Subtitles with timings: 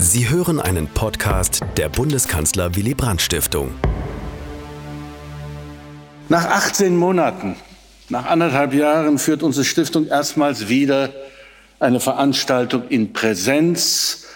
[0.00, 3.72] Sie hören einen Podcast der Bundeskanzler Willy Brandt Stiftung.
[6.28, 7.56] Nach 18 Monaten,
[8.08, 11.12] nach anderthalb Jahren führt unsere Stiftung erstmals wieder
[11.80, 14.26] eine Veranstaltung in Präsenz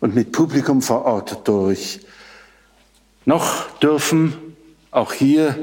[0.00, 2.00] und mit Publikum vor Ort durch.
[3.26, 4.32] Noch dürfen
[4.90, 5.54] auch hier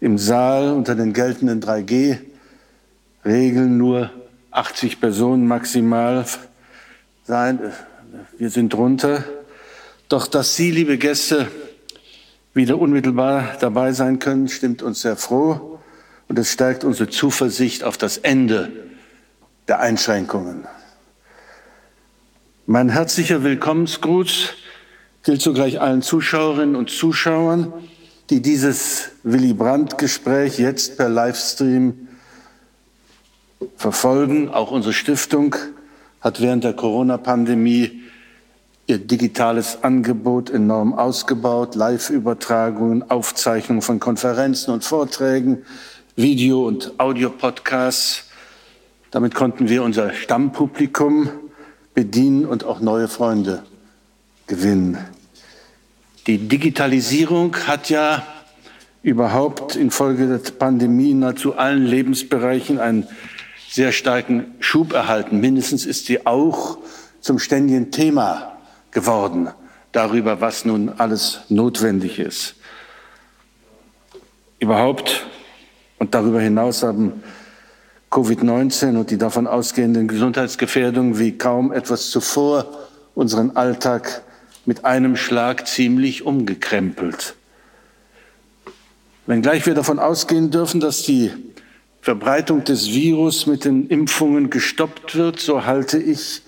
[0.00, 4.10] im Saal unter den geltenden 3G-Regeln nur
[4.50, 6.26] 80 Personen maximal
[7.24, 7.72] sein.
[8.36, 9.24] Wir sind drunter.
[10.08, 11.48] Doch dass Sie, liebe Gäste,
[12.52, 15.78] wieder unmittelbar dabei sein können, stimmt uns sehr froh
[16.28, 18.70] und es stärkt unsere Zuversicht auf das Ende
[19.68, 20.66] der Einschränkungen.
[22.66, 24.50] Mein herzlicher Willkommensgruß
[25.22, 27.72] gilt zugleich allen Zuschauerinnen und Zuschauern,
[28.28, 32.08] die dieses Willy Brandt-Gespräch jetzt per Livestream
[33.76, 34.50] verfolgen.
[34.50, 35.56] Auch unsere Stiftung
[36.20, 38.01] hat während der Corona-Pandemie
[38.86, 45.64] ihr digitales Angebot enorm ausgebaut, Live-Übertragungen, Aufzeichnungen von Konferenzen und Vorträgen,
[46.16, 48.24] Video- und Audiopodcasts.
[49.10, 51.30] Damit konnten wir unser Stammpublikum
[51.94, 53.62] bedienen und auch neue Freunde
[54.46, 54.98] gewinnen.
[56.26, 58.26] Die Digitalisierung hat ja
[59.02, 63.06] überhaupt infolge der Pandemie nahezu allen Lebensbereichen einen
[63.68, 65.40] sehr starken Schub erhalten.
[65.40, 66.78] Mindestens ist sie auch
[67.20, 68.51] zum ständigen Thema
[68.92, 69.48] geworden
[69.90, 72.54] darüber, was nun alles notwendig ist.
[74.58, 75.26] Überhaupt
[75.98, 77.22] und darüber hinaus haben
[78.10, 82.66] Covid-19 und die davon ausgehenden Gesundheitsgefährdungen wie kaum etwas zuvor
[83.14, 84.22] unseren Alltag
[84.66, 87.34] mit einem Schlag ziemlich umgekrempelt.
[89.26, 91.30] Wenngleich wir davon ausgehen dürfen, dass die
[92.00, 96.41] Verbreitung des Virus mit den Impfungen gestoppt wird, so halte ich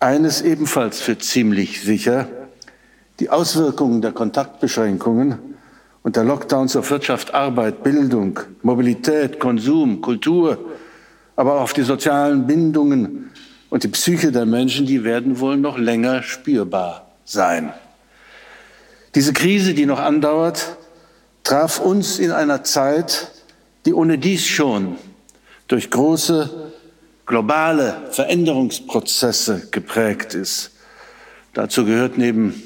[0.00, 2.28] eines ebenfalls für ziemlich sicher.
[3.20, 5.38] Die Auswirkungen der Kontaktbeschränkungen
[6.02, 10.58] und der Lockdowns auf Wirtschaft, Arbeit, Bildung, Mobilität, Konsum, Kultur,
[11.34, 13.30] aber auch auf die sozialen Bindungen
[13.70, 17.72] und die Psyche der Menschen, die werden wohl noch länger spürbar sein.
[19.14, 20.76] Diese Krise, die noch andauert,
[21.42, 23.32] traf uns in einer Zeit,
[23.86, 24.96] die ohne dies schon
[25.68, 26.65] durch große
[27.26, 30.70] globale Veränderungsprozesse geprägt ist.
[31.52, 32.62] Dazu gehört neben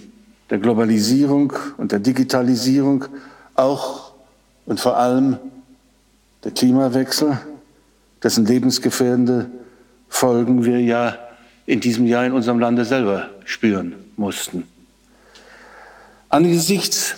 [0.50, 3.06] der Globalisierung und der Digitalisierung
[3.54, 4.12] auch
[4.66, 5.38] und vor allem
[6.44, 7.38] der Klimawechsel,
[8.22, 9.50] dessen lebensgefährdende
[10.08, 11.16] Folgen wir ja
[11.66, 14.64] in diesem Jahr in unserem Lande selber spüren mussten.
[16.28, 17.16] Angesichts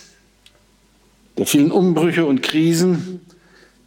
[1.39, 3.21] der vielen Umbrüche und Krisen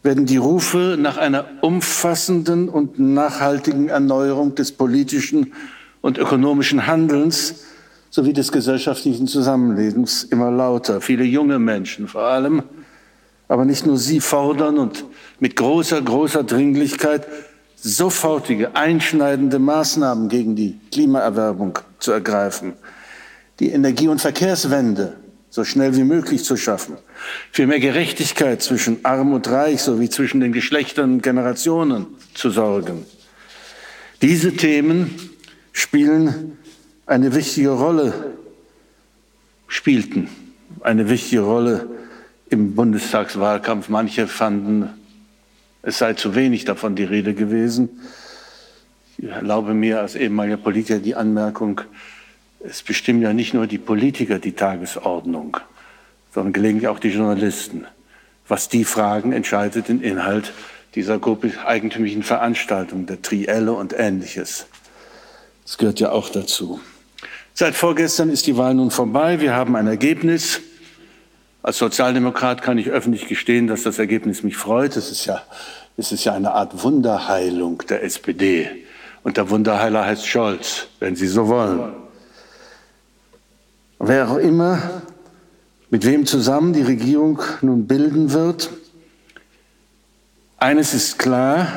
[0.06, 5.54] werden die Rufe nach einer umfassenden und nachhaltigen Erneuerung des politischen
[6.02, 7.66] und ökonomischen Handelns
[8.10, 11.02] sowie des gesellschaftlichen Zusammenlebens immer lauter.
[11.02, 12.64] Viele junge Menschen vor allem,
[13.48, 15.04] aber nicht nur sie fordern und
[15.40, 17.28] mit großer, großer Dringlichkeit
[17.76, 22.74] sofortige, einschneidende Maßnahmen gegen die Klimaerwerbung zu ergreifen
[23.60, 25.14] die Energie- und Verkehrswende
[25.56, 26.98] so schnell wie möglich zu schaffen,
[27.50, 33.06] für mehr Gerechtigkeit zwischen Arm und Reich sowie zwischen den Geschlechtern und Generationen zu sorgen.
[34.22, 35.18] Diese Themen
[35.72, 36.58] spielen
[37.06, 38.34] eine wichtige Rolle,
[39.70, 40.28] spielten
[40.82, 41.88] eine wichtige Rolle
[42.50, 43.88] im Bundestagswahlkampf.
[43.88, 44.90] Manche fanden,
[45.84, 48.02] es sei zu wenig davon die Rede gewesen.
[49.18, 51.80] Ich erlaube mir als ehemaliger Politiker die Anmerkung,
[52.68, 55.58] es bestimmen ja nicht nur die Politiker die Tagesordnung,
[56.34, 57.86] sondern gelegentlich auch die Journalisten.
[58.48, 60.52] Was die fragen, entscheidet den Inhalt
[60.94, 61.20] dieser
[61.66, 64.68] eigentümlichen Veranstaltungen, der Trielle und ähnliches.
[65.66, 66.80] Das gehört ja auch dazu.
[67.54, 69.42] Seit vorgestern ist die Wahl nun vorbei.
[69.42, 70.62] Wir haben ein Ergebnis.
[71.64, 74.96] Als Sozialdemokrat kann ich öffentlich gestehen, dass das Ergebnis mich freut.
[74.96, 75.42] Es ist ja,
[75.98, 78.70] es ist ja eine Art Wunderheilung der SPD.
[79.24, 82.05] Und der Wunderheiler heißt Scholz, wenn Sie so wollen
[84.08, 85.02] wer auch immer,
[85.90, 88.70] mit wem zusammen die Regierung nun bilden wird.
[90.58, 91.68] Eines ist klar,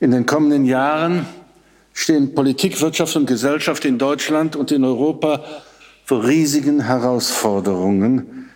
[0.00, 1.26] in den kommenden Jahren
[1.92, 5.44] stehen Politik, Wirtschaft und Gesellschaft in Deutschland und in Europa
[6.04, 8.50] vor riesigen Herausforderungen,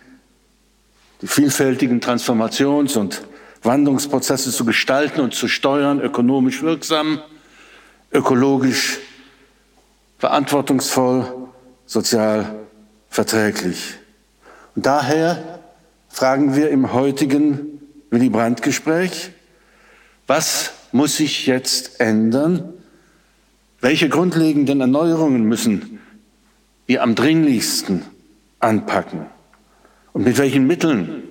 [1.21, 3.23] die vielfältigen Transformations- und
[3.63, 7.19] Wandlungsprozesse zu gestalten und zu steuern, ökonomisch wirksam,
[8.11, 8.99] ökologisch
[10.17, 11.25] verantwortungsvoll,
[11.85, 12.60] sozial
[13.11, 13.97] verträglich.
[14.75, 15.59] Und daher
[16.09, 19.31] fragen wir im heutigen Willy Brandt-Gespräch,
[20.25, 22.73] was muss sich jetzt ändern?
[23.81, 25.99] Welche grundlegenden Erneuerungen müssen
[26.87, 28.03] wir am dringlichsten
[28.59, 29.25] anpacken?
[30.13, 31.23] Und mit welchen Mitteln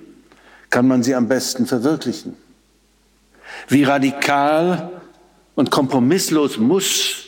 [0.69, 2.35] kann man sie am besten verwirklichen?
[3.67, 5.01] Wie radikal
[5.55, 7.25] und kompromisslos muss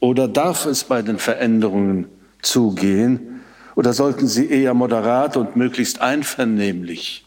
[0.00, 2.06] oder darf es bei den Veränderungen
[2.40, 3.31] zugehen?
[3.74, 7.24] Oder sollten sie eher moderat und möglichst einvernehmlich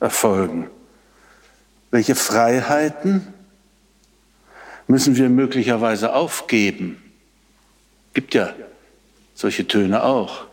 [0.00, 0.70] erfolgen?
[1.90, 3.26] Welche Freiheiten
[4.86, 7.02] müssen wir möglicherweise aufgeben?
[8.14, 8.54] Gibt ja
[9.34, 10.44] solche Töne auch.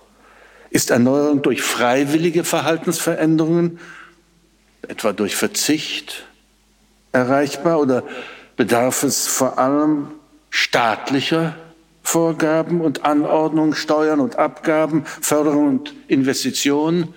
[0.70, 3.80] Ist Erneuerung durch freiwillige Verhaltensveränderungen,
[4.88, 6.26] etwa durch Verzicht,
[7.12, 8.04] erreichbar oder
[8.56, 10.10] bedarf es vor allem
[10.50, 11.56] staatlicher
[12.10, 17.14] Vorgaben und Anordnungen, Steuern und Abgaben, Förderung und Investitionen?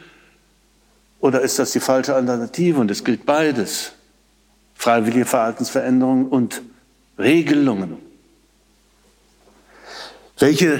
[1.18, 3.92] Oder ist das die falsche Alternative und es gilt beides?
[4.74, 6.60] Freiwillige Verhaltensveränderungen und
[7.18, 7.96] Regelungen.
[10.38, 10.78] Welche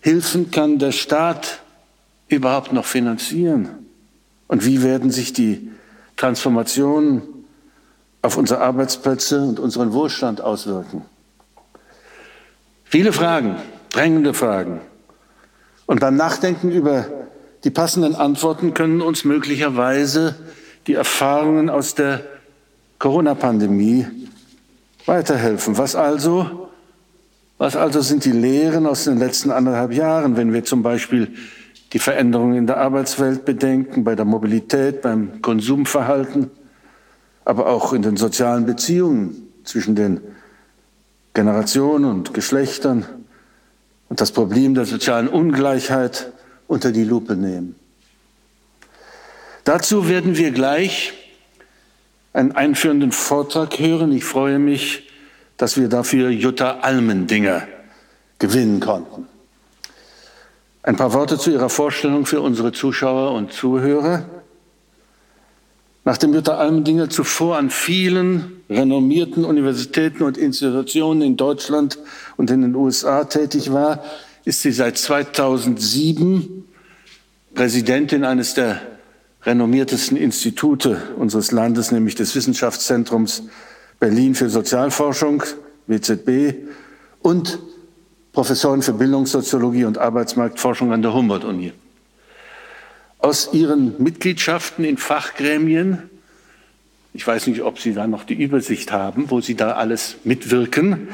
[0.00, 1.60] Hilfen kann der Staat
[2.28, 3.68] überhaupt noch finanzieren?
[4.48, 5.70] Und wie werden sich die
[6.16, 7.20] Transformationen
[8.22, 11.04] auf unsere Arbeitsplätze und unseren Wohlstand auswirken?
[12.94, 13.56] Viele Fragen,
[13.90, 14.80] drängende Fragen.
[15.84, 17.06] Und beim Nachdenken über
[17.64, 20.36] die passenden Antworten können uns möglicherweise
[20.86, 22.20] die Erfahrungen aus der
[23.00, 24.06] Corona-Pandemie
[25.06, 25.76] weiterhelfen.
[25.76, 26.68] Was also?
[27.58, 31.34] Was also sind die Lehren aus den letzten anderthalb Jahren, wenn wir zum Beispiel
[31.94, 36.48] die Veränderungen in der Arbeitswelt bedenken, bei der Mobilität, beim Konsumverhalten,
[37.44, 40.20] aber auch in den sozialen Beziehungen zwischen den
[41.34, 43.04] Generationen und Geschlechtern
[44.08, 46.32] und das Problem der sozialen Ungleichheit
[46.68, 47.74] unter die Lupe nehmen.
[49.64, 51.12] Dazu werden wir gleich
[52.32, 54.12] einen einführenden Vortrag hören.
[54.12, 55.08] Ich freue mich,
[55.56, 57.66] dass wir dafür Jutta Almendinger
[58.38, 59.26] gewinnen konnten.
[60.82, 64.24] Ein paar Worte zu ihrer Vorstellung für unsere Zuschauer und Zuhörer.
[66.04, 71.98] Nachdem Jutta Almendinger zuvor an vielen renommierten Universitäten und Institutionen in Deutschland
[72.36, 74.04] und in den USA tätig war,
[74.44, 76.64] ist sie seit 2007
[77.54, 78.82] Präsidentin eines der
[79.44, 83.44] renommiertesten Institute unseres Landes, nämlich des Wissenschaftszentrums
[83.98, 85.42] Berlin für Sozialforschung,
[85.86, 86.54] WZB,
[87.22, 87.58] und
[88.32, 91.72] Professorin für Bildungssoziologie und Arbeitsmarktforschung an der Humboldt-Uni.
[93.24, 96.10] Aus ihren Mitgliedschaften in Fachgremien,
[97.14, 101.08] ich weiß nicht, ob Sie da noch die Übersicht haben, wo Sie da alles mitwirken,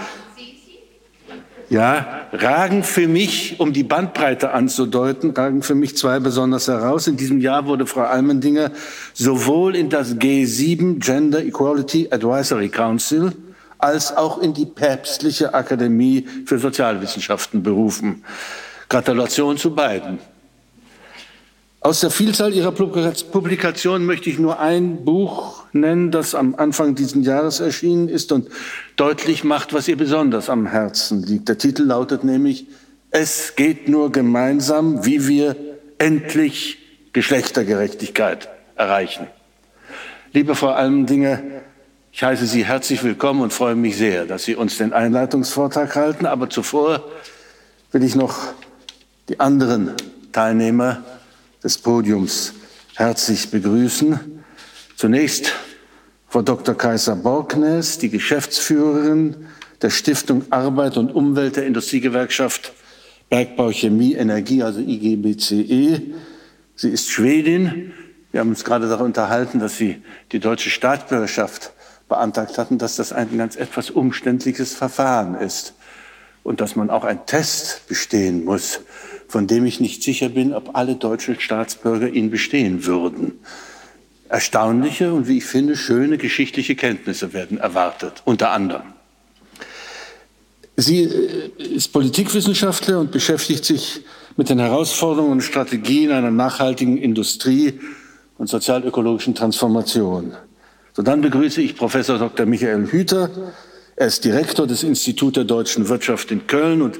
[1.68, 7.06] ja, ragen für mich, um die Bandbreite anzudeuten, ragen für mich zwei besonders heraus.
[7.06, 8.72] In diesem Jahr wurde Frau Almendinger
[9.14, 13.30] sowohl in das G7 Gender Equality Advisory Council
[13.78, 18.24] als auch in die Päpstliche Akademie für Sozialwissenschaften berufen.
[18.88, 20.18] Gratulation zu beiden.
[21.82, 27.24] Aus der Vielzahl ihrer Publikationen möchte ich nur ein Buch nennen, das am Anfang dieses
[27.24, 28.48] Jahres erschienen ist und
[28.96, 31.48] deutlich macht, was ihr besonders am Herzen liegt.
[31.48, 32.66] Der Titel lautet nämlich
[33.10, 35.56] Es geht nur gemeinsam, wie wir
[35.96, 36.76] endlich
[37.14, 39.26] Geschlechtergerechtigkeit erreichen.
[40.34, 41.40] Liebe Frau Almendinger,
[42.12, 46.26] ich heiße Sie herzlich willkommen und freue mich sehr, dass Sie uns den Einleitungsvortrag halten.
[46.26, 47.04] Aber zuvor
[47.90, 48.38] will ich noch
[49.30, 49.94] die anderen
[50.30, 51.02] Teilnehmer
[51.62, 52.54] des Podiums
[52.94, 54.42] herzlich begrüßen.
[54.96, 55.52] Zunächst
[56.28, 56.74] Frau Dr.
[56.74, 59.46] Kaiser Borknes, die Geschäftsführerin
[59.82, 62.72] der Stiftung Arbeit und Umwelt der Industriegewerkschaft
[63.28, 66.02] Bergbau, Chemie, Energie, also IGBCE.
[66.76, 67.92] Sie ist Schwedin.
[68.32, 70.02] Wir haben uns gerade darüber unterhalten, dass Sie
[70.32, 71.72] die deutsche Staatsbürgerschaft
[72.08, 75.74] beantragt hatten, dass das ein ganz etwas umständliches Verfahren ist
[76.42, 78.80] und dass man auch einen Test bestehen muss
[79.30, 83.38] von dem ich nicht sicher bin, ob alle deutschen Staatsbürger ihn bestehen würden.
[84.28, 88.92] Erstaunliche und wie ich finde schöne geschichtliche Kenntnisse werden erwartet, unter anderem.
[90.76, 94.00] Sie äh, ist Politikwissenschaftler und beschäftigt sich
[94.36, 97.78] mit den Herausforderungen und Strategien einer nachhaltigen Industrie
[98.36, 100.32] und sozialökologischen Transformation.
[100.92, 102.46] So dann begrüße ich Professor Dr.
[102.46, 103.30] Michael Hüter.
[103.94, 106.98] Er ist Direktor des Instituts der deutschen Wirtschaft in Köln und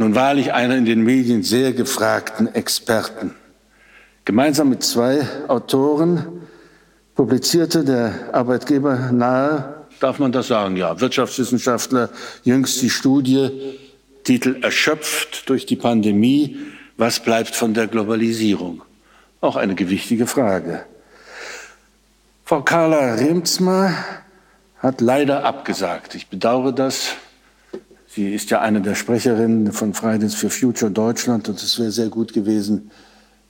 [0.00, 3.34] nun wahrlich einer in den Medien sehr gefragten Experten.
[4.24, 6.40] Gemeinsam mit zwei Autoren
[7.14, 12.08] publizierte der Arbeitgeber nahe, darf man das sagen, ja, Wirtschaftswissenschaftler,
[12.44, 13.76] jüngst die Studie,
[14.24, 16.56] Titel Erschöpft durch die Pandemie,
[16.96, 18.80] was bleibt von der Globalisierung?
[19.42, 20.86] Auch eine gewichtige Frage.
[22.46, 23.92] Frau Carla Remzma
[24.78, 26.14] hat leider abgesagt.
[26.14, 27.16] Ich bedauere das.
[28.12, 32.08] Sie ist ja eine der Sprecherinnen von Fridays for Future Deutschland und es wäre sehr
[32.08, 32.90] gut gewesen,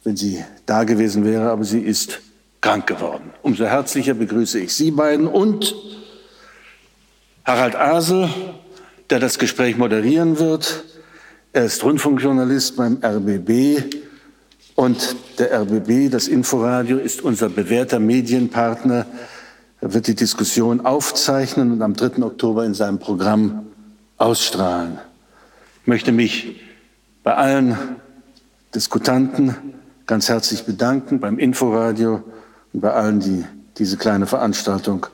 [0.05, 2.21] wenn sie da gewesen wäre, aber sie ist
[2.61, 3.31] krank geworden.
[3.41, 5.75] Umso herzlicher begrüße ich Sie beiden und
[7.47, 8.29] Harald Asel,
[9.09, 10.85] der das Gespräch moderieren wird.
[11.55, 13.83] Er ist Rundfunkjournalist beim RBB
[14.75, 19.07] und der RBB, das Inforadio, ist unser bewährter Medienpartner.
[19.81, 22.23] Er wird die Diskussion aufzeichnen und am 3.
[22.23, 23.70] Oktober in seinem Programm
[24.21, 24.99] ausstrahlen.
[25.83, 26.61] Ich möchte mich
[27.23, 27.77] bei allen
[28.75, 29.57] Diskutanten
[30.07, 32.23] ganz herzlich bedanken, beim Inforadio
[32.73, 33.45] und bei allen, die
[33.79, 35.07] diese kleine Veranstaltung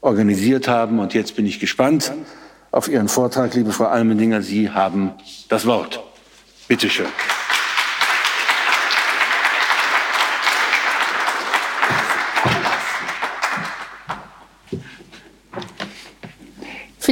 [0.00, 1.00] organisiert haben.
[1.00, 2.12] Und jetzt bin ich gespannt
[2.70, 4.40] auf Ihren Vortrag, liebe Frau Almendinger.
[4.42, 5.12] Sie haben
[5.48, 6.00] das Wort.
[6.68, 7.06] Bitte schön.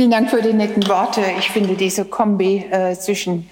[0.02, 1.23] Vielen Dank für die netten Worte.
[1.38, 3.49] Ich finde diese Kombi äh, zwischen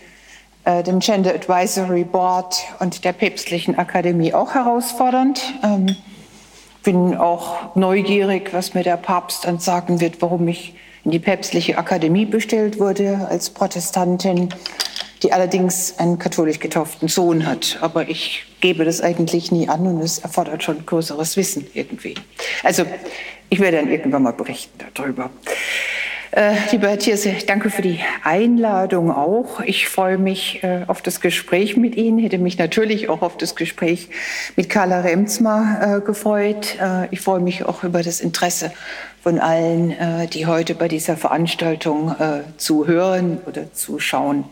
[0.64, 5.40] äh, dem Gender Advisory Board und der Päpstlichen Akademie auch herausfordernd.
[5.62, 5.94] Ähm,
[6.82, 11.78] bin auch neugierig, was mir der Papst dann sagen wird, warum ich in die Päpstliche
[11.78, 14.48] Akademie bestellt wurde als Protestantin,
[15.22, 17.78] die allerdings einen katholisch getauften Sohn hat.
[17.80, 22.16] Aber ich gebe das eigentlich nie an und es erfordert schon größeres Wissen irgendwie.
[22.64, 22.86] Also
[23.50, 25.30] ich werde dann irgendwann mal berichten darüber.
[26.32, 29.58] Äh, lieber Herr Thierse, danke für die Einladung auch.
[29.60, 33.56] Ich freue mich äh, auf das Gespräch mit Ihnen, hätte mich natürlich auch auf das
[33.56, 34.10] Gespräch
[34.54, 36.76] mit Carla Remsmar äh, gefreut.
[36.80, 38.70] Äh, ich freue mich auch über das Interesse
[39.20, 44.44] von allen, äh, die heute bei dieser Veranstaltung äh, zuhören oder zuschauen.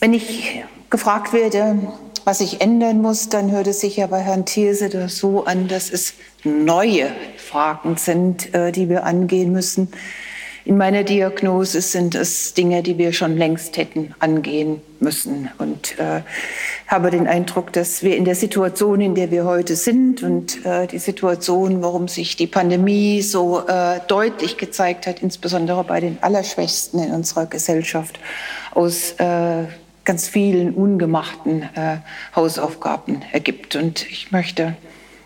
[0.00, 1.78] Wenn ich gefragt werde,
[2.24, 5.68] was sich ändern muss, dann hört es sich ja bei Herrn Thierse das so an,
[5.68, 9.88] dass es neue Fragen sind, äh, die wir angehen müssen.
[10.66, 15.50] In meiner Diagnose sind es Dinge, die wir schon längst hätten angehen müssen.
[15.58, 16.22] Und äh,
[16.86, 20.86] habe den Eindruck, dass wir in der Situation, in der wir heute sind und äh,
[20.86, 26.98] die Situation, warum sich die Pandemie so äh, deutlich gezeigt hat, insbesondere bei den Allerschwächsten
[26.98, 28.18] in unserer Gesellschaft,
[28.72, 29.64] aus äh,
[30.04, 31.98] ganz vielen ungemachten äh,
[32.34, 33.76] Hausaufgaben ergibt.
[33.76, 34.76] Und ich möchte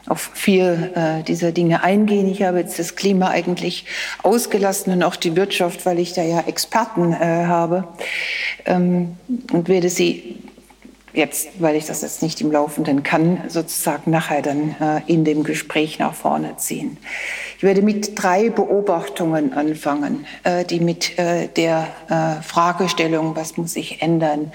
[0.07, 2.29] auf vier äh, dieser Dinge eingehen.
[2.29, 3.85] Ich habe jetzt das Klima eigentlich
[4.23, 7.89] ausgelassen und auch die Wirtschaft, weil ich da ja Experten äh, habe
[8.65, 9.17] ähm,
[9.53, 10.37] und werde sie
[11.13, 15.45] jetzt, weil ich das jetzt nicht im Laufenden kann, sozusagen nachher dann äh, in dem
[15.45, 16.99] Gespräch nach vorne ziehen.
[17.57, 21.89] Ich werde mit drei Beobachtungen anfangen, äh, die mit äh, der
[22.43, 24.53] Fragestellung, was muss sich ändern,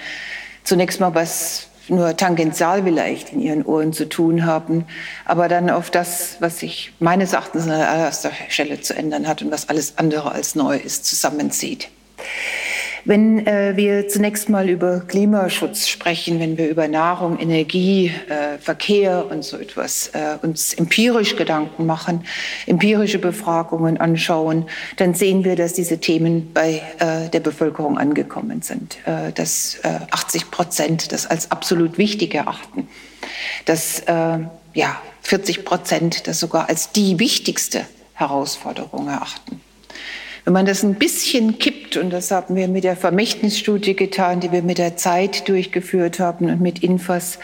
[0.64, 4.86] zunächst mal was nur tangential vielleicht in ihren Ohren zu tun haben,
[5.24, 9.50] aber dann auf das, was sich meines Erachtens an allererster Stelle zu ändern hat und
[9.50, 11.88] was alles andere als neu ist, zusammenzieht.
[13.06, 19.26] Wenn äh, wir zunächst mal über Klimaschutz sprechen, wenn wir über Nahrung, Energie, äh, Verkehr
[19.30, 22.24] und so etwas äh, uns empirisch Gedanken machen,
[22.66, 24.64] empirische Befragungen anschauen,
[24.96, 29.78] dann sehen wir, dass diese Themen bei äh, der Bevölkerung angekommen sind, äh, dass
[30.10, 32.88] 80 äh, Prozent das als absolut wichtig erachten,
[33.66, 34.02] dass
[34.74, 37.84] ja, 40 Prozent das sogar als die wichtigste
[38.14, 39.60] Herausforderung erachten.
[40.44, 44.52] Wenn man das ein bisschen kippt, und das haben wir mit der Vermächtnisstudie getan, die
[44.52, 47.38] wir mit der Zeit durchgeführt haben und mit Infos,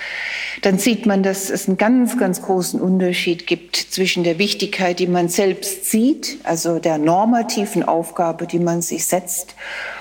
[0.61, 5.07] dann sieht man, dass es einen ganz, ganz großen Unterschied gibt zwischen der Wichtigkeit, die
[5.07, 9.55] man selbst sieht, also der normativen Aufgabe, die man sich setzt,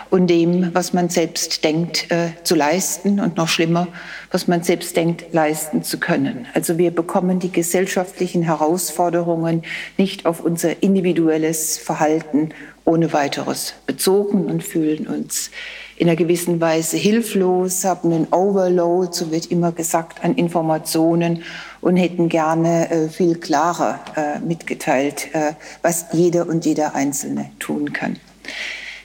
[0.09, 3.87] und dem, was man selbst denkt äh, zu leisten und noch schlimmer,
[4.31, 6.47] was man selbst denkt leisten zu können.
[6.53, 9.63] Also wir bekommen die gesellschaftlichen Herausforderungen
[9.97, 12.49] nicht auf unser individuelles Verhalten
[12.89, 15.51] ohne weiteres bezogen und fühlen uns
[15.95, 21.43] in einer gewissen Weise hilflos, haben einen Overload, so wird immer gesagt, an Informationen
[21.81, 25.53] und hätten gerne äh, viel klarer äh, mitgeteilt, äh,
[25.83, 28.17] was jeder und jeder Einzelne tun kann.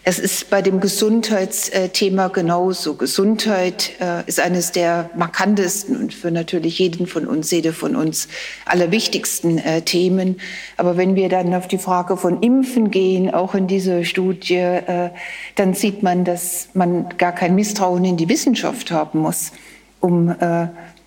[0.06, 2.94] Es ist bei dem Gesundheitsthema genauso.
[2.94, 8.28] Gesundheit äh, ist eines der markantesten und für natürlich jeden von uns, jede von uns
[8.66, 10.42] allerwichtigsten äh, Themen.
[10.76, 15.08] Aber wenn wir dann auf die Frage von Impfen gehen, auch in dieser Studie, äh,
[15.54, 19.52] dann sieht man, dass man gar kein Misstrauen in die Wissenschaft haben muss,
[20.00, 20.34] um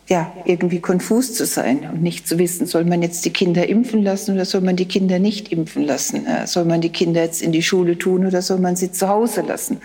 [0.08, 4.04] ja, irgendwie konfus zu sein und nicht zu wissen, soll man jetzt die Kinder impfen
[4.04, 6.26] lassen oder soll man die Kinder nicht impfen lassen?
[6.26, 9.10] Äh, soll man die Kinder jetzt in die Schule tun oder soll man sie zu
[9.10, 9.82] Hause lassen?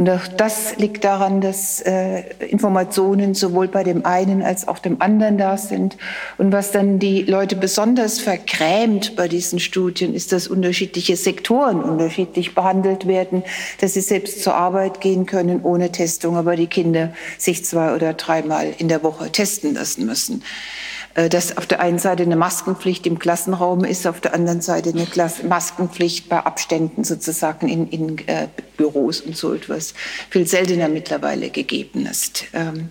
[0.00, 5.02] Und auch das liegt daran, dass äh, Informationen sowohl bei dem einen als auch dem
[5.02, 5.98] anderen da sind.
[6.38, 12.54] Und was dann die Leute besonders vergrämt bei diesen Studien, ist, dass unterschiedliche Sektoren unterschiedlich
[12.54, 13.42] behandelt werden,
[13.82, 18.14] dass sie selbst zur Arbeit gehen können ohne Testung, aber die Kinder sich zwei oder
[18.14, 20.42] dreimal in der Woche testen lassen müssen.
[21.14, 24.90] Äh, dass auf der einen Seite eine Maskenpflicht im Klassenraum ist, auf der anderen Seite
[24.90, 29.94] eine Klasse Maskenpflicht bei Abständen sozusagen in, in äh, Büros und so etwas
[30.30, 32.44] viel seltener mittlerweile gegeben ist.
[32.54, 32.90] Ähm,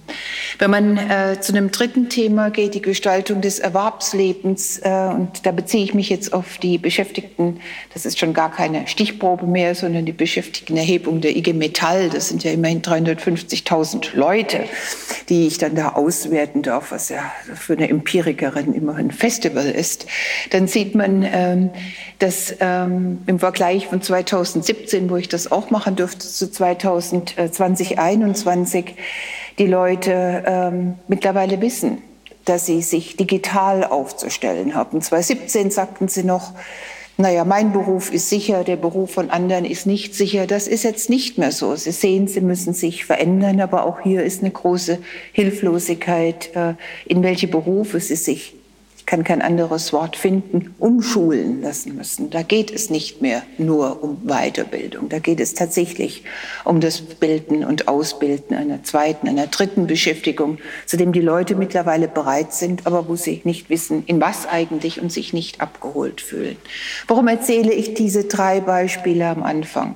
[0.59, 5.51] wenn man äh, zu einem dritten Thema geht, die Gestaltung des Erwerbslebens, äh, und da
[5.51, 7.61] beziehe ich mich jetzt auf die Beschäftigten,
[7.93, 12.43] das ist schon gar keine Stichprobe mehr, sondern die Beschäftigtenerhebung der IG Metall, das sind
[12.43, 14.65] ja immerhin 350.000 Leute,
[15.29, 20.05] die ich dann da auswerten darf, was ja für eine Empirikerin immer ein Festival ist,
[20.51, 21.69] dann sieht man, ähm,
[22.19, 28.95] dass ähm, im Vergleich von 2017, wo ich das auch machen durfte, zu 2020, 2021,
[29.57, 31.99] die Leute ähm, mittlerweile wissen,
[32.45, 35.01] dass sie sich digital aufzustellen haben.
[35.01, 36.53] 2017 sagten sie noch,
[37.19, 40.47] naja, mein Beruf ist sicher, der Beruf von anderen ist nicht sicher.
[40.47, 41.75] Das ist jetzt nicht mehr so.
[41.75, 44.99] Sie sehen, sie müssen sich verändern, aber auch hier ist eine große
[45.33, 48.55] Hilflosigkeit, äh, in welche Berufe sie sich
[49.09, 52.29] kann kein anderes Wort finden, umschulen lassen müssen.
[52.29, 55.09] Da geht es nicht mehr nur um Weiterbildung.
[55.09, 56.23] Da geht es tatsächlich
[56.63, 62.07] um das Bilden und Ausbilden einer zweiten, einer dritten Beschäftigung, zu dem die Leute mittlerweile
[62.07, 66.57] bereit sind, aber wo sie nicht wissen, in was eigentlich und sich nicht abgeholt fühlen.
[67.07, 69.95] Warum erzähle ich diese drei Beispiele am Anfang?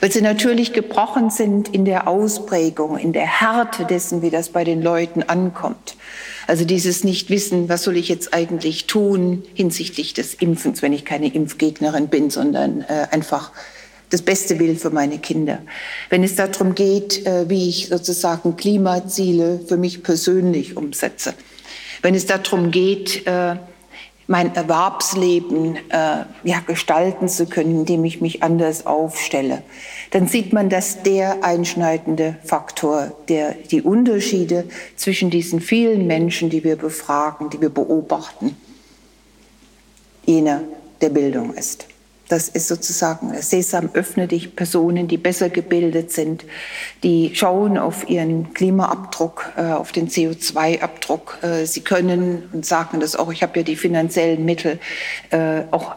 [0.00, 4.64] weil sie natürlich gebrochen sind in der Ausprägung, in der Härte dessen, wie das bei
[4.64, 5.96] den Leuten ankommt.
[6.50, 11.32] Also dieses Nichtwissen, was soll ich jetzt eigentlich tun hinsichtlich des Impfens, wenn ich keine
[11.32, 13.52] Impfgegnerin bin, sondern äh, einfach
[14.08, 15.60] das Beste will für meine Kinder.
[16.08, 21.34] Wenn es darum geht, äh, wie ich sozusagen Klimaziele für mich persönlich umsetze.
[22.02, 23.54] Wenn es darum geht, äh,
[24.30, 29.64] mein Erwerbsleben äh, ja, gestalten zu können, indem ich mich anders aufstelle,
[30.12, 36.62] dann sieht man, dass der einschneidende Faktor, der die Unterschiede zwischen diesen vielen Menschen, die
[36.62, 38.56] wir befragen, die wir beobachten,
[40.24, 40.62] jener
[41.00, 41.88] der Bildung ist.
[42.30, 46.44] Das ist sozusagen Sesam, öffne dich Personen, die besser gebildet sind,
[47.02, 51.38] die schauen auf ihren Klimaabdruck, äh, auf den CO2-Abdruck.
[51.42, 54.78] Äh, sie können und sagen das auch, ich habe ja die finanziellen Mittel,
[55.30, 55.96] äh, auch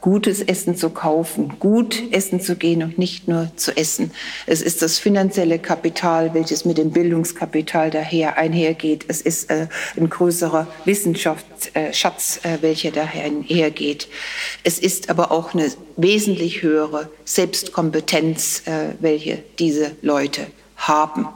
[0.00, 4.12] gutes Essen zu kaufen, gut essen zu gehen und nicht nur zu essen.
[4.46, 9.04] Es ist das finanzielle Kapital, welches mit dem Bildungskapital daher einhergeht.
[9.08, 14.08] Es ist äh, ein größerer Wissenschaftsschatz, äh, welcher daher einhergeht.
[14.62, 21.28] Es ist aber auch eine wesentlich höhere Selbstkompetenz, äh, welche diese Leute haben.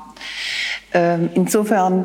[0.94, 2.04] Ähm, insofern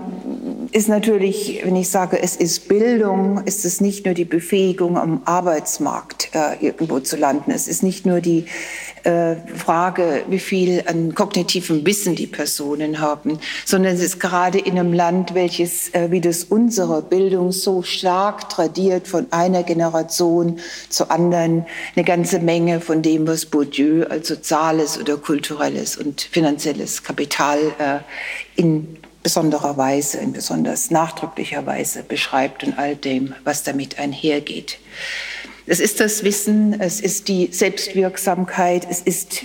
[0.72, 5.22] ist natürlich, wenn ich sage, es ist Bildung, ist es nicht nur die Befähigung, am
[5.26, 7.52] Arbeitsmarkt äh, irgendwo zu landen.
[7.52, 8.46] Es ist nicht nur die
[9.04, 14.78] äh, Frage, wie viel an kognitivem Wissen die Personen haben, sondern es ist gerade in
[14.78, 21.12] einem Land, welches äh, wie das unsere Bildung so stark tradiert von einer Generation zur
[21.12, 27.60] anderen eine ganze Menge von dem, was Bourdieu als soziales oder kulturelles und finanzielles Kapital
[27.80, 28.00] äh,
[28.58, 34.80] in besonderer Weise, in besonders nachdrücklicher Weise beschreibt und all dem, was damit einhergeht.
[35.66, 39.44] Es ist das Wissen, es ist die Selbstwirksamkeit, es ist,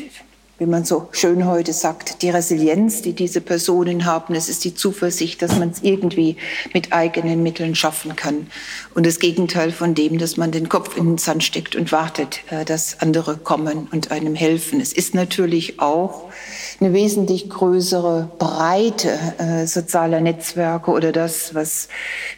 [0.58, 4.36] wie man so schön heute sagt, die Resilienz, die diese Personen haben.
[4.36, 6.36] Es ist die Zuversicht, dass man es irgendwie
[6.72, 8.46] mit eigenen Mitteln schaffen kann.
[8.94, 12.42] Und das Gegenteil von dem, dass man den Kopf in den Sand steckt und wartet,
[12.50, 14.80] äh, dass andere kommen und einem helfen.
[14.80, 16.30] Es ist natürlich auch
[16.82, 21.88] eine wesentlich größere Breite äh, sozialer Netzwerke oder das, was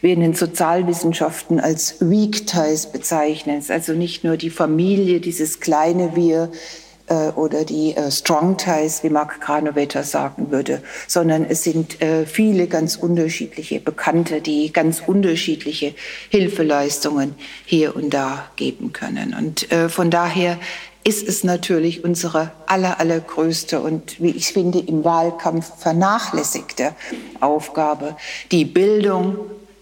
[0.03, 3.63] wir in den Sozialwissenschaften als Weak Ties bezeichnen.
[3.69, 6.51] Also nicht nur die Familie, dieses kleine Wir,
[7.07, 12.67] äh, oder die äh, Strong Ties, wie Mark Granovetter sagen würde, sondern es sind viele
[12.67, 15.95] ganz unterschiedliche Bekannte, die ganz unterschiedliche
[16.29, 19.35] Hilfeleistungen hier und da geben können.
[19.39, 20.59] Und von daher
[21.05, 26.95] ist es natürlich unsere aller, allergrößte und, wie ich finde, im Wahlkampf vernachlässigte
[27.41, 28.17] Aufgabe,
[28.51, 29.37] die Bildung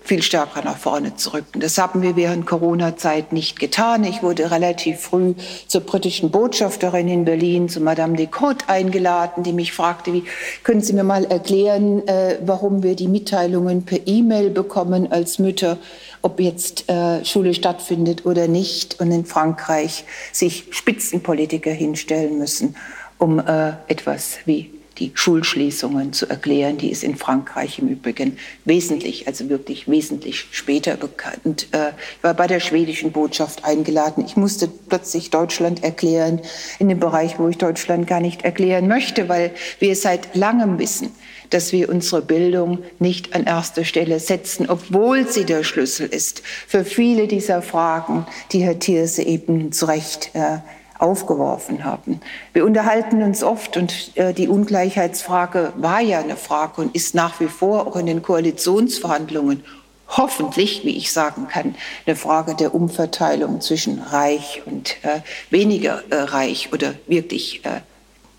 [0.04, 1.60] viel stärker nach vorne zu rücken.
[1.60, 4.04] Das haben wir während Corona-Zeit nicht getan.
[4.04, 5.34] Ich wurde relativ früh
[5.66, 10.24] zur britischen Botschafterin in Berlin, zu Madame Descotes eingeladen, die mich fragte, wie
[10.62, 15.78] können Sie mir mal erklären, äh, warum wir die Mitteilungen per E-Mail bekommen als Mütter
[16.24, 22.76] ob jetzt äh, Schule stattfindet oder nicht und in Frankreich sich Spitzenpolitiker hinstellen müssen
[23.22, 26.78] um äh, etwas wie die Schulschließungen zu erklären.
[26.78, 31.68] Die ist in Frankreich im Übrigen wesentlich, also wirklich wesentlich später bekannt.
[31.72, 34.24] Äh, ich war bei der schwedischen Botschaft eingeladen.
[34.26, 36.40] Ich musste plötzlich Deutschland erklären,
[36.78, 41.10] in dem Bereich, wo ich Deutschland gar nicht erklären möchte, weil wir seit langem wissen,
[41.50, 46.84] dass wir unsere Bildung nicht an erster Stelle setzen, obwohl sie der Schlüssel ist für
[46.84, 50.58] viele dieser Fragen, die Herr Thierse eben zu Recht äh,
[51.02, 52.20] aufgeworfen haben.
[52.52, 57.40] Wir unterhalten uns oft und äh, die Ungleichheitsfrage war ja eine Frage und ist nach
[57.40, 59.64] wie vor auch in den Koalitionsverhandlungen
[60.08, 61.74] hoffentlich, wie ich sagen kann,
[62.06, 67.80] eine Frage der Umverteilung zwischen reich und äh, weniger äh, reich oder wirklich äh,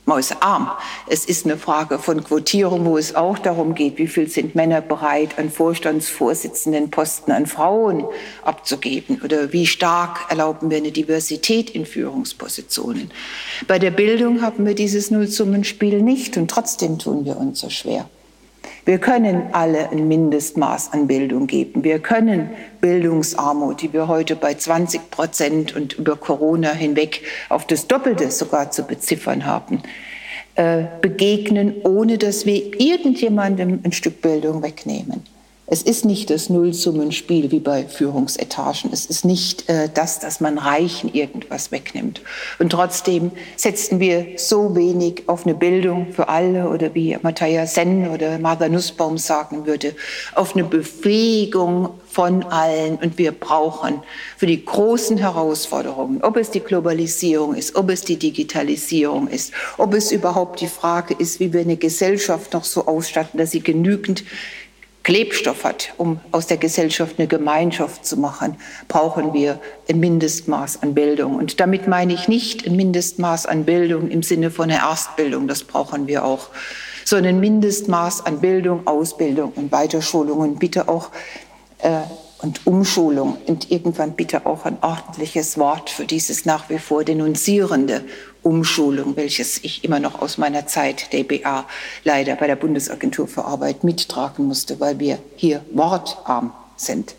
[0.06, 0.72] mäusearm.
[1.08, 4.82] Es ist eine Frage von Quotierung, wo es auch darum geht, wie viel sind Männer
[4.82, 8.06] bereit, an Vorstandsvorsitzenden Posten an Frauen
[8.44, 13.12] abzugeben oder wie stark erlauben wir eine Diversität in Führungspositionen.
[13.68, 18.10] Bei der Bildung haben wir dieses Nullsummenspiel nicht und trotzdem tun wir uns so schwer.
[18.86, 21.86] Wir können alle ein Mindestmaß an Bildung geben.
[21.86, 22.50] Wir können
[22.82, 28.72] Bildungsarmut, die wir heute bei 20 Prozent und über Corona hinweg auf das Doppelte sogar
[28.72, 29.82] zu beziffern haben,
[30.56, 35.24] äh, begegnen, ohne dass wir irgendjemandem ein Stück Bildung wegnehmen.
[35.66, 38.92] Es ist nicht das Nullsummenspiel wie bei Führungsetagen.
[38.92, 42.22] Es ist nicht äh, das, dass man Reichen irgendwas wegnimmt.
[42.60, 48.10] Und trotzdem setzen wir so wenig auf eine Bildung für alle oder wie Matthias Senn
[48.10, 49.96] oder Martha Nussbaum sagen würde,
[50.36, 52.98] auf eine Befähigung von allen.
[52.98, 54.04] Und wir brauchen
[54.36, 59.94] für die großen Herausforderungen, ob es die Globalisierung ist, ob es die Digitalisierung ist, ob
[59.94, 64.26] es überhaupt die Frage ist, wie wir eine Gesellschaft noch so ausstatten, dass sie genügend
[65.04, 68.56] Klebstoff hat, um aus der Gesellschaft eine Gemeinschaft zu machen,
[68.88, 71.36] brauchen wir ein Mindestmaß an Bildung.
[71.36, 75.66] Und damit meine ich nicht ein Mindestmaß an Bildung im Sinne von einer Erstbildung, das
[75.66, 76.50] brauchen wir auch,
[77.04, 81.10] sondern ein Mindestmaß an Bildung, Ausbildung und Weiterschulung und bitte auch
[81.80, 81.90] äh,
[82.44, 88.04] und Umschulung und irgendwann bitte auch ein ordentliches Wort für dieses nach wie vor denunzierende
[88.44, 91.66] Umschulung, welches ich immer noch aus meiner Zeit der BA
[92.04, 97.16] leider bei der Bundesagentur für Arbeit mittragen musste, weil wir hier wortarm sind.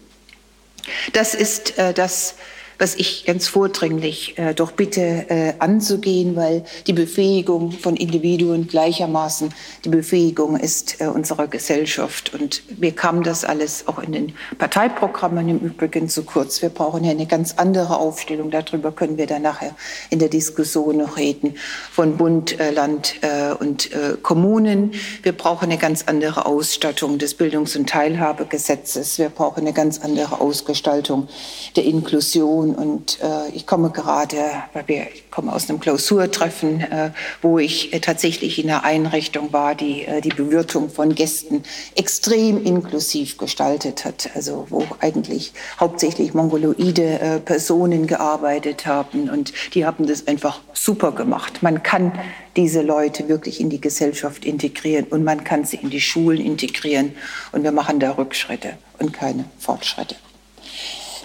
[1.12, 2.34] Das ist äh, das,
[2.78, 9.52] was ich ganz vordringlich äh, doch bitte äh, anzugehen, weil die Befähigung von Individuen gleichermaßen
[9.84, 12.32] die Befähigung ist äh, unserer Gesellschaft.
[12.34, 16.62] Und mir kam das alles auch in den Parteiprogrammen im Übrigen zu kurz.
[16.62, 18.50] Wir brauchen ja eine ganz andere Aufstellung.
[18.50, 19.74] Darüber können wir dann nachher
[20.10, 21.54] in der Diskussion noch reden
[21.90, 24.92] von Bund, äh, Land äh, und äh, Kommunen.
[25.22, 29.18] Wir brauchen eine ganz andere Ausstattung des Bildungs- und Teilhabegesetzes.
[29.18, 31.28] Wir brauchen eine ganz andere Ausgestaltung
[31.76, 34.37] der Inklusion und äh, ich komme gerade,
[34.72, 37.11] weil wir ich komme aus einem Klausurtreffen, äh,
[37.42, 41.64] wo ich äh, tatsächlich in einer Einrichtung war, die äh, die Bewirtung von Gästen
[41.96, 49.85] extrem inklusiv gestaltet hat, also wo eigentlich hauptsächlich mongoloide äh, Personen gearbeitet haben und die
[49.85, 51.62] haben das einfach super gemacht.
[51.62, 52.12] Man kann
[52.57, 57.14] diese Leute wirklich in die Gesellschaft integrieren und man kann sie in die Schulen integrieren
[57.53, 60.16] und wir machen da Rückschritte und keine Fortschritte.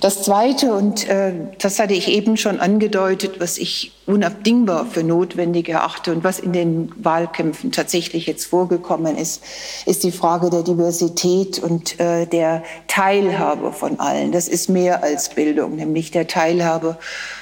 [0.02, 5.68] Das Zweite, und äh, das hatte ich eben schon angedeutet, was ich unabdingbar für notwendig
[5.68, 9.44] erachte und was in den Wahlkämpfen tatsächlich jetzt vorgekommen ist,
[9.86, 14.32] ist die Frage der Diversität und äh, der Teilhabe von allen.
[14.32, 16.98] Das ist mehr als Bildung, nämlich der Teilhabe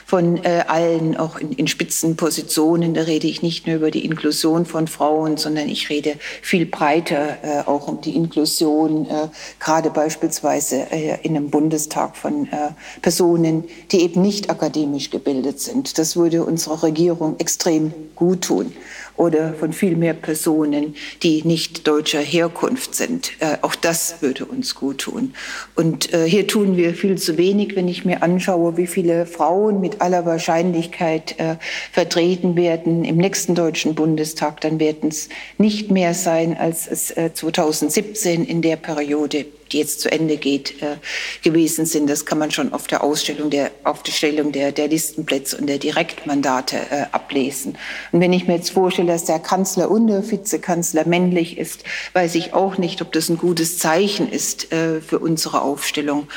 [0.07, 2.93] von äh, allen, auch in, in Spitzenpositionen.
[2.93, 7.37] Da rede ich nicht nur über die Inklusion von Frauen, sondern ich rede viel breiter
[7.43, 9.27] äh, auch um die Inklusion, äh,
[9.59, 12.69] gerade beispielsweise äh, in einem Bundestag von äh,
[13.01, 15.97] Personen, die eben nicht akademisch gebildet sind.
[15.97, 18.71] Das würde unserer Regierung extrem gut tun
[19.17, 23.31] oder von viel mehr Personen, die nicht deutscher Herkunft sind.
[23.39, 25.33] Äh, auch das würde uns gut tun.
[25.75, 29.81] Und äh, hier tun wir viel zu wenig, wenn ich mir anschaue, wie viele Frauen
[29.81, 31.55] mit aller Wahrscheinlichkeit äh,
[31.91, 34.61] vertreten werden im nächsten Deutschen Bundestag.
[34.61, 40.01] Dann werden es nicht mehr sein, als es äh, 2017 in der Periode die jetzt
[40.01, 40.97] zu Ende geht, äh,
[41.43, 42.09] gewesen sind.
[42.09, 45.67] Das kann man schon auf der Ausstellung der, auf der Stellung der, der Listenplätze und
[45.67, 47.77] der Direktmandate äh, ablesen.
[48.11, 52.35] Und wenn ich mir jetzt vorstelle, dass der Kanzler und der Vizekanzler männlich ist, weiß
[52.35, 56.27] ich auch nicht, ob das ein gutes Zeichen ist äh, für unsere Aufstellung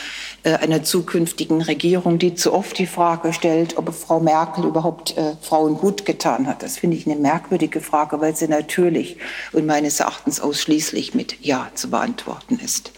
[0.42, 5.36] äh, einer zukünftigen Regierung, die zu oft die Frage stellt, ob Frau Merkel überhaupt äh,
[5.42, 6.62] Frauen gut getan hat.
[6.62, 9.16] Das finde ich eine merkwürdige Frage, weil sie natürlich
[9.52, 12.92] und meines Erachtens ausschließlich mit Ja zu beantworten ist.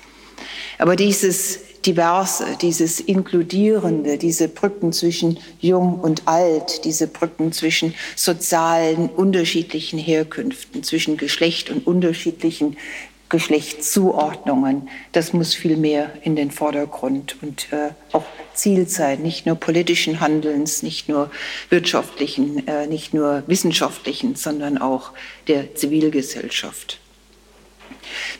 [0.78, 9.08] Aber dieses Diverse, dieses Inkludierende, diese Brücken zwischen Jung und Alt, diese Brücken zwischen sozialen
[9.08, 12.76] unterschiedlichen Herkünften, zwischen Geschlecht und unterschiedlichen
[13.28, 19.56] Geschlechtszuordnungen, das muss viel mehr in den Vordergrund und äh, auch Ziel sein, nicht nur
[19.56, 21.30] politischen Handelns, nicht nur
[21.70, 25.12] wirtschaftlichen, äh, nicht nur wissenschaftlichen, sondern auch
[25.48, 27.01] der Zivilgesellschaft.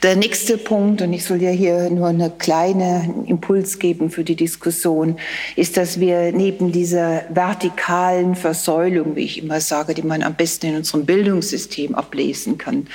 [0.03, 4.35] Der nächste Punkt, und ich soll ja hier nur einen kleinen Impuls geben für die
[4.35, 5.17] Diskussion,
[5.57, 10.67] ist, dass wir neben dieser vertikalen Versäulung, wie ich immer sage, die man am besten
[10.67, 12.89] in unserem Bildungssystem ablesen kann,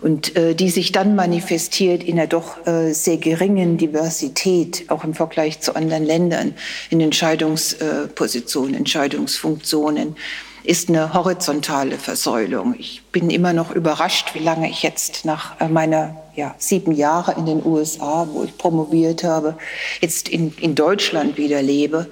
[0.00, 5.14] und äh, die sich dann manifestiert in einer doch äh, sehr geringen Diversität, auch im
[5.14, 6.54] Vergleich zu anderen Ländern,
[6.90, 10.16] in Entscheidungspositionen, Entscheidungsfunktionen,
[10.62, 12.74] ist eine horizontale Versäulung.
[12.78, 17.34] Ich bin immer noch überrascht, wie lange ich jetzt nach äh, meiner ja, sieben Jahre
[17.38, 19.56] in den USA, wo ich promoviert habe,
[20.00, 22.10] jetzt in, in Deutschland wieder lebe,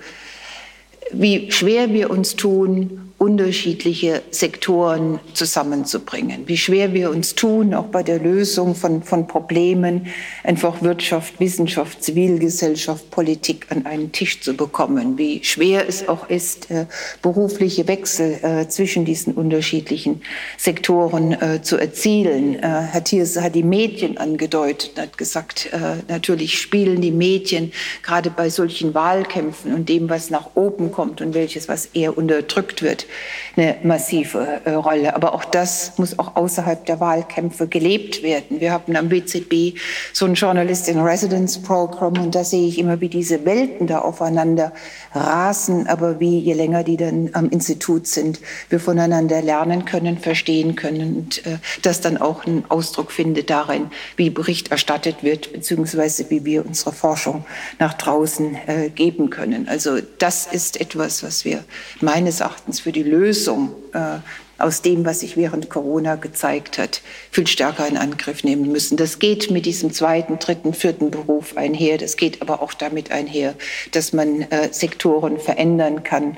[1.12, 6.46] wie schwer wir uns tun, unterschiedliche Sektoren zusammenzubringen.
[6.46, 10.07] Wie schwer wir uns tun, auch bei der Lösung von, von Problemen,
[10.44, 15.18] einfach Wirtschaft, Wissenschaft, Zivilgesellschaft, Politik an einen Tisch zu bekommen.
[15.18, 16.87] Wie schwer es auch ist, äh,
[17.20, 20.22] berufliche Wechsel äh, zwischen diesen unterschiedlichen
[20.57, 22.57] Sektoren äh, zu erzielen.
[22.61, 25.70] Herr Thierse hat die Medien angedeutet, hat gesagt,
[26.09, 31.35] natürlich spielen die Medien gerade bei solchen Wahlkämpfen und dem, was nach oben kommt und
[31.35, 33.07] welches, was eher unterdrückt wird,
[33.56, 35.14] eine massive äh, Rolle.
[35.14, 38.60] Aber auch das muss auch außerhalb der Wahlkämpfe gelebt werden.
[38.60, 39.78] Wir haben am WZB
[40.12, 44.00] so ein Journalist in Residence Program und da sehe ich immer, wie diese Welten da
[44.00, 44.72] aufeinander
[45.12, 50.76] rasen, aber wie je länger die dann am Institut sind, wir voneinander lernen können, verstehen
[50.76, 56.30] können und äh, das dann auch einen Ausdruck findet darin, wie Bericht erstattet wird, beziehungsweise
[56.30, 57.44] wie wir unsere Forschung
[57.78, 59.68] nach draußen äh, geben können.
[59.68, 61.64] Also das ist etwas, was wir
[62.00, 64.18] meines Erachtens für die Lösung äh,
[64.58, 68.96] aus dem, was sich während Corona gezeigt hat, viel stärker in Angriff nehmen müssen.
[68.96, 71.96] Das geht mit diesem zweiten, dritten, vierten Beruf einher.
[71.96, 73.54] Das geht aber auch damit einher,
[73.92, 76.37] dass man äh, Sektoren verändern kann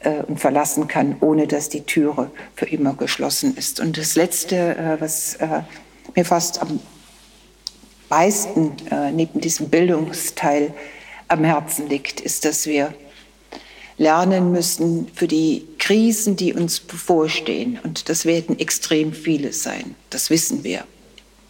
[0.00, 3.80] äh, und verlassen kann, ohne dass die Türe für immer geschlossen ist.
[3.80, 5.62] Und das Letzte, äh, was äh,
[6.14, 6.78] mir fast am
[8.10, 10.74] meisten äh, neben diesem Bildungsteil
[11.28, 12.92] am Herzen liegt, ist, dass wir
[14.02, 17.78] lernen müssen für die Krisen, die uns bevorstehen.
[17.82, 20.84] Und das werden extrem viele sein, das wissen wir.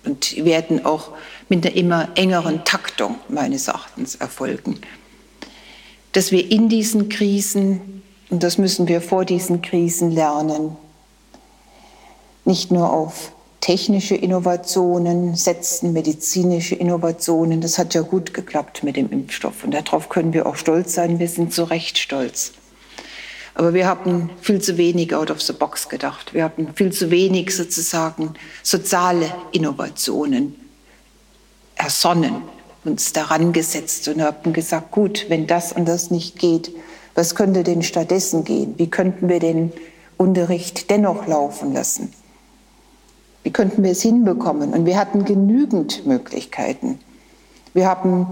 [0.04, 1.12] Und werden auch
[1.48, 4.80] mit einer immer engeren Taktung meines Erachtens erfolgen.
[6.12, 10.76] Dass wir in diesen Krisen, und das müssen wir vor diesen Krisen lernen,
[12.44, 17.60] nicht nur auf technische Innovationen setzen, medizinische Innovationen.
[17.60, 21.18] Das hat ja gut geklappt mit dem Impfstoff und darauf können wir auch stolz sein.
[21.20, 22.52] Wir sind zu Recht stolz.
[23.54, 26.34] Aber wir haben viel zu wenig out of the box gedacht.
[26.34, 30.56] Wir haben viel zu wenig sozusagen soziale Innovationen
[31.76, 32.42] ersonnen,
[32.84, 36.72] uns daran gesetzt und haben gesagt, gut, wenn das und das nicht geht,
[37.14, 38.74] was könnte denn stattdessen gehen?
[38.76, 39.72] Wie könnten wir den
[40.16, 42.12] Unterricht dennoch laufen lassen?
[43.42, 44.72] Wie könnten wir es hinbekommen?
[44.72, 46.98] Und wir hatten genügend Möglichkeiten.
[47.74, 48.26] Wir haben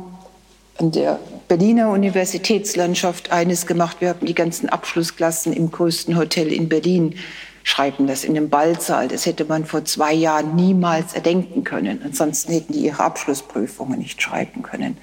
[0.78, 1.18] an der
[1.48, 3.96] Berliner Universitätslandschaft eines gemacht.
[4.00, 7.14] Wir haben die ganzen Abschlussklassen im größten Hotel in Berlin
[7.62, 9.08] schreiben das in dem Ballsaal.
[9.08, 12.00] Das hätte man vor zwei Jahren niemals erdenken können.
[12.04, 14.96] Ansonsten hätten die ihre Abschlussprüfungen nicht schreiben können.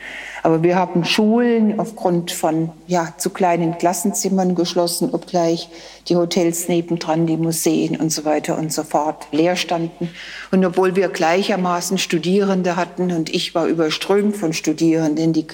[0.48, 5.68] Aber wir haben Schulen aufgrund von ja, zu kleinen Klassenzimmern geschlossen, obgleich
[6.08, 10.10] die Hotels nebendran, die Museen und so weiter und so fort leer standen.
[10.50, 15.48] Und obwohl wir gleichermaßen Studierende hatten und ich war überströmt von Studierenden, die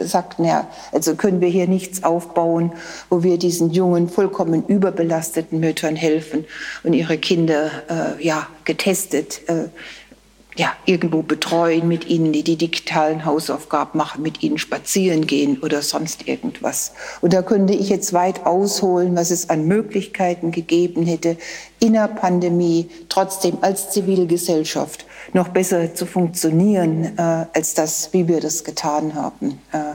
[0.00, 2.72] sagten, ja, also können wir hier nichts aufbauen,
[3.10, 6.46] wo wir diesen jungen, vollkommen überbelasteten Müttern helfen
[6.82, 9.68] und ihre Kinder äh, ja, getestet äh,
[10.56, 15.80] ja, irgendwo betreuen mit ihnen, die die digitalen Hausaufgaben machen, mit ihnen spazieren gehen oder
[15.80, 16.92] sonst irgendwas.
[17.20, 21.38] Und da könnte ich jetzt weit ausholen, was es an Möglichkeiten gegeben hätte,
[21.80, 28.40] in der Pandemie trotzdem als Zivilgesellschaft noch besser zu funktionieren, äh, als das, wie wir
[28.40, 29.60] das getan haben.
[29.72, 29.94] Äh,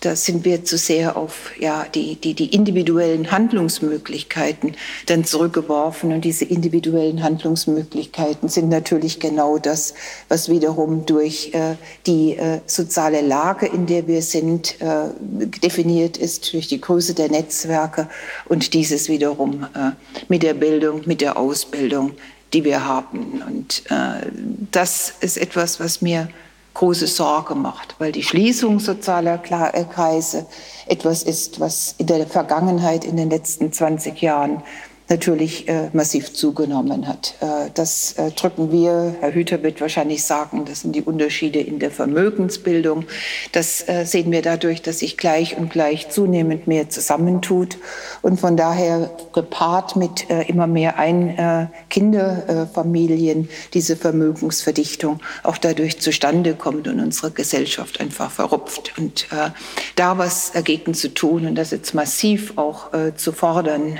[0.00, 6.12] da sind wir zu sehr auf ja, die, die, die individuellen Handlungsmöglichkeiten dann zurückgeworfen.
[6.12, 9.94] Und diese individuellen Handlungsmöglichkeiten sind natürlich genau das,
[10.28, 16.52] was wiederum durch äh, die äh, soziale Lage, in der wir sind, äh, definiert ist,
[16.52, 18.08] durch die Größe der Netzwerke
[18.46, 19.90] und dieses wiederum äh,
[20.28, 22.12] mit der Bildung, mit der Ausbildung,
[22.52, 23.42] die wir haben.
[23.46, 24.30] Und äh,
[24.70, 26.28] das ist etwas, was mir
[26.74, 29.40] große Sorge macht, weil die Schließung sozialer
[29.72, 30.46] äh, Kreise
[30.86, 34.62] etwas ist, was in der Vergangenheit, in den letzten 20 Jahren
[35.08, 37.34] natürlich äh, massiv zugenommen hat.
[37.40, 41.78] Äh, das äh, drücken wir, Herr Hüter wird wahrscheinlich sagen, das sind die Unterschiede in
[41.78, 43.04] der Vermögensbildung.
[43.52, 47.76] Das äh, sehen wir dadurch, dass sich gleich und gleich zunehmend mehr zusammentut
[48.22, 56.88] und von daher gepaart mit äh, immer mehr Ein-Kinderfamilien diese Vermögensverdichtung auch dadurch zustande kommt
[56.88, 58.94] und unsere Gesellschaft einfach verrupft.
[58.96, 59.50] Und äh,
[59.96, 63.98] da was dagegen zu tun und das jetzt massiv auch zu fordern,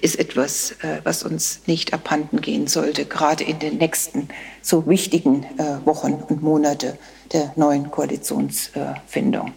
[0.00, 4.28] ist ist etwas, äh, was uns nicht abhanden gehen sollte, gerade in den nächsten
[4.62, 6.98] so wichtigen äh, Wochen und Monate
[7.32, 9.52] der neuen Koalitionsfindung.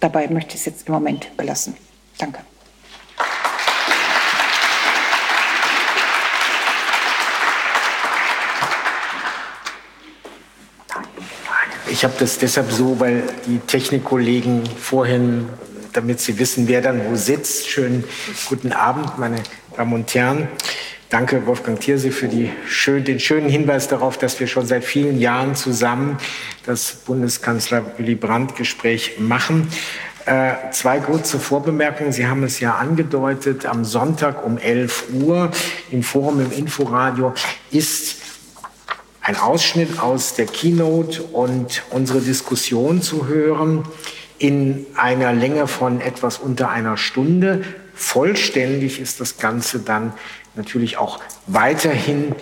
[0.00, 1.74] Dabei möchte ich es jetzt im Moment belassen.
[2.18, 2.40] Danke.
[11.88, 15.48] Ich habe das deshalb so, weil die Technikkollegen vorhin,
[15.92, 18.04] damit sie wissen, wer dann wo sitzt, schönen
[18.48, 19.42] guten Abend, meine
[19.76, 20.48] Damen und Herren.
[21.10, 22.28] Danke, Wolfgang Thierse, für
[22.66, 26.18] schön, den schönen Hinweis darauf, dass wir schon seit vielen Jahren zusammen
[26.64, 29.68] das Bundeskanzler Willy Brandt-Gespräch machen.
[30.26, 32.12] Äh, zwei kurze Vorbemerkungen.
[32.12, 35.50] Sie haben es ja angedeutet, am Sonntag um 11 Uhr
[35.90, 37.34] im Forum im Inforadio
[37.70, 38.16] ist
[39.20, 43.84] ein Ausschnitt aus der Keynote und unsere Diskussion zu hören
[44.38, 47.62] in einer Länge von etwas unter einer Stunde.
[47.94, 50.12] Vollständig ist das Ganze dann
[50.54, 52.34] natürlich auch weiterhin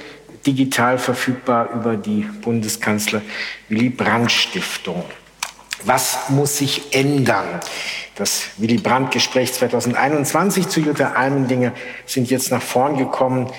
[0.47, 3.23] digital verfügbar über die Bundeskanzler
[3.69, 5.05] Willy Brandt Stiftung.
[5.85, 7.61] Was muss sich ändern?
[8.15, 11.73] Das Willy Brandt Gespräch 2021 zu Jutta Almendinger
[12.07, 13.51] sind jetzt nach vorn gekommen.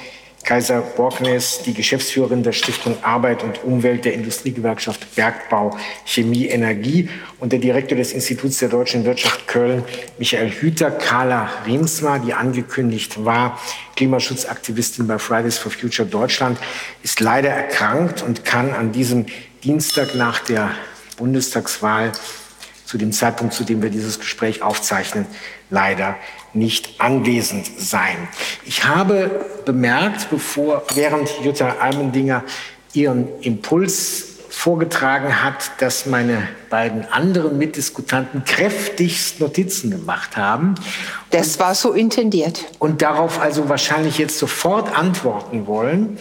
[0.44, 7.54] Kaiser Borgnes, die Geschäftsführerin der Stiftung Arbeit und Umwelt der Industriegewerkschaft Bergbau, Chemie, Energie und
[7.54, 9.84] der Direktor des Instituts der deutschen Wirtschaft Köln,
[10.20, 13.60] Michael Hüter, Carla Riemsma, die angekündigt war,
[13.96, 16.60] Klimaschutzaktivistin bei Fridays for Future Deutschland,
[17.04, 19.26] ist leider erkrankt und kann an diesem
[19.64, 20.72] Dienstag nach der
[21.18, 22.12] Bundestagswahl
[22.86, 25.26] zu dem Zeitpunkt, zu dem wir dieses Gespräch aufzeichnen,
[25.70, 26.16] leider
[26.54, 28.28] nicht anwesend sein.
[28.66, 29.32] Ich habe
[29.66, 32.44] bemerkt, bevor, während Jutta Almendinger
[32.94, 40.76] ihren Impuls vorgetragen hat, dass meine beiden anderen Mitdiskutanten kräftigst Notizen gemacht haben.
[41.32, 42.64] Das war so intendiert.
[42.78, 46.20] Und darauf also wahrscheinlich jetzt sofort antworten wollen.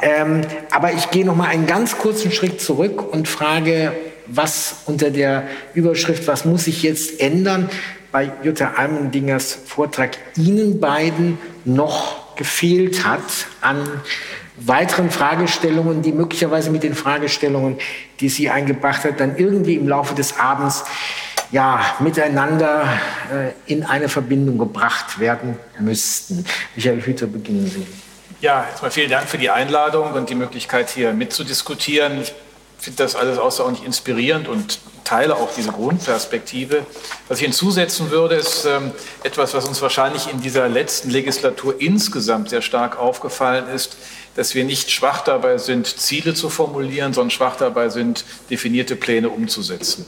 [0.00, 3.92] Ähm, aber ich gehe noch mal einen ganz kurzen Schritt zurück und frage,
[4.26, 7.68] was unter der Überschrift, was muss sich jetzt ändern,
[8.12, 13.22] bei Jutta Almendingers Vortrag Ihnen beiden noch gefehlt hat
[13.60, 13.88] an
[14.58, 17.78] weiteren Fragestellungen, die möglicherweise mit den Fragestellungen,
[18.20, 20.84] die sie eingebracht hat, dann irgendwie im Laufe des Abends
[21.52, 22.98] ja, miteinander
[23.32, 26.44] äh, in eine Verbindung gebracht werden müssten.
[26.74, 27.86] Michael Hüter, beginnen Sie.
[28.40, 32.20] Ja, erstmal vielen Dank für die Einladung und die Möglichkeit, hier mitzudiskutieren.
[32.20, 32.34] Ich
[32.86, 36.86] finde das alles außerordentlich inspirierend und teile auch diese Grundperspektive.
[37.26, 38.92] Was ich hinzusetzen würde, ist ähm,
[39.24, 43.96] etwas, was uns wahrscheinlich in dieser letzten Legislatur insgesamt sehr stark aufgefallen ist,
[44.36, 49.30] dass wir nicht schwach dabei sind, Ziele zu formulieren, sondern schwach dabei sind, definierte Pläne
[49.30, 50.06] umzusetzen.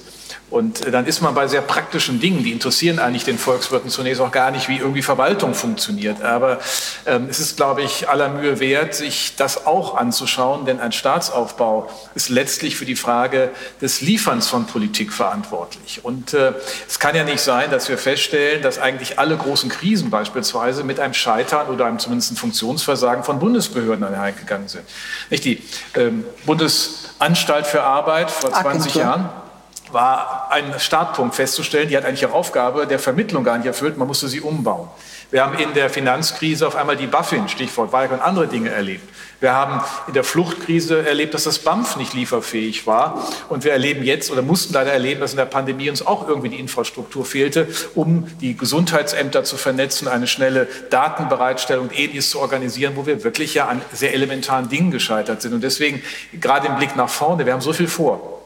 [0.51, 4.21] Und äh, dann ist man bei sehr praktischen Dingen, die interessieren eigentlich den Volkswirten zunächst
[4.21, 6.23] auch gar nicht, wie irgendwie Verwaltung funktioniert.
[6.23, 6.59] Aber
[7.07, 11.91] ähm, es ist, glaube ich, aller Mühe wert, sich das auch anzuschauen, denn ein Staatsaufbau
[12.15, 13.51] ist letztlich für die Frage
[13.83, 16.01] des Lieferns von Politik verantwortlich.
[16.03, 16.55] Und äh,
[16.87, 20.99] es kann ja nicht sein, dass wir feststellen, dass eigentlich alle großen Krisen beispielsweise mit
[20.99, 24.85] einem Scheitern oder einem zumindest Funktionsversagen von Bundesbehörden einhergegangen sind.
[25.29, 25.63] Nicht die
[25.95, 29.03] ähm, Bundesanstalt für Arbeit vor 20 Agentur.
[29.03, 29.48] Jahren
[29.93, 34.09] war ein Startpunkt festzustellen, die hat eigentlich ihre Aufgabe der Vermittlung gar nicht erfüllt, man
[34.09, 34.89] musste sie umbauen.
[35.31, 39.07] Wir haben in der Finanzkrise auf einmal die BaFin, Stichwort Weig und andere Dinge erlebt.
[39.41, 43.25] Wir haben in der Fluchtkrise erlebt, dass das BAMF nicht lieferfähig war.
[43.49, 46.49] Und wir erleben jetzt oder mussten leider erleben, dass in der Pandemie uns auch irgendwie
[46.49, 52.95] die Infrastruktur fehlte, um die Gesundheitsämter zu vernetzen, eine schnelle Datenbereitstellung und ähnliches zu organisieren,
[52.97, 55.53] wo wir wirklich ja an sehr elementaren Dingen gescheitert sind.
[55.53, 56.03] Und deswegen,
[56.41, 58.38] gerade im Blick nach vorne, wir haben so viel vor.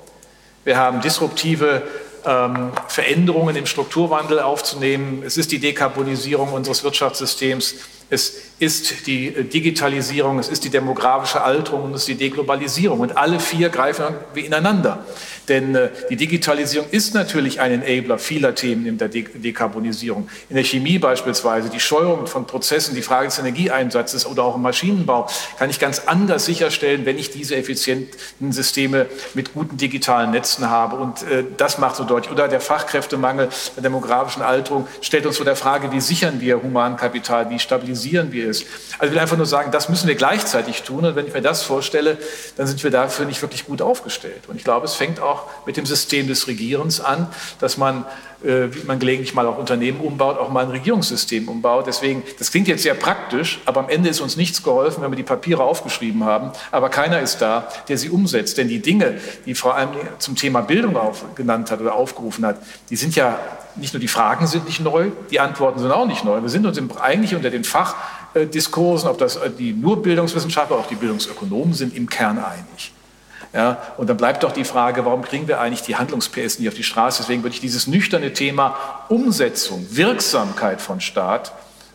[0.65, 1.83] Wir haben disruptive
[2.25, 5.23] ähm, Veränderungen im Strukturwandel aufzunehmen.
[5.27, 7.75] Es ist die Dekarbonisierung unseres Wirtschaftssystems.
[8.11, 13.01] Es ist die äh, Digitalisierung, es ist die demografische Alterung und es ist die Deglobalisierung.
[13.01, 15.05] Und alle vier greifen wie ineinander.
[15.49, 20.29] Denn äh, die Digitalisierung ist natürlich ein Enabler vieler Themen in der De Dekarbonisierung.
[20.49, 24.63] In der Chemie beispielsweise, die Steuerung von Prozessen, die Frage des Energieeinsatzes oder auch im
[24.63, 30.71] Maschinenbau kann ich ganz anders sicherstellen, wenn ich diese effizienten Systeme mit guten digitalen Netzen
[30.71, 30.97] habe.
[30.97, 32.33] Und äh, das macht so deutlich.
[32.33, 37.51] Oder der Fachkräftemangel der demografischen Alterung stellt uns vor der Frage, wie sichern wir Humankapital,
[37.51, 38.65] wie stabilisieren wir es.
[38.99, 41.05] Also ich will einfach nur sagen, das müssen wir gleichzeitig tun.
[41.05, 42.19] Und wenn ich mir das vorstelle,
[42.57, 44.45] dann sind wir dafür nicht wirklich gut aufgestellt.
[44.49, 47.29] Und ich glaube, es fängt auch mit dem System des Regierens an,
[47.59, 48.07] dass man
[48.45, 51.87] äh, wie man gelegentlich mal auch Unternehmen umbaut, auch mal ein Regierungssystem umbaut.
[51.87, 55.17] Deswegen, das klingt jetzt sehr praktisch, aber am Ende ist uns nichts geholfen, wenn wir
[55.17, 58.59] die Papiere aufgeschrieben haben, aber keiner ist da, der sie umsetzt.
[58.59, 62.57] Denn die Dinge, die vor allem zum Thema Bildung auf, genannt hat oder aufgerufen hat,
[62.91, 63.39] die sind ja,
[63.77, 66.43] nicht nur die Fragen sind nicht neu, die Antworten sind auch nicht neu.
[66.43, 67.65] Wir sind uns eigentlich unter den
[68.33, 72.93] Fachdiskursen, ob das die nur Bildungswissenschaftler, auch die Bildungsökonomen sind, im Kern einig.
[73.53, 76.75] Ja, und dann bleibt doch die Frage, warum kriegen wir eigentlich die Handlungs-PS nicht auf
[76.75, 77.23] die Straße?
[77.23, 78.77] Deswegen würde ich dieses nüchterne Thema
[79.11, 81.53] Umsetzung, Wirksamkeit von Staat,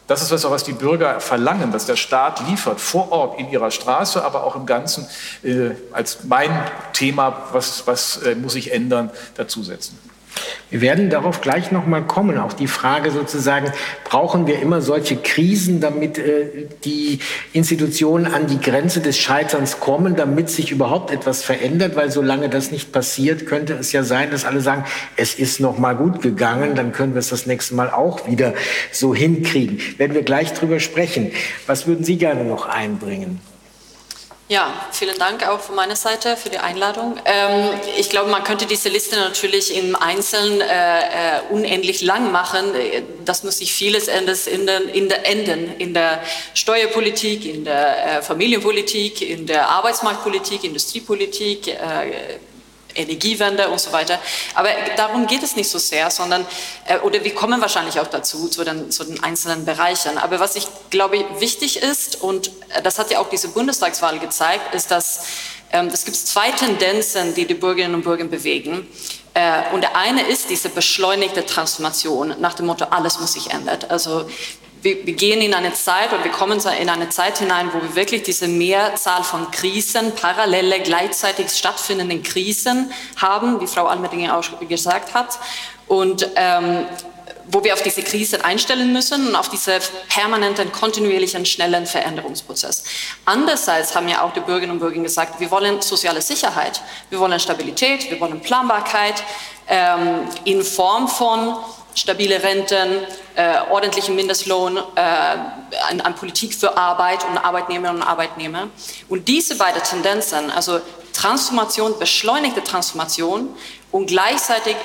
[0.07, 3.71] das ist was, was die Bürger verlangen, dass der Staat liefert, vor Ort in ihrer
[3.71, 5.05] Straße, aber auch im Ganzen
[5.43, 6.49] äh, als mein
[6.93, 9.99] Thema, was, was äh, muss sich ändern, dazusetzen.
[10.69, 12.37] Wir werden darauf gleich noch mal kommen.
[12.37, 13.71] Auch die Frage sozusagen,
[14.03, 17.19] brauchen wir immer solche Krisen, damit äh, die
[17.53, 21.95] Institutionen an die Grenze des Scheiterns kommen, damit sich überhaupt etwas verändert?
[21.95, 24.83] Weil solange das nicht passiert, könnte es ja sein, dass alle sagen,
[25.15, 28.53] es ist noch mal gut gegangen, dann können wir es das nächste Mal auch wieder
[28.91, 29.79] so hinkriegen.
[29.97, 31.31] Werden wir gleich drüber sprechen.
[31.65, 33.39] Was würden Sie gerne noch einbringen?
[34.49, 37.19] Ja, vielen Dank auch von meiner Seite für die Einladung.
[37.25, 42.63] Ähm, ich glaube, man könnte diese Liste natürlich im Einzelnen äh, äh, unendlich lang machen.
[43.25, 46.21] Das muss sich vieles in den, in der enden, in der
[46.53, 52.37] Steuerpolitik, in der äh, Familienpolitik, in der Arbeitsmarktpolitik, Industriepolitik, äh,
[52.97, 54.19] Energiewende und so weiter.
[54.55, 56.45] Aber darum geht es nicht so sehr, sondern,
[56.85, 60.17] äh, oder wir kommen wahrscheinlich auch dazu, zu den, zu den einzelnen Bereichen.
[60.17, 64.73] Aber was ich glaube wichtig ist, und äh, das hat ja auch diese Bundestagswahl gezeigt,
[64.73, 65.25] ist, dass
[65.71, 68.87] ähm, es gibt zwei Tendenzen, die die Bürgerinnen und Bürger bewegen.
[69.33, 73.79] Äh, und der eine ist diese beschleunigte Transformation nach dem Motto, alles muss sich ändern.
[73.89, 74.27] Also
[74.81, 77.95] wir, wir, gehen in eine Zeit und wir kommen in eine Zeit hinein, wo wir
[77.95, 85.13] wirklich diese Mehrzahl von Krisen, parallele, gleichzeitig stattfindenden Krisen haben, wie Frau Almedinger auch gesagt
[85.13, 85.39] hat.
[85.87, 86.85] Und ähm,
[87.49, 92.83] wo wir auf diese Krise einstellen müssen und auf diesen permanenten, kontinuierlichen, schnellen Veränderungsprozess.
[93.25, 97.39] Andererseits haben ja auch die Bürgerinnen und Bürger gesagt, wir wollen soziale Sicherheit, wir wollen
[97.39, 99.23] Stabilität, wir wollen Planbarkeit
[99.67, 101.55] ähm, in Form von
[101.97, 108.67] stabile Renten, äh, ordentlichen Mindestlohn, äh, an, an, Politik für Arbeit und Arbeitnehmerinnen und Arbeitnehmer.
[109.09, 110.79] Und diese beiden Tendenzen, also
[111.13, 113.55] Transformation, beschleunigte Transformation
[113.91, 114.75] und gleichzeitig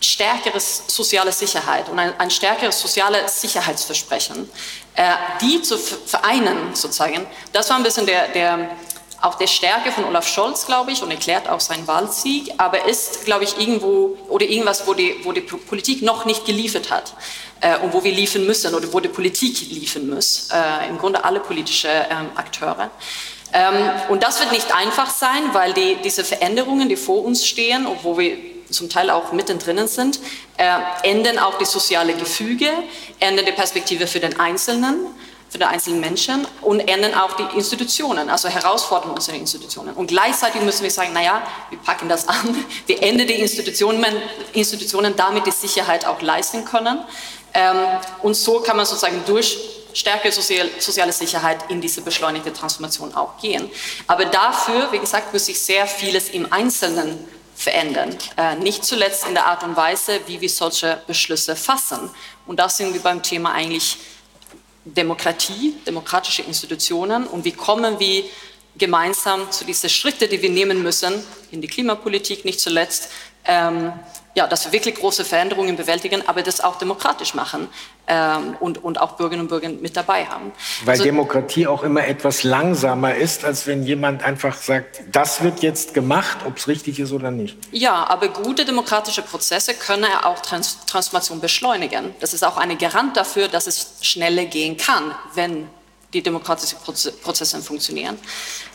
[0.00, 4.48] stärkere soziale Sicherheit und ein, ein stärkeres soziales Sicherheitsversprechen,
[4.94, 8.70] äh, die zu vereinen sozusagen, das war ein bisschen der, der
[9.24, 13.24] auch der Stärke von Olaf Scholz, glaube ich, und erklärt auch seinen Wahlsieg, aber ist,
[13.24, 17.14] glaube ich, irgendwo oder irgendwas, wo die, wo die Politik noch nicht geliefert hat
[17.62, 21.24] äh, und wo wir liefern müssen oder wo die Politik liefern muss, äh, im Grunde
[21.24, 22.90] alle politischen ähm, Akteure.
[23.54, 23.74] Ähm,
[24.10, 28.18] und das wird nicht einfach sein, weil die, diese Veränderungen, die vor uns stehen, wo
[28.18, 28.36] wir
[28.68, 30.20] zum Teil auch mittendrin sind,
[30.58, 32.68] äh, ändern auch die soziale Gefüge,
[33.20, 35.06] ändern die Perspektive für den Einzelnen
[35.54, 39.94] für den einzelnen Menschen und ändern auch die Institutionen, also herausfordern unsere Institutionen.
[39.94, 44.04] Und gleichzeitig müssen wir sagen, naja, wir packen das an, wir ändern die Institutionen,
[44.52, 46.98] Institutionen damit die Sicherheit auch leisten können.
[47.52, 47.76] Ähm,
[48.22, 49.56] und so kann man sozusagen durch
[49.92, 53.70] stärkere soziale Sicherheit in diese beschleunigte Transformation auch gehen.
[54.08, 58.18] Aber dafür, wie gesagt, muss sich sehr vieles im Einzelnen verändern.
[58.36, 62.10] Äh, nicht zuletzt in der Art und Weise, wie wir solche Beschlüsse fassen.
[62.44, 63.98] Und da sind wir beim Thema eigentlich
[64.84, 68.24] Demokratie, demokratische Institutionen und wie kommen wir
[68.76, 71.14] gemeinsam zu diesen Schritten, die wir nehmen müssen,
[71.50, 73.08] in die Klimapolitik nicht zuletzt,
[73.46, 73.92] ähm,
[74.36, 77.68] ja, dass wir wirklich große Veränderungen bewältigen, aber das auch demokratisch machen
[78.08, 80.50] ähm, und, und auch Bürgerinnen und Bürger mit dabei haben.
[80.84, 85.62] Weil also, Demokratie auch immer etwas langsamer ist, als wenn jemand einfach sagt, das wird
[85.62, 87.56] jetzt gemacht, ob es richtig ist oder nicht.
[87.70, 92.14] Ja, aber gute demokratische Prozesse können auch Trans Transformation beschleunigen.
[92.18, 95.68] Das ist auch eine Garant dafür, dass es schneller gehen kann, wenn
[96.12, 96.78] die demokratischen
[97.22, 98.18] Prozesse funktionieren.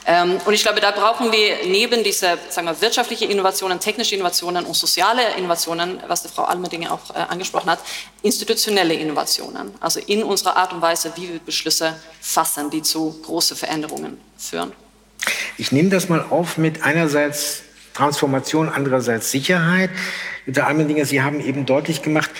[0.10, 4.66] Ähm, und ich glaube, da brauchen wir neben dieser sagen wir, wirtschaftliche Innovationen, technische Innovationen
[4.66, 7.80] und soziale Innovationen, was die Frau Almedinger auch äh, angesprochen hat,
[8.24, 9.72] institutionelle Innovationen.
[9.80, 14.72] Also in unserer Art und Weise, wie wir Beschlüsse fassen, die zu großen Veränderungen führen.
[15.57, 17.62] Ich nehme das mal auf mit einerseits
[17.93, 19.91] Transformation, andererseits Sicherheit.
[20.45, 22.32] Jutta Almendinger, Sie haben eben deutlich gemacht,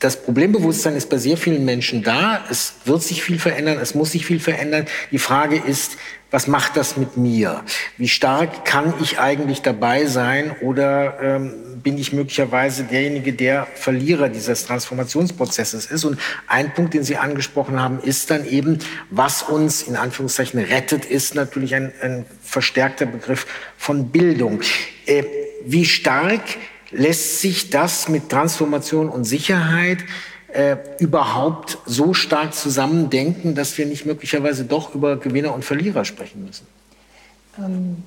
[0.00, 2.44] das Problembewusstsein ist bei sehr vielen Menschen da.
[2.50, 4.86] Es wird sich viel verändern, es muss sich viel verändern.
[5.12, 5.92] Die Frage ist,
[6.30, 7.62] was macht das mit mir?
[7.98, 14.28] Wie stark kann ich eigentlich dabei sein oder ähm, bin ich möglicherweise derjenige, der Verlierer
[14.28, 16.04] dieses Transformationsprozesses ist?
[16.04, 16.18] Und
[16.48, 21.36] ein Punkt, den Sie angesprochen haben, ist dann eben, was uns in Anführungszeichen rettet, ist
[21.36, 23.46] natürlich ein, ein verstärkter Begriff
[23.76, 24.62] von Bildung.
[25.06, 25.22] Äh,
[25.64, 26.42] wie stark
[26.90, 29.98] lässt sich das mit Transformation und Sicherheit
[30.56, 36.44] äh, überhaupt so stark zusammendenken, dass wir nicht möglicherweise doch über Gewinner und Verlierer sprechen
[36.46, 36.66] müssen?
[37.58, 38.02] Ähm,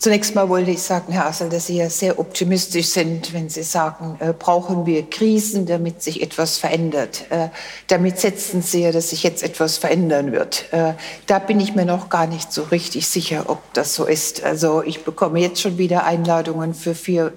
[0.00, 3.62] Zunächst mal wollte ich sagen, Herr Assel, dass Sie ja sehr optimistisch sind, wenn Sie
[3.62, 7.26] sagen, äh, brauchen wir Krisen, damit sich etwas verändert.
[7.28, 7.48] Äh,
[7.88, 10.72] damit setzen Sie ja, dass sich jetzt etwas verändern wird.
[10.72, 10.94] Äh,
[11.26, 14.42] da bin ich mir noch gar nicht so richtig sicher, ob das so ist.
[14.42, 17.34] Also ich bekomme jetzt schon wieder Einladungen für vier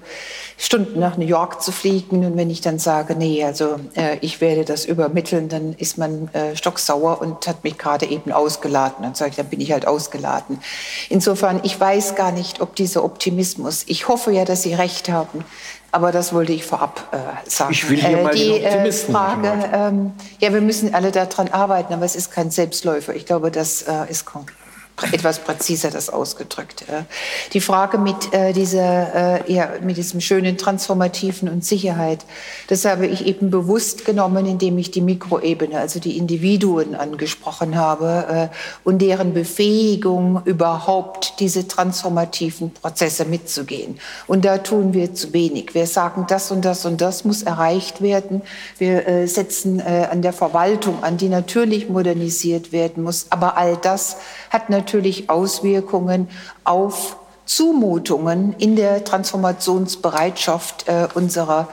[0.56, 2.24] Stunden nach New York zu fliegen.
[2.24, 6.28] Und wenn ich dann sage, nee, also äh, ich werde das übermitteln, dann ist man
[6.32, 9.02] äh, stocksauer und hat mich gerade eben ausgeladen.
[9.02, 10.60] Dann sage ich, dann bin ich halt ausgeladen.
[11.10, 15.44] Insofern, ich weiß gar nicht, ob dieser Optimismus, ich hoffe ja, dass Sie recht haben,
[15.92, 17.72] aber das wollte ich vorab äh, sagen.
[17.72, 21.92] Ich will hier äh, mal die äh, Frage, ähm, ja, wir müssen alle daran arbeiten,
[21.92, 23.14] aber es ist kein Selbstläufer.
[23.14, 24.63] Ich glaube, das äh, ist konkret
[25.10, 26.84] etwas präziser das ausgedrückt.
[27.52, 32.24] Die Frage mit, äh, dieser, äh, ja, mit diesem schönen Transformativen und Sicherheit,
[32.68, 38.50] das habe ich eben bewusst genommen, indem ich die Mikroebene, also die Individuen angesprochen habe
[38.52, 43.98] äh, und deren Befähigung, überhaupt diese transformativen Prozesse mitzugehen.
[44.28, 45.74] Und da tun wir zu wenig.
[45.74, 48.42] Wir sagen, das und das und das muss erreicht werden.
[48.78, 53.26] Wir setzen an der Verwaltung an, die natürlich modernisiert werden muss.
[53.30, 54.16] Aber all das
[54.50, 54.83] hat natürlich
[55.28, 56.28] Auswirkungen
[56.64, 57.16] auf
[57.46, 61.68] Zumutungen in der Transformationsbereitschaft äh, unserer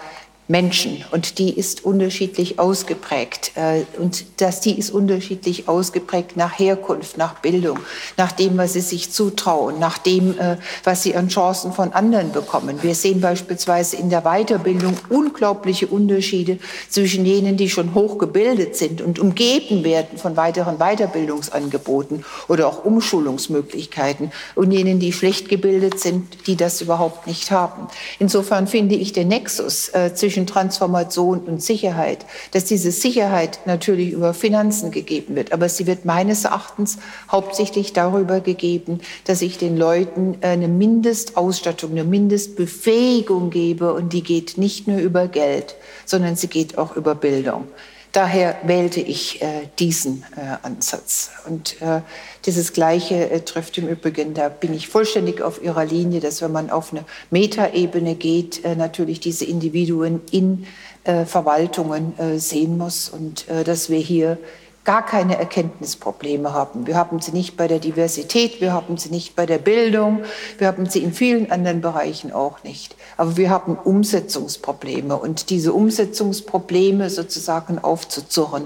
[0.51, 3.53] Menschen und die ist unterschiedlich ausgeprägt.
[3.55, 7.79] Äh, und dass die ist unterschiedlich ausgeprägt nach Herkunft, nach Bildung,
[8.17, 12.33] nach dem, was sie sich zutrauen, nach dem, äh, was sie an Chancen von anderen
[12.33, 12.79] bekommen.
[12.83, 19.19] Wir sehen beispielsweise in der Weiterbildung unglaubliche Unterschiede zwischen jenen, die schon hochgebildet sind und
[19.19, 26.57] umgeben werden von weiteren Weiterbildungsangeboten oder auch Umschulungsmöglichkeiten und jenen, die schlecht gebildet sind, die
[26.57, 27.87] das überhaupt nicht haben.
[28.19, 34.11] Insofern finde ich den Nexus äh, zwischen zwischen Transformation und Sicherheit, dass diese Sicherheit natürlich
[34.11, 36.97] über Finanzen gegeben wird, aber sie wird meines Erachtens
[37.31, 44.57] hauptsächlich darüber gegeben, dass ich den Leuten eine Mindestausstattung, eine Mindestbefähigung gebe und die geht
[44.57, 45.75] nicht nur über Geld,
[46.05, 47.67] sondern sie geht auch über Bildung.
[48.11, 51.31] Daher wählte ich äh, diesen äh, Ansatz.
[51.47, 52.01] Und äh,
[52.45, 56.51] dieses Gleiche äh, trifft im Übrigen, da bin ich vollständig auf Ihrer Linie, dass wenn
[56.51, 60.67] man auf eine Metaebene geht, äh, natürlich diese Individuen in
[61.05, 64.37] äh, Verwaltungen sehen muss und dass wir hier
[64.83, 66.87] gar keine Erkenntnisprobleme haben.
[66.87, 70.23] Wir haben sie nicht bei der Diversität, wir haben sie nicht bei der Bildung,
[70.57, 72.95] wir haben sie in vielen anderen Bereichen auch nicht.
[73.17, 78.65] Aber wir haben Umsetzungsprobleme und diese Umsetzungsprobleme sozusagen aufzuzurren,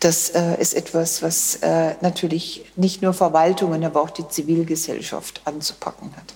[0.00, 6.10] das äh, ist etwas, was äh, natürlich nicht nur Verwaltungen, aber auch die Zivilgesellschaft anzupacken
[6.16, 6.34] hat.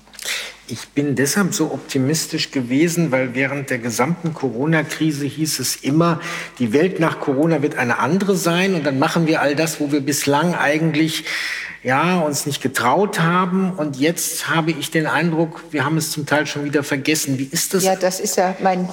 [0.71, 6.21] Ich bin deshalb so optimistisch gewesen, weil während der gesamten Corona-Krise hieß es immer,
[6.61, 9.91] die Welt nach Corona wird eine andere sein und dann machen wir all das, wo
[9.91, 11.25] wir bislang eigentlich
[11.83, 13.73] ja, uns nicht getraut haben.
[13.73, 17.39] Und jetzt habe ich den Eindruck, wir haben es zum Teil schon wieder vergessen.
[17.39, 17.85] Wie ist das?
[17.85, 18.89] Ja, das ist ja mein.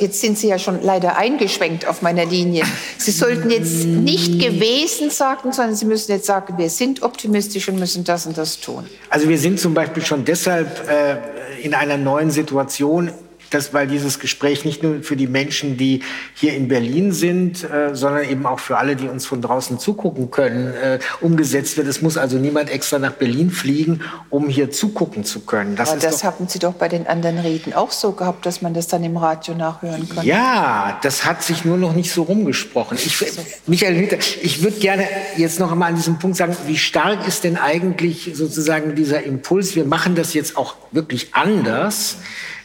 [0.00, 2.64] Jetzt sind Sie ja schon leider eingeschwenkt auf meiner Linie.
[2.98, 7.78] Sie sollten jetzt nicht gewesen sagen, sondern Sie müssen jetzt sagen, wir sind optimistisch und
[7.78, 8.88] müssen das und das tun.
[9.10, 13.10] Also wir sind zum Beispiel schon deshalb äh, in einer neuen Situation
[13.54, 16.02] dass, weil dieses Gespräch nicht nur für die Menschen, die
[16.34, 20.30] hier in Berlin sind, äh, sondern eben auch für alle, die uns von draußen zugucken
[20.30, 21.86] können, äh, umgesetzt wird.
[21.86, 24.00] Es muss also niemand extra nach Berlin fliegen,
[24.30, 25.76] um hier zugucken zu können.
[25.76, 28.74] Das, Aber das haben Sie doch bei den anderen Reden auch so gehabt, dass man
[28.74, 30.26] das dann im Radio nachhören kann.
[30.26, 32.98] Ja, das hat sich nur noch nicht so rumgesprochen.
[33.02, 33.24] Ich,
[33.66, 37.44] Michael Hüter, ich würde gerne jetzt noch einmal an diesem Punkt sagen, wie stark ist
[37.44, 39.76] denn eigentlich sozusagen dieser Impuls?
[39.76, 42.16] Wir machen das jetzt auch wirklich anders.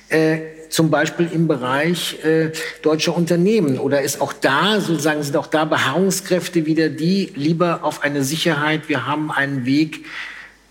[0.09, 2.51] Äh, zum Beispiel im Bereich äh,
[2.81, 3.79] deutscher Unternehmen?
[3.79, 8.87] Oder ist auch da, sozusagen, sind auch da Beharrungskräfte wieder die lieber auf eine Sicherheit,
[8.87, 10.05] wir haben einen Weg,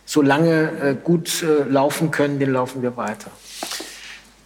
[0.05, 3.31] solange äh, gut äh, laufen können, den laufen wir weiter?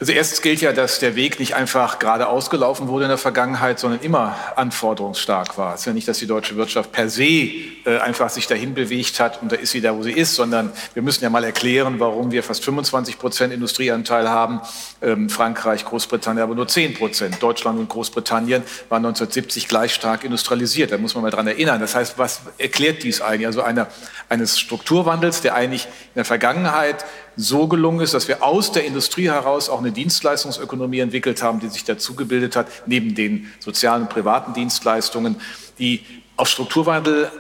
[0.02, 3.78] Also erstens gilt ja, dass der Weg nicht einfach gerade ausgelaufen wurde in der Vergangenheit,
[3.78, 5.74] sondern immer anforderungsstark war.
[5.74, 9.20] Es ist ja nicht, dass die deutsche Wirtschaft per se äh, einfach sich dahin bewegt
[9.20, 12.00] hat und da ist sie da, wo sie ist, sondern wir müssen ja mal erklären,
[12.00, 14.60] warum wir fast 25 Prozent Industrieanteil haben.
[15.02, 17.40] Ähm, Frankreich, Großbritannien aber nur 10 Prozent.
[17.40, 20.90] Deutschland und Großbritannien waren 1970 gleich stark industrialisiert.
[20.90, 21.80] Da muss man mal dran erinnern.
[21.80, 23.46] Das heißt, was erklärt dies eigentlich?
[23.46, 23.86] Also eine,
[24.28, 27.04] eines Strukturwandels, der eigentlich in der Vergangenheit
[27.36, 31.68] so gelungen ist, dass wir aus der Industrie heraus auch eine Dienstleistungsökonomie entwickelt haben, die
[31.68, 35.40] sich dazu gebildet hat, neben den sozialen und privaten Dienstleistungen,
[35.78, 36.04] die
[36.36, 37.30] auf Strukturwandel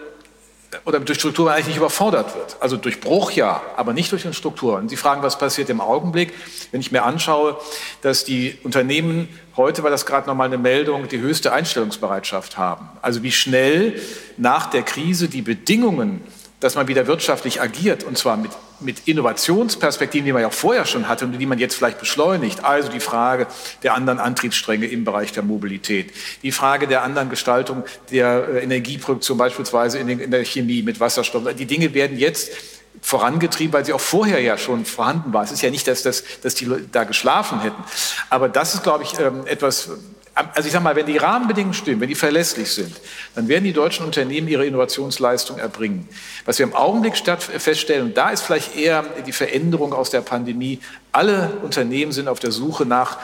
[0.84, 2.56] oder durch Strukturwandel eigentlich nicht überfordert wird.
[2.60, 4.76] Also durch Bruch ja, aber nicht durch den Struktur.
[4.76, 6.32] Und Sie fragen, was passiert im Augenblick,
[6.70, 7.58] wenn ich mir anschaue,
[8.00, 12.88] dass die Unternehmen heute, war das gerade nochmal eine Meldung, die höchste Einstellungsbereitschaft haben.
[13.02, 14.00] Also wie schnell
[14.38, 16.22] nach der Krise die Bedingungen
[16.62, 20.84] dass man wieder wirtschaftlich agiert, und zwar mit, mit Innovationsperspektiven, die man ja auch vorher
[20.86, 22.64] schon hatte und die man jetzt vielleicht beschleunigt.
[22.64, 23.48] Also die Frage
[23.82, 27.82] der anderen Antriebsstränge im Bereich der Mobilität, die Frage der anderen Gestaltung
[28.12, 31.42] der äh, Energieproduktion, beispielsweise in, den, in der Chemie mit Wasserstoff.
[31.54, 32.52] Die Dinge werden jetzt
[33.00, 35.42] vorangetrieben, weil sie auch vorher ja schon vorhanden war.
[35.42, 37.82] Es ist ja nicht, dass, das, dass die da geschlafen hätten.
[38.30, 39.90] Aber das ist, glaube ich, ähm, etwas,
[40.34, 42.94] also ich sage mal, wenn die Rahmenbedingungen stimmen, wenn die verlässlich sind,
[43.34, 46.08] dann werden die deutschen Unternehmen ihre Innovationsleistung erbringen.
[46.46, 50.80] Was wir im Augenblick feststellen, und da ist vielleicht eher die Veränderung aus der Pandemie,
[51.12, 53.18] alle Unternehmen sind auf der Suche nach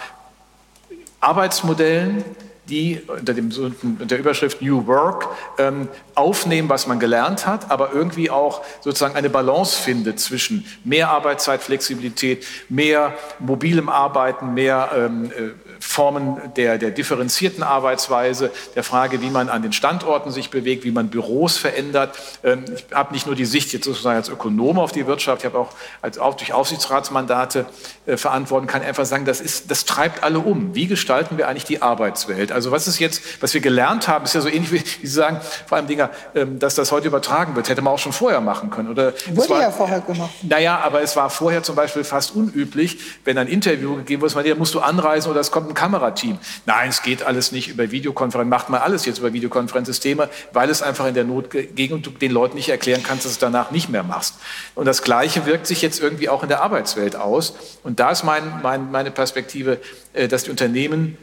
[1.21, 2.25] Arbeitsmodellen,
[2.69, 3.51] die unter, dem,
[3.83, 5.27] unter der Überschrift New Work
[5.59, 11.09] ähm, aufnehmen, was man gelernt hat, aber irgendwie auch sozusagen eine Balance findet zwischen mehr
[11.09, 15.51] Arbeitszeitflexibilität, mehr mobilem Arbeiten, mehr ähm, äh,
[15.81, 20.91] Formen der, der differenzierten Arbeitsweise, der Frage, wie man an den Standorten sich bewegt, wie
[20.91, 22.19] man Büros verändert.
[22.43, 25.47] Ähm, ich habe nicht nur die Sicht jetzt sozusagen als Ökonom auf die Wirtschaft, ich
[25.47, 25.71] habe auch
[26.03, 27.67] als, auch durch Aufsichtsratsmandate
[28.07, 30.75] äh, verantworten, kann einfach sagen, das, ist, das treibt alle um.
[30.75, 32.53] Wie gestalten wir eigentlich die Arbeitswelt?
[32.53, 35.41] Also was ist jetzt, was wir gelernt haben, ist ja so ähnlich wie, Sie sagen,
[35.67, 38.71] vor allem Dinger, ähm, dass das heute übertragen wird, hätte man auch schon vorher machen
[38.71, 38.89] können.
[38.89, 40.31] Oder Wurde war, ja vorher gemacht.
[40.43, 44.59] Naja, aber es war vorher zum Beispiel fast unüblich, wenn ein Interview gegeben wurde, man,
[44.59, 46.39] musst du anreisen oder es kommt ein Kamerateam.
[46.67, 50.83] Nein, es geht alles nicht über Videokonferenz, macht man alles jetzt über Videokonferenzsysteme, weil es
[50.83, 53.39] einfach in der Not ging und du den Leuten nicht erklären kannst, dass du es
[53.39, 54.35] danach nicht mehr machst.
[54.75, 57.55] Und das Gleiche wirkt sich jetzt irgendwie auch in der Arbeitswelt aus.
[57.83, 59.79] Und da ist mein, mein, meine Perspektive,
[60.13, 61.17] äh, dass die Unternehmen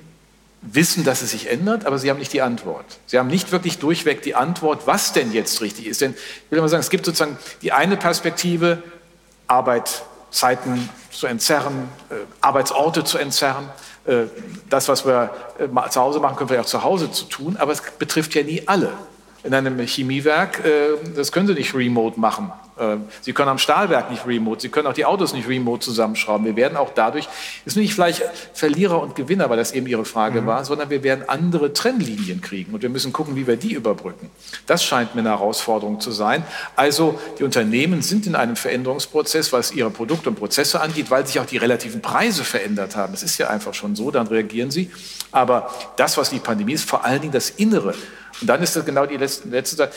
[0.61, 2.85] wissen, dass es sich ändert, aber sie haben nicht die Antwort.
[3.05, 6.01] Sie haben nicht wirklich durchweg die Antwort, was denn jetzt richtig ist.
[6.01, 8.81] Denn ich will mal sagen, es gibt sozusagen die eine Perspektive,
[9.47, 13.69] Arbeitszeiten zu entzerren, äh, Arbeitsorte zu entzerren.
[14.05, 14.25] Äh,
[14.69, 17.71] das, was wir äh, zu Hause machen, können wir auch zu Hause zu tun, aber
[17.71, 18.91] es betrifft ja nie alle.
[19.43, 20.63] In einem Chemiewerk,
[21.15, 22.51] das können Sie nicht remote machen.
[23.21, 26.45] Sie können am Stahlwerk nicht remote, Sie können auch die Autos nicht remote zusammenschrauben.
[26.45, 27.29] Wir werden auch dadurch,
[27.65, 28.21] es ist nicht vielleicht
[28.53, 30.47] Verlierer und Gewinner, weil das eben Ihre Frage mhm.
[30.47, 34.29] war, sondern wir werden andere Trennlinien kriegen und wir müssen gucken, wie wir die überbrücken.
[34.67, 36.43] Das scheint mir eine Herausforderung zu sein.
[36.75, 41.39] Also die Unternehmen sind in einem Veränderungsprozess, was ihre Produkte und Prozesse angeht, weil sich
[41.39, 43.13] auch die relativen Preise verändert haben.
[43.13, 44.91] Das ist ja einfach schon so, dann reagieren sie.
[45.31, 47.93] Aber das, was die Pandemie ist, vor allen Dingen das Innere.
[48.41, 49.91] Und dann ist das genau die letzte, letzte Sache,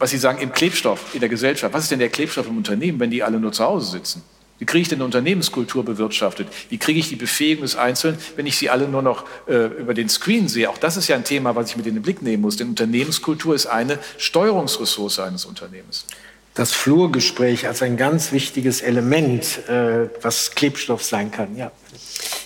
[0.00, 1.72] was Sie sagen, im Klebstoff in der Gesellschaft.
[1.74, 4.22] Was ist denn der Klebstoff im Unternehmen, wenn die alle nur zu Hause sitzen?
[4.58, 6.48] Wie kriege ich denn eine Unternehmenskultur bewirtschaftet?
[6.70, 9.94] Wie kriege ich die Befähigung des Einzelnen, wenn ich sie alle nur noch äh, über
[9.94, 10.68] den Screen sehe?
[10.68, 12.56] Auch das ist ja ein Thema, was ich mit in den Blick nehmen muss.
[12.56, 16.06] Denn Unternehmenskultur ist eine Steuerungsressource eines Unternehmens.
[16.54, 21.56] Das Flurgespräch als ein ganz wichtiges Element, äh, was Klebstoff sein kann.
[21.56, 21.72] Ja.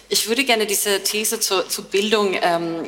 [0.08, 2.82] Ich würde gerne diese These zur, zur Bildung ähm,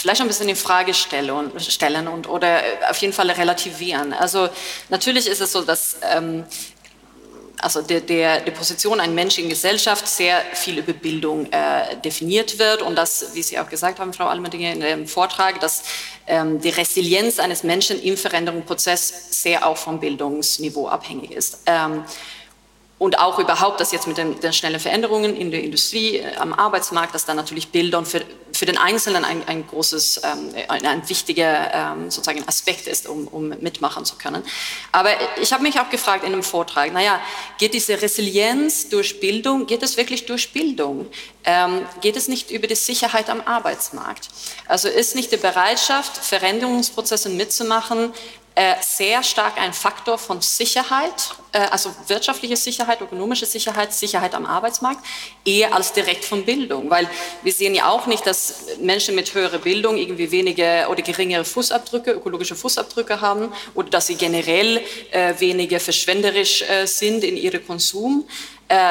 [0.00, 4.12] vielleicht ein bisschen in Frage stellen, und oder auf jeden Fall relativieren.
[4.12, 4.48] Also
[4.88, 6.44] natürlich ist es so, dass ähm,
[7.62, 12.58] also der, der, die Position ein Mensch in Gesellschaft sehr viel über Bildung äh, definiert
[12.58, 15.82] wird und das, wie Sie auch gesagt haben, Frau Almendinger, in dem Vortrag, dass
[16.26, 21.58] ähm, die Resilienz eines Menschen im Veränderungsprozess sehr auch vom Bildungsniveau abhängig ist.
[21.66, 22.04] Ähm,
[23.00, 26.52] und auch überhaupt, dass jetzt mit den, den, schnellen Veränderungen in der Industrie, äh, am
[26.52, 28.20] Arbeitsmarkt, dass dann natürlich Bildung für,
[28.52, 33.26] für den Einzelnen ein, ein großes, ähm, ein, ein, wichtiger ähm, sozusagen Aspekt ist, um,
[33.28, 34.42] um mitmachen zu können.
[34.92, 35.08] Aber
[35.40, 37.18] ich habe mich auch gefragt in einem Vortrag, naja,
[37.56, 41.06] geht diese Resilienz durch Bildung, geht es wirklich durch Bildung?
[41.44, 44.28] Ähm, geht es nicht über die Sicherheit am Arbeitsmarkt?
[44.66, 48.12] Also ist nicht die Bereitschaft, Veränderungsprozesse mitzumachen,
[48.80, 55.04] sehr stark ein Faktor von Sicherheit, äh, also wirtschaftliche Sicherheit, ökonomische Sicherheit, Sicherheit am Arbeitsmarkt,
[55.44, 56.90] eher als direkt von Bildung.
[56.90, 57.08] Weil
[57.42, 62.12] wir sehen ja auch nicht, dass Menschen mit höherer Bildung irgendwie weniger oder geringere Fußabdrücke,
[62.12, 68.28] ökologische Fußabdrücke haben oder dass sie generell äh, weniger verschwenderisch sind in ihrem Konsum.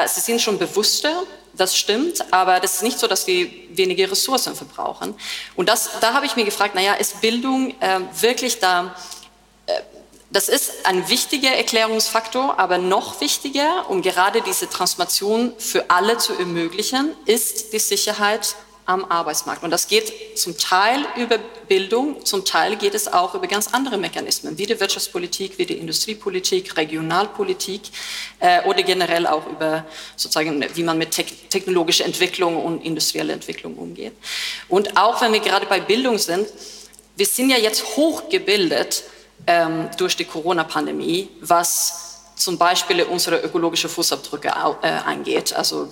[0.06, 1.22] sie sind schon bewusster
[1.54, 5.14] das stimmt, aber das ist nicht so, dass wir wenige Ressourcen verbrauchen.
[5.56, 8.94] Und das, da habe ich mir gefragt, naja, ist Bildung äh, wirklich da
[10.32, 16.34] das ist ein wichtiger Erklärungsfaktor, aber noch wichtiger, um gerade diese Transformation für alle zu
[16.34, 18.54] ermöglichen, ist die Sicherheit
[18.86, 19.62] am Arbeitsmarkt.
[19.62, 23.98] Und das geht zum Teil über Bildung, zum Teil geht es auch über ganz andere
[23.98, 27.82] Mechanismen, wie die Wirtschaftspolitik, wie die Industriepolitik, Regionalpolitik
[28.40, 29.84] äh, oder generell auch über
[30.16, 34.12] sozusagen, wie man mit te technologischer Entwicklung und industrieller Entwicklung umgeht.
[34.68, 36.48] Und auch wenn wir gerade bei Bildung sind,
[37.16, 39.04] wir sind ja jetzt hochgebildet,
[39.46, 45.52] ähm, durch die Corona-Pandemie, was zum Beispiel unsere ökologischen Fußabdrücke äh, angeht.
[45.52, 45.88] Also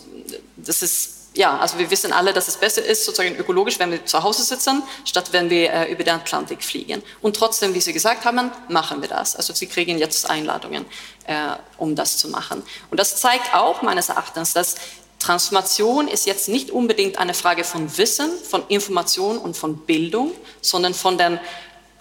[0.57, 4.05] das ist ja, also wir wissen alle, dass es besser ist, sozusagen ökologisch, wenn wir
[4.05, 7.03] zu Hause sitzen, statt wenn wir äh, über den Atlantik fliegen.
[7.23, 9.37] Und trotzdem, wie Sie gesagt haben, machen wir das.
[9.37, 10.85] Also Sie kriegen jetzt Einladungen,
[11.27, 11.35] äh,
[11.77, 12.65] um das zu machen.
[12.91, 14.77] Und das zeigt auch meines Erachtens, dass
[15.21, 20.95] Transformation ist jetzt nicht unbedingt eine Frage von Wissen, von Information und von Bildung, sondern
[20.95, 21.39] von den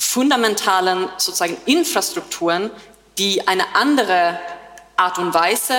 [0.07, 2.71] fundamentalen sozusagen Infrastrukturen,
[3.17, 4.39] die eine andere
[4.95, 5.73] Art und Weise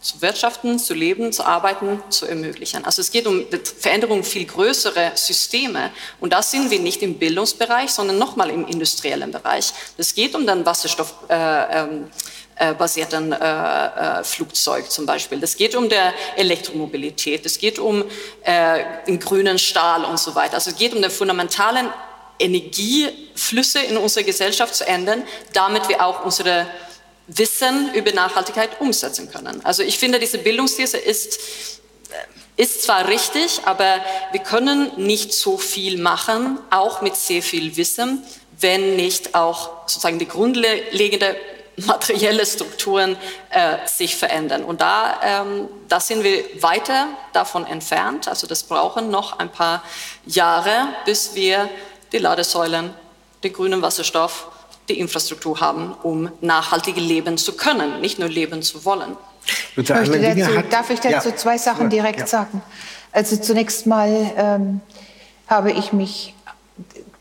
[0.00, 2.86] zu wirtschaften, zu leben, zu arbeiten, zu ermöglichen.
[2.86, 3.44] Also es geht um
[3.78, 5.90] Veränderungen viel größere Systeme
[6.20, 9.74] und da sind wir nicht im Bildungsbereich, sondern nochmal im industriellen Bereich.
[9.98, 15.38] Es geht um den wasserstoffbasierten äh, ähm, äh, äh, Flugzeug zum Beispiel.
[15.38, 18.04] Das geht um der Elektromobilität, es geht um
[18.42, 20.54] äh, den grünen Stahl und so weiter.
[20.54, 21.90] Also es geht um den fundamentalen
[22.40, 25.22] Energieflüsse in unserer Gesellschaft zu ändern,
[25.52, 26.66] damit wir auch unsere
[27.26, 29.64] Wissen über Nachhaltigkeit umsetzen können.
[29.64, 31.38] Also ich finde, diese Bildungsthese ist,
[32.10, 34.00] äh, ist zwar richtig, aber
[34.32, 38.24] wir können nicht so viel machen, auch mit sehr viel Wissen,
[38.58, 41.36] wenn nicht auch sozusagen die grundlegende
[41.86, 43.16] materielle Strukturen
[43.50, 44.64] äh, sich verändern.
[44.64, 48.28] Und da, ähm, da sind wir weiter davon entfernt.
[48.28, 49.82] Also das brauchen noch ein paar
[50.26, 51.68] Jahre, bis wir
[52.12, 52.90] die Ladesäulen,
[53.42, 54.48] den grünen Wasserstoff,
[54.88, 59.16] die Infrastruktur haben, um nachhaltig leben zu können, nicht nur leben zu wollen.
[59.76, 62.26] Dazu, hat, darf ich dazu ja, zwei Sachen direkt ja.
[62.26, 62.62] sagen?
[63.12, 64.80] Also zunächst mal ähm,
[65.46, 66.34] habe ich mich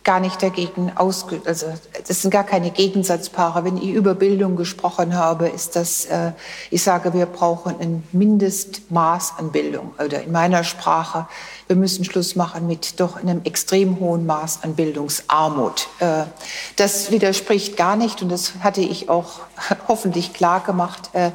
[0.04, 1.42] gar nicht dagegen ausge...
[1.46, 1.74] Also
[2.10, 3.64] das sind gar keine Gegensatzpaare.
[3.64, 6.32] Wenn ich über Bildung gesprochen habe, ist das, äh,
[6.72, 9.94] ich sage, wir brauchen ein Mindestmaß an Bildung.
[10.04, 11.28] Oder in meiner Sprache
[11.70, 15.88] wir müssen Schluss machen mit doch einem extrem hohen Maß an Bildungsarmut.
[16.00, 16.24] Äh,
[16.78, 19.42] das widerspricht gar nicht, und das hatte ich auch
[19.88, 21.30] hoffentlich klar gemacht, äh,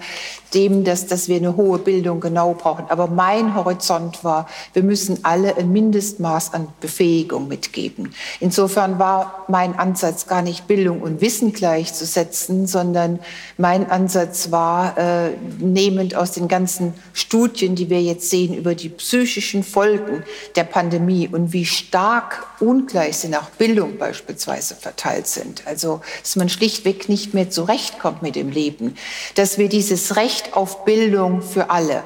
[0.55, 2.87] dem, dass, dass wir eine hohe Bildung genau brauchen.
[2.89, 8.15] Aber mein Horizont war, wir müssen alle ein Mindestmaß an Befähigung mitgeben.
[8.41, 13.19] Insofern war mein Ansatz gar nicht Bildung und Wissen gleichzusetzen, sondern
[13.59, 18.89] mein Ansatz war, äh, nehmend aus den ganzen Studien, die wir jetzt sehen über die
[18.89, 20.23] psychischen Folgen
[20.57, 25.67] der Pandemie und wie stark ungleich sie nach Bildung beispielsweise verteilt sind.
[25.67, 28.97] Also, dass man schlichtweg nicht mehr zurechtkommt mit dem Leben,
[29.35, 32.03] dass wir dieses Recht auf Bildung für alle.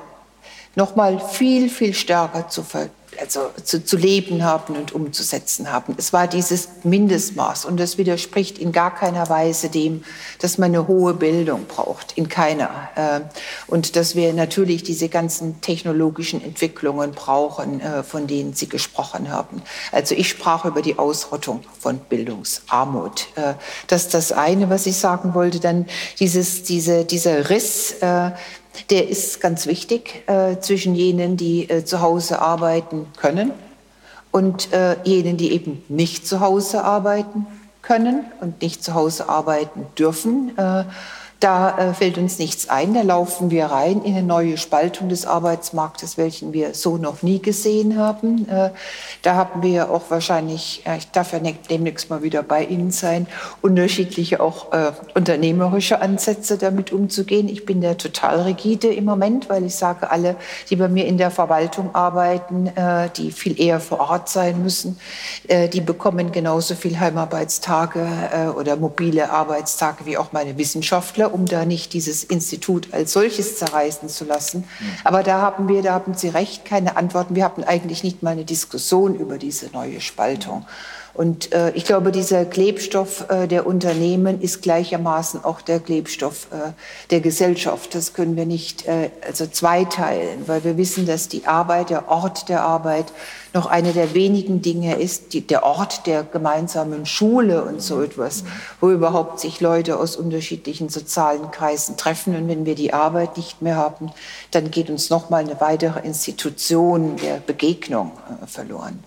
[0.74, 5.94] Noch mal viel, viel stärker zu, ver also zu, zu leben haben und umzusetzen haben.
[5.98, 10.04] Es war dieses Mindestmaß und das widerspricht in gar keiner Weise dem,
[10.40, 12.88] dass man eine hohe Bildung braucht, in keiner.
[12.94, 13.20] Äh,
[13.66, 19.62] und dass wir natürlich diese ganzen technologischen Entwicklungen brauchen, äh, von denen Sie gesprochen haben.
[19.92, 23.28] Also ich sprach über die Ausrottung von Bildungsarmut.
[23.34, 23.54] Äh,
[23.86, 25.60] das ist das eine, was ich sagen wollte.
[25.60, 25.86] Dann
[26.18, 27.96] dieses, diese, dieser Riss
[28.90, 33.52] der ist ganz wichtig äh, zwischen jenen, die äh, zu Hause arbeiten können
[34.30, 37.46] und äh, jenen, die eben nicht zu Hause arbeiten
[37.82, 40.52] können und nicht zu Hause arbeiten dürfen.
[41.40, 45.08] Äh, da äh, fällt uns nichts ein, da laufen wir rein in eine neue Spaltung
[45.08, 48.48] des Arbeitsmarktes, welchen wir so noch nie gesehen haben.
[48.48, 48.70] Äh,
[49.22, 53.26] da haben wir auch wahrscheinlich, äh, ich darf ja demnächst mal wieder bei Ihnen sein,
[53.62, 57.48] unterschiedliche auch äh, unternehmerische Ansätze damit umzugehen.
[57.48, 60.36] Ich bin da total rigide im Moment, weil ich sage, alle,
[60.70, 64.98] die bei mir in der Verwaltung arbeiten, äh, die viel eher vor Ort sein müssen,
[65.46, 68.06] äh, die bekommen genauso viel Heimarbeitstage
[68.56, 74.08] oder mobile Arbeitstage wie auch meine Wissenschaftler um da nicht dieses Institut als solches zerreißen
[74.08, 74.64] zu lassen.
[75.04, 77.34] Aber da haben wir, da haben Sie recht, keine Antworten.
[77.34, 80.66] Wir hatten eigentlich nicht mal eine Diskussion über diese neue Spaltung.
[81.18, 86.70] Und äh, ich glaube, dieser Klebstoff äh, der Unternehmen ist gleichermaßen auch der Klebstoff äh,
[87.10, 87.92] der Gesellschaft.
[87.96, 92.48] Das können wir nicht äh, also zweiteilen, weil wir wissen, dass die Arbeit, der Ort
[92.48, 93.06] der Arbeit
[93.52, 98.44] noch eine der wenigen Dinge ist, die, der Ort der gemeinsamen Schule und so etwas,
[98.80, 102.36] wo überhaupt sich Leute aus unterschiedlichen sozialen Kreisen treffen.
[102.36, 104.12] Und wenn wir die Arbeit nicht mehr haben,
[104.52, 109.02] dann geht uns noch mal eine weitere Institution der Begegnung äh, verloren.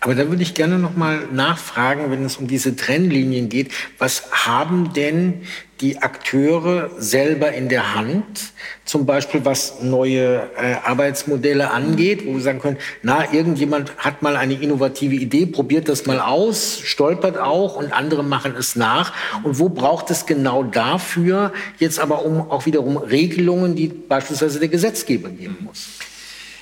[0.00, 3.72] Aber da würde ich gerne noch mal nachfragen, wenn es um diese Trennlinien geht.
[3.98, 5.42] Was haben denn
[5.80, 8.52] die Akteure selber in der Hand,
[8.84, 14.36] zum Beispiel was neue äh, Arbeitsmodelle angeht, wo wir sagen können, na, irgendjemand hat mal
[14.36, 19.12] eine innovative Idee, probiert das mal aus, stolpert auch und andere machen es nach.
[19.44, 24.68] Und wo braucht es genau dafür jetzt aber um auch wiederum Regelungen, die beispielsweise der
[24.68, 25.88] Gesetzgeber geben muss?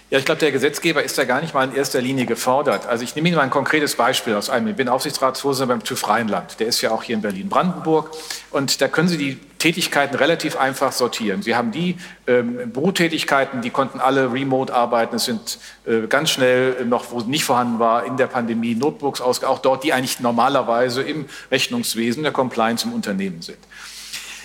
[0.08, 2.86] Ja, ich glaube, der Gesetzgeber ist da gar nicht mal in erster Linie gefordert.
[2.86, 4.68] Also ich nehme Ihnen mal ein konkretes Beispiel aus einem.
[4.68, 6.60] Ich bin Aufsichtsratsvorsitzender beim TÜV Rheinland.
[6.60, 8.12] Der ist ja auch hier in Berlin-Brandenburg.
[8.52, 11.42] Und da können Sie die Tätigkeiten relativ einfach sortieren.
[11.42, 11.96] Sie haben die
[12.28, 15.16] ähm, Bürotätigkeiten, die konnten alle remote arbeiten.
[15.16, 19.42] Es sind äh, ganz schnell noch, wo nicht vorhanden war, in der Pandemie Notebooks aus,
[19.42, 23.58] auch dort, die eigentlich normalerweise im Rechnungswesen, der Compliance im Unternehmen sind.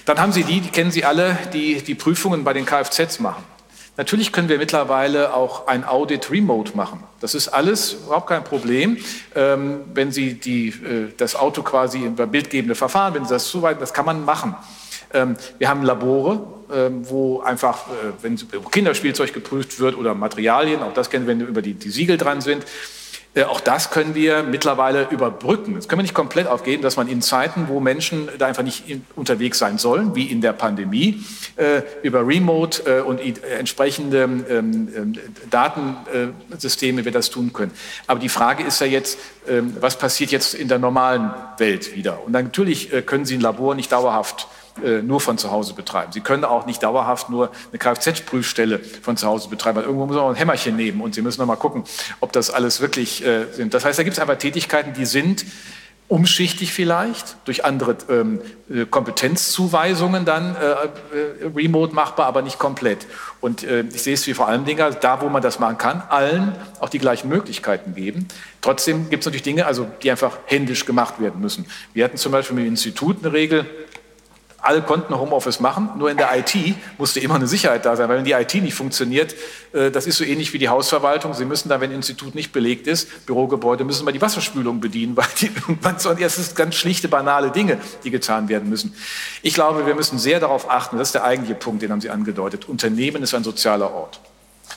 [0.05, 3.43] Dann haben Sie die, die kennen Sie alle, die die Prüfungen bei den Kfz machen.
[4.01, 7.03] Natürlich können wir mittlerweile auch ein Audit remote machen.
[7.19, 8.97] Das ist alles überhaupt kein Problem.
[9.35, 13.79] Ähm, wenn Sie die, äh, das Auto quasi über bildgebende Verfahren, wenn Sie das zuweisen,
[13.79, 14.55] das kann man machen.
[15.13, 16.41] Ähm, wir haben Labore,
[16.73, 18.39] ähm, wo einfach, äh, wenn
[18.71, 22.41] Kinderspielzeug geprüft wird oder Materialien, auch das kennen wir, wenn über die, die Siegel dran
[22.41, 22.65] sind,
[23.47, 25.75] auch das können wir mittlerweile überbrücken.
[25.75, 28.83] Das können wir nicht komplett aufgeben, dass man in Zeiten, wo Menschen da einfach nicht
[29.15, 31.23] unterwegs sein sollen, wie in der Pandemie,
[31.55, 35.13] äh, über Remote äh, und entsprechende ähm, ähm,
[35.49, 37.71] Datensysteme wir das tun können.
[38.05, 39.17] Aber die Frage ist ja jetzt,
[39.47, 42.25] ähm, was passiert jetzt in der normalen Welt wieder?
[42.25, 44.60] Und natürlich können Sie ein Labor nicht dauerhaft äh,
[45.03, 46.11] nur von zu Hause betreiben.
[46.11, 49.77] Sie können auch nicht dauerhaft nur eine Kfz-Prüfstelle von zu Hause betreiben.
[49.77, 51.83] Weil irgendwo muss man auch ein Hämmerchen nehmen und Sie müssen noch mal gucken,
[52.19, 53.73] ob das alles wirklich äh, sind.
[53.73, 55.45] Das heißt, da gibt es einfach Tätigkeiten, die sind
[56.11, 63.07] umschichtig vielleicht, durch andere ähm, äh, Kompetenzzuweisungen dann äh, äh, remote machbar, aber nicht komplett.
[63.39, 66.03] Und äh, ich sehe es wie vor allen Dingen, da wo man das machen kann,
[66.09, 68.27] allen auch die gleichen Möglichkeiten geben.
[68.59, 71.65] Trotzdem gibt es natürlich Dinge, also die einfach händisch gemacht werden müssen.
[71.93, 73.65] Wir hatten zum Beispiel im Institut eine Regel,
[74.61, 76.55] alle konnten Homeoffice machen, nur in der IT
[76.97, 79.35] musste immer eine Sicherheit da sein, weil wenn die IT nicht funktioniert,
[79.73, 81.33] äh, das ist so ähnlich wie die Hausverwaltung.
[81.33, 85.17] Sie müssen da, wenn ein Institut nicht belegt ist, Bürogebäude, müssen wir die Wasserspülung bedienen,
[85.17, 88.95] weil die irgendwann so, das ist ganz schlichte, banale Dinge, die getan werden müssen.
[89.41, 92.09] Ich glaube, wir müssen sehr darauf achten, das ist der eigentliche Punkt, den haben Sie
[92.09, 92.69] angedeutet.
[92.69, 94.19] Unternehmen ist ein sozialer Ort.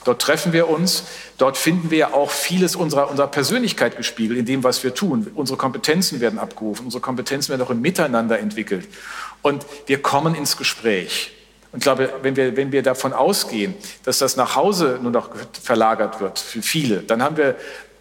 [0.05, 1.05] Dort treffen wir uns,
[1.39, 5.31] dort finden wir auch vieles unserer, unserer Persönlichkeit gespiegelt in dem, was wir tun.
[5.35, 8.87] Unsere Kompetenzen werden abgerufen, unsere Kompetenzen werden auch im Miteinander entwickelt.
[9.45, 11.31] Und wir kommen ins Gespräch.
[11.71, 15.29] Und ich glaube, wenn wir, wenn wir davon ausgehen, dass das nach Hause nur noch
[15.63, 17.55] verlagert wird für viele, dann haben wir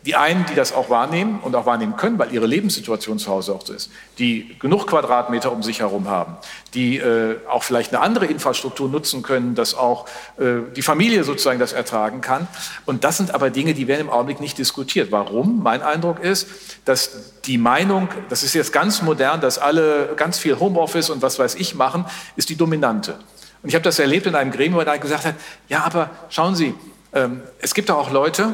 [0.05, 3.53] die einen, die das auch wahrnehmen und auch wahrnehmen können, weil ihre Lebenssituation zu Hause
[3.53, 3.89] auch so ist,
[4.19, 6.35] die genug Quadratmeter um sich herum haben,
[6.73, 10.05] die äh, auch vielleicht eine andere Infrastruktur nutzen können, dass auch
[10.37, 12.47] äh, die Familie sozusagen das ertragen kann.
[12.85, 15.11] Und das sind aber Dinge, die werden im Augenblick nicht diskutiert.
[15.11, 15.63] Warum?
[15.63, 16.47] Mein Eindruck ist,
[16.83, 21.39] dass die Meinung, das ist jetzt ganz modern, dass alle ganz viel Homeoffice und was
[21.39, 23.13] weiß ich machen, ist die dominante.
[23.61, 25.35] Und ich habe das erlebt in einem Gremium, wo einer gesagt hat,
[25.69, 26.75] ja, aber schauen Sie,
[27.13, 28.53] ähm, es gibt auch Leute,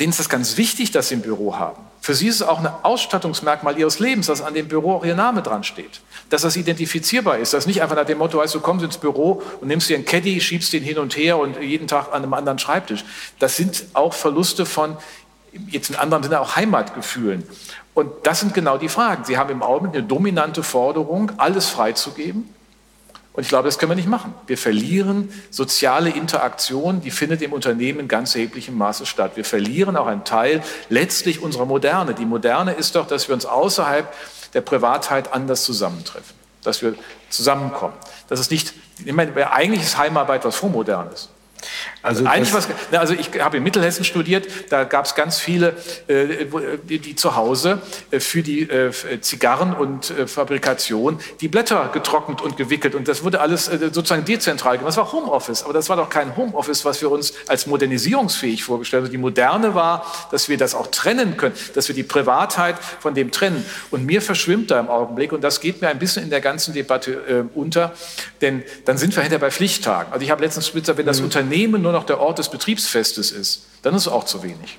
[0.00, 1.80] denen ist das ganz wichtig, dass sie ein Büro haben.
[2.00, 5.14] Für sie ist es auch ein Ausstattungsmerkmal ihres Lebens, dass an dem Büro auch ihr
[5.14, 6.00] Name dran steht.
[6.28, 9.42] Dass das identifizierbar ist, dass nicht einfach nach dem Motto heißt, du kommst ins Büro
[9.60, 12.34] und nimmst dir einen Caddy, schiebst den hin und her und jeden Tag an einem
[12.34, 13.04] anderen Schreibtisch.
[13.38, 14.98] Das sind auch Verluste von,
[15.68, 17.44] jetzt in anderem Sinne auch Heimatgefühlen.
[17.94, 19.24] Und das sind genau die Fragen.
[19.24, 22.52] Sie haben im Augenblick eine dominante Forderung, alles freizugeben.
[23.34, 24.32] Und ich glaube, das können wir nicht machen.
[24.46, 29.32] Wir verlieren soziale Interaktion, die findet im Unternehmen in ganz erheblichem Maße statt.
[29.34, 32.14] Wir verlieren auch einen Teil letztlich unserer Moderne.
[32.14, 34.12] Die Moderne ist doch, dass wir uns außerhalb
[34.54, 36.94] der Privatheit anders zusammentreffen, dass wir
[37.28, 37.94] zusammenkommen.
[38.28, 38.72] Das ist nicht,
[39.04, 41.28] ich meine, eigentlich ist Heimarbeit was Vormodernes.
[42.02, 45.74] Also, Eigentlich was, also ich habe in Mittelhessen studiert, da gab es ganz viele,
[46.06, 46.46] äh,
[46.84, 48.92] die, die, zu Hause äh, für die äh,
[49.22, 54.76] Zigarren und äh, Fabrikation die Blätter getrocknet und gewickelt und das wurde alles sozusagen dezentral
[54.76, 54.88] gemacht.
[54.88, 59.04] Das war Homeoffice, aber das war doch kein Homeoffice, was wir uns als modernisierungsfähig vorgestellt
[59.04, 59.10] haben.
[59.10, 63.30] Die Moderne war, dass wir das auch trennen können, dass wir die Privatheit von dem
[63.30, 63.64] trennen.
[63.90, 66.74] Und mir verschwimmt da im Augenblick und das geht mir ein bisschen in der ganzen
[66.74, 67.92] Debatte unter,
[68.42, 70.12] denn dann sind wir hinter bei Pflichttagen.
[70.12, 71.26] Also ich habe letztens gesagt, wenn das mhm.
[71.26, 74.78] Unternehmen nur noch der Ort des Betriebsfestes ist, dann ist es auch zu wenig.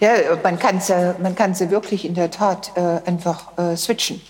[0.00, 0.10] Ja,
[0.42, 4.20] man kann es ja, man kann's ja wirklich in der Tat äh, einfach äh, switchen.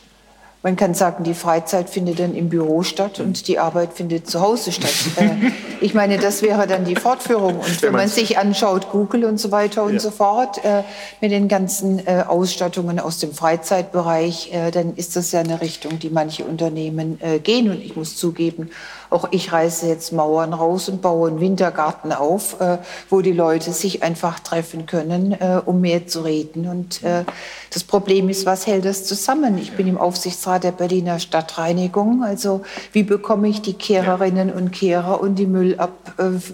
[0.65, 4.41] Man kann sagen, die Freizeit findet dann im Büro statt und die Arbeit findet zu
[4.41, 4.95] Hause statt.
[5.17, 7.59] Äh, ich meine, das wäre dann die Fortführung.
[7.59, 10.01] Und wenn man sich anschaut, Google und so weiter und ja.
[10.01, 10.83] so fort, äh,
[11.21, 16.09] mit den ganzen äh, Ausstattungen aus dem Freizeitbereich, dann ist das ja eine Richtung, die
[16.09, 17.71] manche Unternehmen gehen.
[17.71, 18.71] Und ich muss zugeben,
[19.15, 23.73] auch ich reiße jetzt Mauern raus und baue einen Wintergarten auf, äh, wo die Leute
[23.73, 26.67] sich einfach treffen können, äh, um mehr zu reden.
[26.69, 27.25] Und äh,
[27.73, 29.57] das Problem ist, was hält das zusammen?
[29.59, 32.25] Ich bin im Aufsichtsrat der Berliner Stadtreinigung.
[32.25, 32.63] Also
[32.93, 36.53] wie bekomme ich die Kehrerinnen und Kehrer und die Müllabfuhr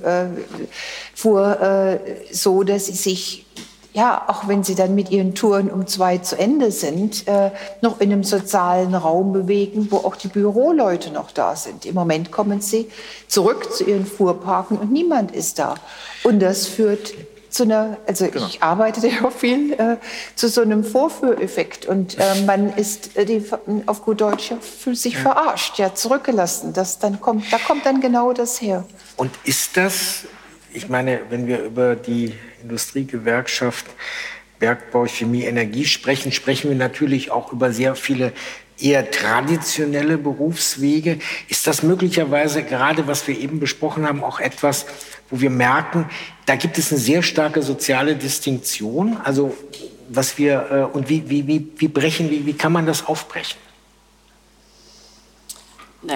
[1.61, 1.99] äh, äh,
[2.31, 3.47] so, dass sie sich
[3.93, 8.01] ja, auch wenn sie dann mit ihren Touren um zwei zu Ende sind, äh, noch
[8.01, 11.87] in einem sozialen Raum bewegen, wo auch die Büroleute noch da sind.
[11.87, 12.89] Im Moment kommen sie
[13.27, 15.75] zurück zu ihren Fuhrparken und niemand ist da.
[16.23, 17.15] Und das führt
[17.51, 18.47] zu einer, also genau.
[18.47, 19.97] ich arbeite ja auch viel, äh,
[20.35, 21.87] zu so einem Vorführeffekt.
[21.87, 23.45] Und äh, man ist, äh, die,
[23.87, 25.21] auf gut Deutsch, fühlt sich ja.
[25.21, 26.73] verarscht, ja, zurückgelassen.
[26.73, 28.85] Das dann kommt, da kommt dann genau das her.
[29.17, 30.25] Und ist das,
[30.73, 33.87] ich meine, wenn wir über die Industriegewerkschaft
[34.59, 38.33] Bergbau, Chemie, Energie sprechen, sprechen wir natürlich auch über sehr viele
[38.79, 41.19] eher traditionelle Berufswege.
[41.49, 44.87] Ist das möglicherweise gerade, was wir eben besprochen haben, auch etwas,
[45.31, 46.09] wo wir merken,
[46.47, 49.19] da gibt es eine sehr starke soziale Distinktion?
[49.23, 49.57] Also
[50.09, 53.59] was wir äh, und wie, wie, wie, wie brechen, wie, wie kann man das aufbrechen?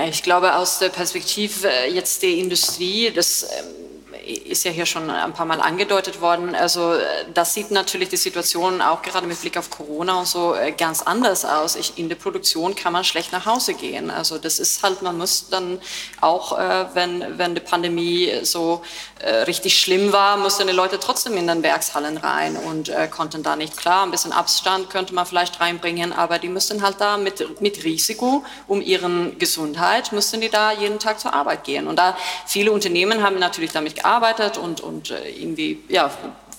[0.09, 3.84] ich glaube, aus der Perspektive jetzt der Industrie, das ähm,
[4.25, 6.55] ist ja hier schon ein paar Mal angedeutet worden.
[6.55, 6.95] Also
[7.33, 11.03] das sieht natürlich die Situation auch gerade mit Blick auf Corona und so äh, ganz
[11.03, 11.77] anders aus.
[11.77, 14.11] Ich, in der Produktion kann man schlecht nach Hause gehen.
[14.11, 15.81] Also das ist halt, man muss dann
[16.21, 18.83] auch, äh, wenn, wenn die Pandemie so
[19.21, 23.43] äh, richtig schlimm war, mussten die Leute trotzdem in den Werkshallen rein und äh, konnten
[23.43, 24.05] da nicht klar.
[24.05, 28.45] Ein bisschen Abstand könnte man vielleicht reinbringen, aber die müssten halt da mit, mit Risiko
[28.67, 31.87] um ihren Gesundheit, müssten die da jeden Tag zur Arbeit gehen.
[31.87, 32.17] Und da
[32.47, 36.11] viele Unternehmen haben natürlich damit gearbeitet gearbeitet und, und äh, irgendwie ja,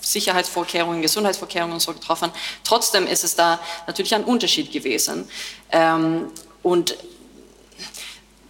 [0.01, 2.31] Sicherheitsvorkehrungen, Gesundheitsvorkehrungen und so getroffen.
[2.63, 5.27] Trotzdem ist es da natürlich ein Unterschied gewesen.
[5.71, 6.31] Ähm,
[6.63, 6.97] und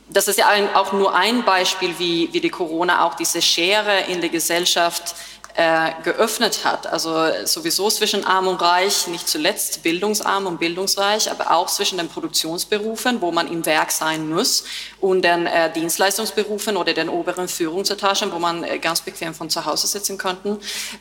[0.10, 4.22] das ist ja auch nur ein Beispiel, wie, wie die Corona auch diese Schere in
[4.22, 5.16] der Gesellschaft
[5.56, 6.86] äh, geöffnet hat.
[6.86, 12.10] Also sowieso zwischen Arm und Reich, nicht zuletzt bildungsarm und bildungsreich, aber auch zwischen den
[12.10, 14.66] Produktionsberufen, wo man im Werk sein muss,
[15.00, 19.66] und den äh, Dienstleistungsberufen oder den oberen Führungsetagen, wo man äh, ganz bequem von zu
[19.66, 20.60] Hause sitzen könnte,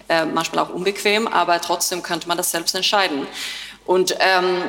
[0.09, 3.27] äh, manchmal auch unbequem, aber trotzdem könnte man das selbst entscheiden.
[3.87, 4.63] Und ähm,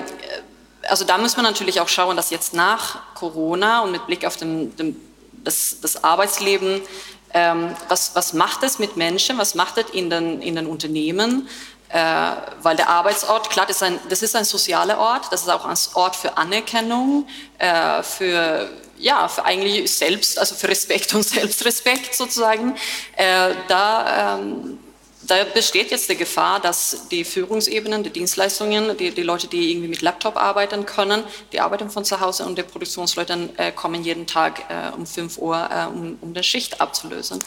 [0.87, 4.37] also da muss man natürlich auch schauen, dass jetzt nach Corona und mit Blick auf
[4.37, 4.95] den, den,
[5.43, 6.81] das, das Arbeitsleben
[7.89, 11.49] was, was macht es mit Menschen, was macht es in den, in den Unternehmen,
[11.89, 12.31] äh,
[12.61, 15.65] weil der Arbeitsort, klar, das ist, ein, das ist ein sozialer Ort, das ist auch
[15.65, 17.27] ein Ort für Anerkennung,
[17.57, 22.75] äh, für, ja, für eigentlich selbst, also für Respekt und Selbstrespekt sozusagen.
[23.15, 24.79] Äh, da, ähm,
[25.27, 29.87] da besteht jetzt die Gefahr, dass die Führungsebenen, die Dienstleistungen, die, die Leute, die irgendwie
[29.87, 34.27] mit Laptop arbeiten können, die arbeiten von zu Hause und die Produktionsleute äh, kommen jeden
[34.27, 37.39] Tag äh, um 5 Uhr, äh, um, um die Schicht abzulösen.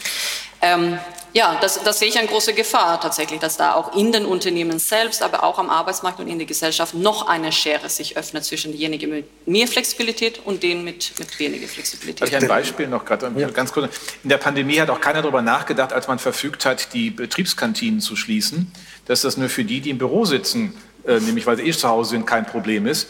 [0.61, 0.99] Ähm,
[1.33, 4.79] ja, das, das, sehe ich eine große Gefahr tatsächlich, dass da auch in den Unternehmen
[4.79, 8.71] selbst, aber auch am Arbeitsmarkt und in der Gesellschaft noch eine Schere sich öffnet zwischen
[8.71, 12.21] denjenigen mit mehr Flexibilität und denen mit, mit weniger Flexibilität.
[12.21, 13.47] Habe ich ein Beispiel noch gerade, ja.
[13.49, 13.93] ganz kurz.
[14.23, 18.15] In der Pandemie hat auch keiner darüber nachgedacht, als man verfügt hat, die Betriebskantinen zu
[18.15, 18.71] schließen,
[19.05, 21.87] dass das nur für die, die im Büro sitzen, äh, nämlich weil sie eh zu
[21.87, 23.07] Hause sind, kein Problem ist.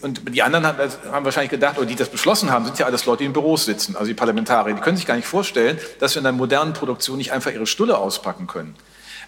[0.00, 3.18] Und die anderen haben wahrscheinlich gedacht, oder die das beschlossen haben, sind ja alles Leute,
[3.18, 4.74] die in Büros sitzen, also die Parlamentarier.
[4.74, 7.66] Die können sich gar nicht vorstellen, dass wir in einer modernen Produktion nicht einfach ihre
[7.66, 8.74] Stulle auspacken können.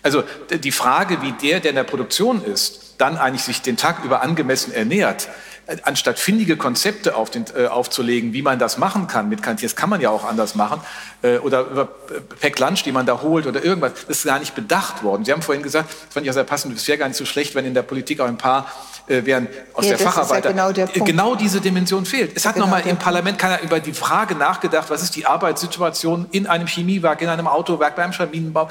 [0.03, 4.05] Also die Frage, wie der, der in der Produktion ist, dann eigentlich sich den Tag
[4.05, 5.29] über angemessen ernährt,
[5.67, 9.77] äh, anstatt findige Konzepte auf den, äh, aufzulegen, wie man das machen kann mit Kantiers,
[9.77, 10.81] kann man ja auch anders machen,
[11.23, 14.39] äh, oder über äh, Pack Lunch, die man da holt oder irgendwas, das ist gar
[14.39, 15.25] nicht bedacht worden.
[15.25, 17.25] Sie haben vorhin gesagt, das fand ich auch sehr passend, es wäre gar nicht so
[17.25, 18.73] schlecht, wenn in der Politik auch ein paar
[19.09, 20.51] äh, wären aus ja, der Facharbeiter.
[20.51, 22.33] Ja genau, der genau, diese Dimension fehlt.
[22.37, 26.27] Es hat genau nochmal im Parlament keiner über die Frage nachgedacht, was ist die Arbeitssituation
[26.31, 28.69] in einem Chemiewerk, in einem Autowerk, beim Schabinenbau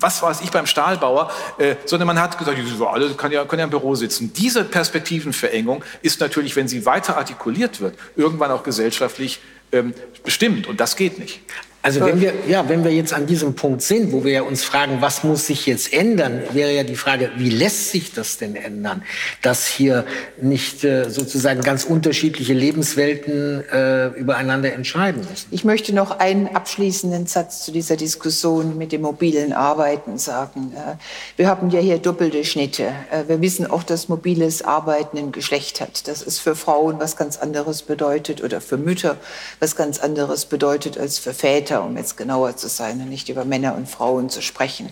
[0.00, 3.60] was weiß ich beim Stahlbauer, äh, sondern man hat gesagt, so, alle können ja, können
[3.60, 4.32] ja im Büro sitzen.
[4.34, 9.40] Diese Perspektivenverengung ist natürlich, wenn sie weiter artikuliert wird, irgendwann auch gesellschaftlich
[9.72, 11.40] ähm, bestimmt und das geht nicht.
[11.84, 14.64] Also wenn wir, ja, wenn wir jetzt an diesem Punkt sind, wo wir ja uns
[14.64, 18.56] fragen, was muss sich jetzt ändern, wäre ja die Frage, wie lässt sich das denn
[18.56, 19.02] ändern,
[19.42, 20.06] dass hier
[20.40, 25.46] nicht äh, sozusagen ganz unterschiedliche Lebenswelten äh, übereinander entscheiden müssen.
[25.50, 30.72] Ich möchte noch einen abschließenden Satz zu dieser Diskussion mit dem mobilen Arbeiten sagen.
[30.74, 30.94] Äh,
[31.36, 32.94] wir haben ja hier doppelte Schnitte.
[33.10, 36.08] Äh, wir wissen auch, dass mobiles Arbeiten ein Geschlecht hat.
[36.08, 39.18] Das ist für Frauen was ganz anderes bedeutet oder für Mütter
[39.60, 43.28] was ganz anderes bedeutet als für Väter Väter, um jetzt genauer zu sein und nicht
[43.28, 44.90] über Männer und Frauen zu sprechen.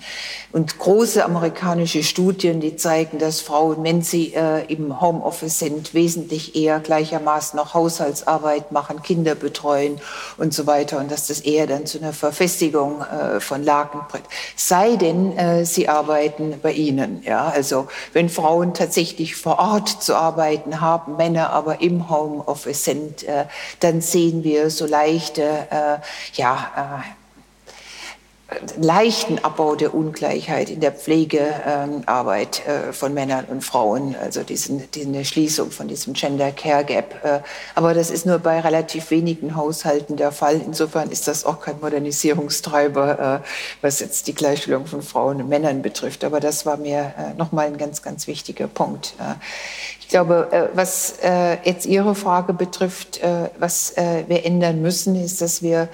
[0.52, 6.56] Und große amerikanische Studien, die zeigen, dass Frauen, wenn sie äh, im Homeoffice sind, wesentlich
[6.56, 10.00] eher gleichermaßen noch Haushaltsarbeit machen, Kinder betreuen
[10.36, 14.26] und so weiter und dass das eher dann zu einer Verfestigung äh, von Lagen bringt.
[14.56, 17.22] Sei denn, äh, sie arbeiten bei Ihnen.
[17.24, 17.48] Ja?
[17.48, 23.44] Also wenn Frauen tatsächlich vor Ort zu arbeiten haben, Männer aber im Homeoffice sind, äh,
[23.80, 25.98] dann sehen wir so leichte äh,
[26.34, 26.71] ja,
[28.80, 35.24] leichten Abbau der Ungleichheit in der Pflegearbeit äh, von Männern und Frauen, also diesen, diese
[35.24, 37.24] Schließung von diesem Gender Care Gap.
[37.24, 37.40] Äh,
[37.74, 40.60] aber das ist nur bei relativ wenigen Haushalten der Fall.
[40.64, 43.46] Insofern ist das auch kein Modernisierungstreiber, äh,
[43.80, 46.24] was jetzt die Gleichstellung von Frauen und Männern betrifft.
[46.24, 49.14] Aber das war mir äh, nochmal ein ganz, ganz wichtiger Punkt.
[49.18, 49.34] Äh,
[50.00, 51.14] ich glaube, äh, was
[51.64, 53.20] jetzt Ihre Frage betrifft,
[53.58, 55.88] was wir ändern müssen, ist, dass wir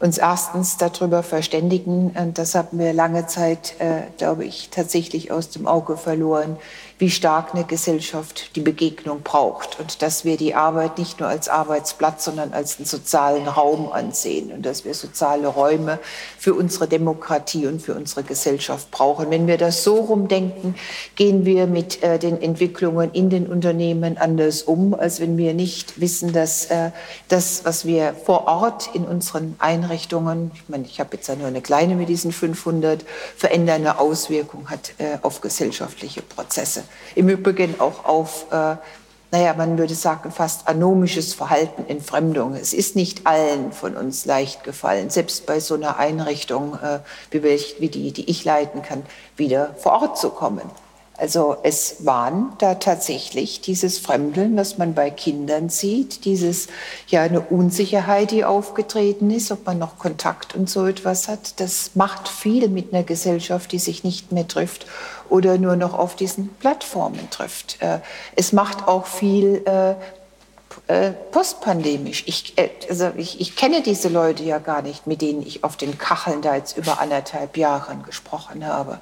[0.00, 5.50] uns erstens darüber verständigen, und das haben wir lange Zeit, äh, glaube ich, tatsächlich aus
[5.50, 6.56] dem Auge verloren,
[7.00, 11.48] wie stark eine Gesellschaft die Begegnung braucht und dass wir die Arbeit nicht nur als
[11.48, 15.98] Arbeitsplatz, sondern als einen sozialen Raum ansehen und dass wir soziale Räume
[16.38, 19.30] für unsere Demokratie und für unsere Gesellschaft brauchen.
[19.30, 20.74] Wenn wir das so rumdenken,
[21.16, 26.02] gehen wir mit äh, den Entwicklungen in den Unternehmen anders um, als wenn wir nicht
[26.02, 26.90] wissen, dass äh,
[27.28, 31.46] das, was wir vor Ort in unseren Einrichtungen, ich meine, ich habe jetzt ja nur
[31.46, 33.06] eine kleine mit diesen 500,
[33.38, 36.84] verändernde Auswirkung hat äh, auf gesellschaftliche Prozesse.
[37.14, 38.76] Im Übrigen auch auf, äh,
[39.32, 42.54] naja, man würde sagen, fast anomisches Verhalten, Entfremdung.
[42.54, 47.42] Es ist nicht allen von uns leicht gefallen, selbst bei so einer Einrichtung, äh, wie,
[47.42, 49.02] wie die, die ich leiten kann,
[49.36, 50.68] wieder vor Ort zu kommen.
[51.20, 56.68] Also es waren da tatsächlich dieses Fremdeln, was man bei Kindern sieht, dieses
[57.08, 61.60] ja eine Unsicherheit, die aufgetreten ist, ob man noch Kontakt und so etwas hat.
[61.60, 64.86] Das macht viel mit einer Gesellschaft, die sich nicht mehr trifft
[65.28, 67.76] oder nur noch auf diesen Plattformen trifft.
[67.80, 67.98] Äh,
[68.34, 69.94] es macht auch viel äh,
[70.86, 72.24] äh, postpandemisch.
[72.26, 72.54] Ich,
[72.88, 76.40] also ich, ich kenne diese Leute ja gar nicht, mit denen ich auf den Kacheln
[76.40, 79.00] da jetzt über anderthalb Jahren gesprochen habe.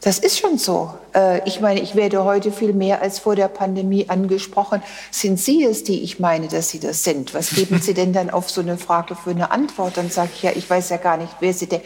[0.00, 0.94] Das ist schon so.
[1.12, 4.80] Äh, ich meine, ich werde heute viel mehr als vor der Pandemie angesprochen.
[5.10, 7.34] Sind Sie es, die ich meine, dass Sie das sind?
[7.34, 9.96] Was geben Sie denn dann auf so eine Frage für eine Antwort?
[9.96, 11.80] Dann sage ich ja, ich weiß ja gar nicht, wer Sie denn.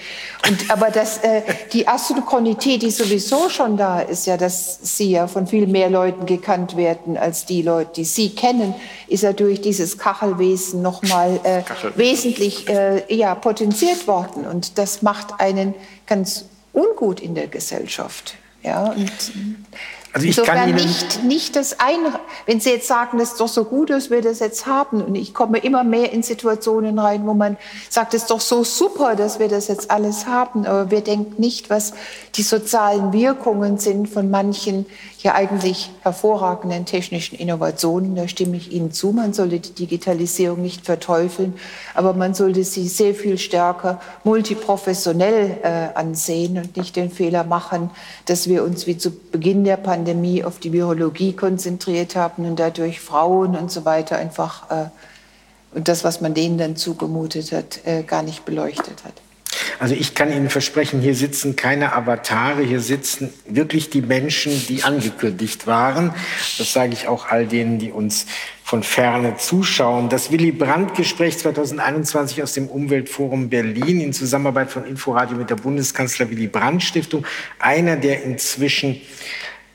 [0.46, 1.40] Und, aber das, äh,
[1.72, 6.26] die Asynchronität, die sowieso schon da ist, ja, dass Sie ja von viel mehr Leuten
[6.26, 8.74] gekannt werden als die Leute, die Sie kennen,
[9.08, 11.62] ist ja durch dieses Kachelwesen nochmal äh,
[11.96, 14.46] wesentlich äh, ja, potenziert worden.
[14.46, 15.74] Und das macht einen
[16.06, 18.34] ganz ungut in der Gesellschaft.
[18.62, 19.10] Ja, und
[20.14, 21.98] also ich Insofern kann Ihnen nicht, nicht das ein,
[22.44, 25.02] wenn Sie jetzt sagen, das ist doch so gut, dass wir das jetzt haben.
[25.02, 27.56] Und ich komme immer mehr in Situationen rein, wo man
[27.88, 30.66] sagt, es ist doch so super, dass wir das jetzt alles haben.
[30.66, 31.94] Aber wir denken nicht, was
[32.34, 34.84] die sozialen Wirkungen sind von manchen
[35.22, 38.14] ja eigentlich hervorragenden technischen Innovationen.
[38.14, 39.12] Da stimme ich Ihnen zu.
[39.12, 41.54] Man sollte die Digitalisierung nicht verteufeln,
[41.94, 47.90] aber man sollte sie sehr viel stärker multiprofessionell äh, ansehen und nicht den Fehler machen,
[48.26, 53.00] dass wir uns wie zu Beginn der Pandemie auf die Virologie konzentriert haben und dadurch
[53.00, 54.86] Frauen und so weiter einfach äh,
[55.74, 59.14] und das, was man denen dann zugemutet hat, äh, gar nicht beleuchtet hat.
[59.78, 64.82] Also ich kann Ihnen versprechen, hier sitzen keine Avatare, hier sitzen wirklich die Menschen, die
[64.82, 66.14] angekündigt waren.
[66.58, 68.26] Das sage ich auch all denen, die uns
[68.64, 70.08] von ferne zuschauen.
[70.08, 76.30] Das Willy Brandt-Gespräch 2021 aus dem Umweltforum Berlin in Zusammenarbeit von Inforadio mit der Bundeskanzler
[76.30, 77.26] Willy Brandt Stiftung,
[77.58, 79.00] einer der inzwischen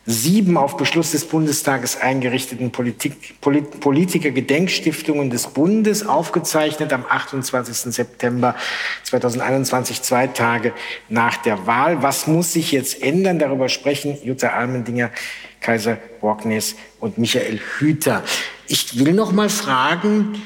[0.10, 7.94] sieben auf Beschluss des Bundestages eingerichteten Politik, Polit, Politiker-Gedenkstiftungen des Bundes, aufgezeichnet am 28.
[7.94, 8.56] September
[9.04, 10.72] 2021, zwei Tage
[11.10, 12.02] nach der Wahl.
[12.02, 13.38] Was muss sich jetzt ändern?
[13.38, 15.12] Darüber sprechen Jutta Almendinger,
[15.60, 18.24] Kaiser Borgnes und Michael Hüter.
[18.70, 20.42] Ich will noch mal fragen,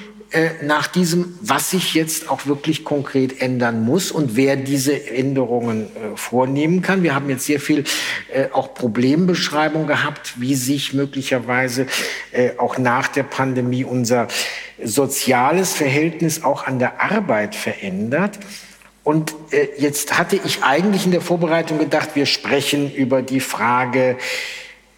[0.63, 6.15] nach diesem, was sich jetzt auch wirklich konkret ändern muss und wer diese Änderungen äh,
[6.15, 7.03] vornehmen kann.
[7.03, 7.84] Wir haben jetzt sehr viel
[8.34, 11.86] äh, auch Problembeschreibung gehabt, wie sich möglicherweise
[12.32, 14.29] äh, auch nach der Pandemie unser
[14.82, 18.39] soziales Verhältnis auch an der Arbeit verändert.
[19.03, 24.17] Und äh, jetzt hatte ich eigentlich in der Vorbereitung gedacht, wir sprechen über die Frage,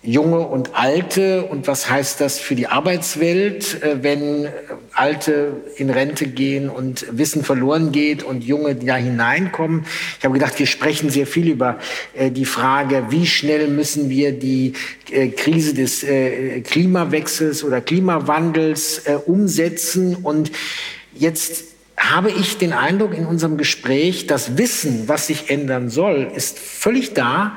[0.05, 4.49] Junge und Alte und was heißt das für die Arbeitswelt, äh, wenn
[4.91, 9.85] Alte in Rente gehen und Wissen verloren geht und Junge da hineinkommen.
[10.19, 11.79] Ich habe gedacht, wir sprechen sehr viel über
[12.15, 14.73] äh, die Frage, wie schnell müssen wir die
[15.09, 16.05] äh, Krise des
[16.63, 20.51] Klimawechsels oder Klimawandels umsetzen und
[21.13, 21.65] jetzt
[21.95, 27.13] habe ich den Eindruck in unserem Gespräch, das Wissen, was sich ändern soll, ist völlig
[27.13, 27.55] da,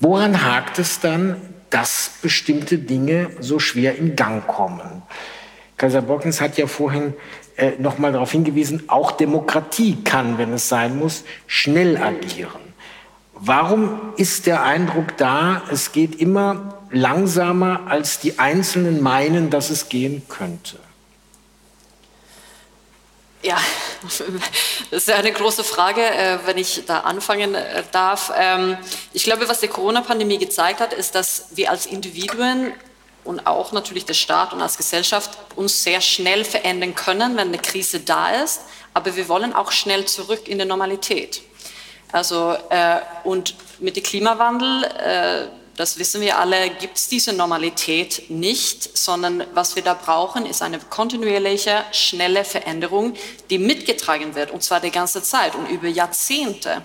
[0.00, 1.36] Woran hakt es dann,
[1.70, 5.02] dass bestimmte Dinge so schwer in Gang kommen?
[5.76, 7.14] Kaiser Borkens hat ja vorhin
[7.56, 12.60] äh, noch mal darauf hingewiesen, auch Demokratie kann, wenn es sein muss, schnell agieren.
[13.34, 19.88] Warum ist der Eindruck da, es geht immer langsamer, als die Einzelnen meinen, dass es
[19.88, 20.78] gehen könnte?
[23.46, 23.58] Ja,
[24.02, 24.24] das
[24.90, 28.32] ist eine große Frage, äh, wenn ich da anfangen äh, darf.
[28.36, 28.76] Ähm,
[29.12, 32.72] ich glaube, was die Corona-Pandemie gezeigt hat, ist, dass wir als Individuen
[33.22, 37.58] und auch natürlich der Staat und als Gesellschaft uns sehr schnell verändern können, wenn eine
[37.58, 38.62] Krise da ist.
[38.94, 41.40] Aber wir wollen auch schnell zurück in die Normalität.
[42.10, 48.96] Also, äh, und mit dem Klimawandel, das wissen wir alle, gibt es diese Normalität nicht,
[48.96, 53.14] sondern was wir da brauchen, ist eine kontinuierliche, schnelle Veränderung,
[53.50, 56.82] die mitgetragen wird, und zwar die ganze Zeit und über Jahrzehnte.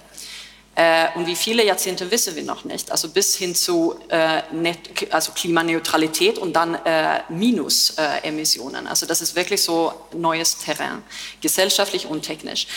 [0.74, 2.92] Äh, und wie viele Jahrzehnte wissen wir noch nicht.
[2.92, 4.80] Also bis hin zu äh, Net,
[5.12, 8.88] also Klimaneutralität und dann äh, Minusemissionen.
[8.88, 11.04] also das ist wirklich so neues Terrain,
[11.42, 12.68] gesellschaftlich und technisch.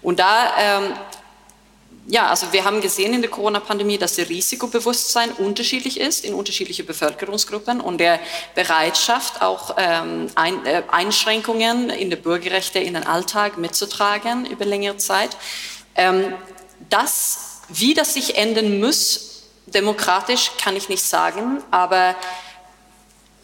[0.00, 0.94] Und da ähm,
[2.06, 6.82] ja, also wir haben gesehen in der Corona-Pandemie, dass das Risikobewusstsein unterschiedlich ist in unterschiedliche
[6.82, 8.18] Bevölkerungsgruppen und der
[8.54, 14.96] Bereitschaft, auch ähm, ein, äh, Einschränkungen in der Bürgerrechte in den Alltag mitzutragen über längere
[14.96, 15.36] Zeit.
[15.94, 16.34] Ähm,
[16.90, 22.16] das, wie das sich ändern muss, demokratisch kann ich nicht sagen, aber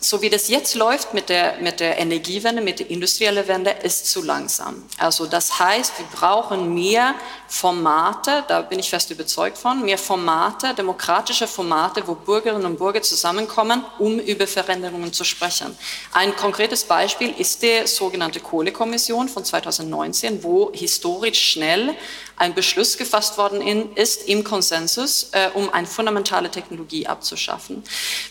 [0.01, 4.07] so wie das jetzt läuft mit der, mit der Energiewende, mit der industriellen Wende, ist
[4.07, 4.85] zu langsam.
[4.97, 7.15] Also das heißt, wir brauchen mehr
[7.49, 13.03] Formate, da bin ich fest überzeugt von, mehr Formate, demokratische Formate, wo Bürgerinnen und Bürger
[13.03, 15.77] zusammenkommen, um über Veränderungen zu sprechen.
[16.13, 21.95] Ein konkretes Beispiel ist die sogenannte Kohlekommission von 2019, wo historisch schnell
[22.39, 27.83] ein Beschluss gefasst worden ist im Konsensus, äh, um eine fundamentale Technologie abzuschaffen.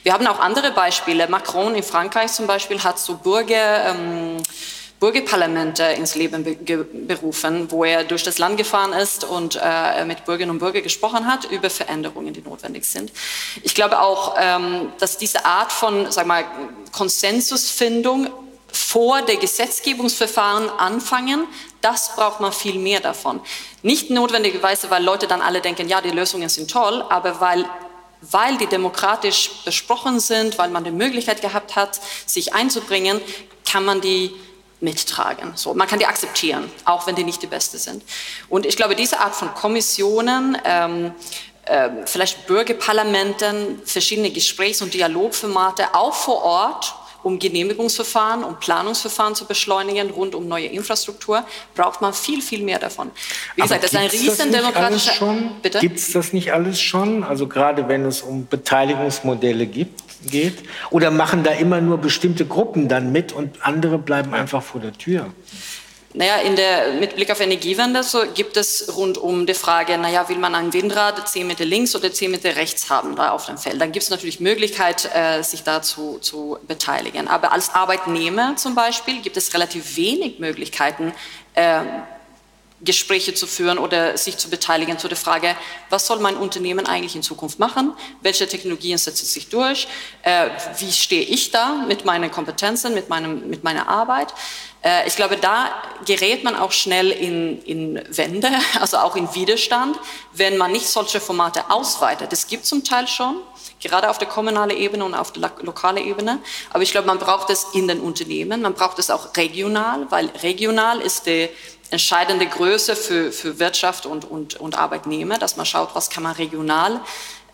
[0.03, 1.27] Wir haben auch andere Beispiele.
[1.27, 4.37] Macron in Frankreich zum Beispiel hat so Bürger, ähm,
[4.99, 6.43] Bürgerparlamente ins Leben
[7.07, 11.27] berufen, wo er durch das Land gefahren ist und äh, mit Bürgerinnen und Bürgern gesprochen
[11.27, 13.11] hat über Veränderungen, die notwendig sind.
[13.61, 16.45] Ich glaube auch, ähm, dass diese Art von sag mal,
[16.91, 18.29] Konsensusfindung
[18.71, 21.47] vor der Gesetzgebungsverfahren anfangen,
[21.81, 23.41] das braucht man viel mehr davon.
[23.81, 27.65] Nicht notwendigerweise, weil Leute dann alle denken, ja, die Lösungen sind toll, aber weil
[28.21, 33.21] weil die demokratisch besprochen sind, weil man die Möglichkeit gehabt hat, sich einzubringen,
[33.69, 34.33] kann man die
[34.79, 35.53] mittragen.
[35.55, 38.03] So, man kann die akzeptieren, auch wenn die nicht die beste sind.
[38.49, 41.13] Und ich glaube, diese Art von Kommissionen, ähm,
[41.65, 49.45] äh, vielleicht Bürgerparlamenten, verschiedene Gesprächs- und Dialogformate, auch vor Ort, um Genehmigungsverfahren, um Planungsverfahren zu
[49.45, 51.43] beschleunigen rund um neue Infrastruktur,
[51.75, 53.11] braucht man viel, viel mehr davon.
[53.55, 55.35] Wie gesagt, das ist ein riesen demokratischer...
[55.79, 57.23] Gibt es das nicht alles schon?
[57.23, 60.57] Also gerade wenn es um Beteiligungsmodelle gibt, geht?
[60.89, 64.93] Oder machen da immer nur bestimmte Gruppen dann mit und andere bleiben einfach vor der
[64.93, 65.33] Tür?
[66.17, 70.27] Naja, in der, mit Blick auf Energiewende so gibt es rund um die Frage, naja,
[70.29, 73.59] will man ein Windrad 10 Meter links oder 10 Meter rechts haben da auf dem
[73.59, 73.79] Feld?
[73.79, 77.27] Dann gibt es natürlich Möglichkeit, äh, sich dazu zu beteiligen.
[77.27, 81.13] Aber als Arbeitnehmer zum Beispiel gibt es relativ wenig Möglichkeiten,
[81.53, 81.81] äh,
[82.81, 85.55] Gespräche zu führen oder sich zu beteiligen zu der Frage,
[85.89, 87.93] was soll mein Unternehmen eigentlich in Zukunft machen?
[88.21, 89.87] Welche Technologien setzen sich durch?
[90.21, 94.33] Äh, wie stehe ich da mit meinen Kompetenzen, mit, meinem, mit meiner Arbeit?
[94.83, 95.71] Äh, ich glaube, da
[96.05, 98.49] gerät man auch schnell in, in Wände,
[98.79, 99.97] also auch in Widerstand,
[100.33, 102.31] wenn man nicht solche Formate ausweitet.
[102.31, 103.37] Das gibt zum Teil schon,
[103.81, 106.39] gerade auf der kommunalen Ebene und auf der lokalen Ebene.
[106.71, 110.27] Aber ich glaube, man braucht es in den Unternehmen, man braucht es auch regional, weil
[110.41, 111.49] regional ist die
[111.89, 116.33] entscheidende Größe für, für Wirtschaft und, und, und Arbeitnehmer, dass man schaut, was kann man
[116.33, 117.01] regional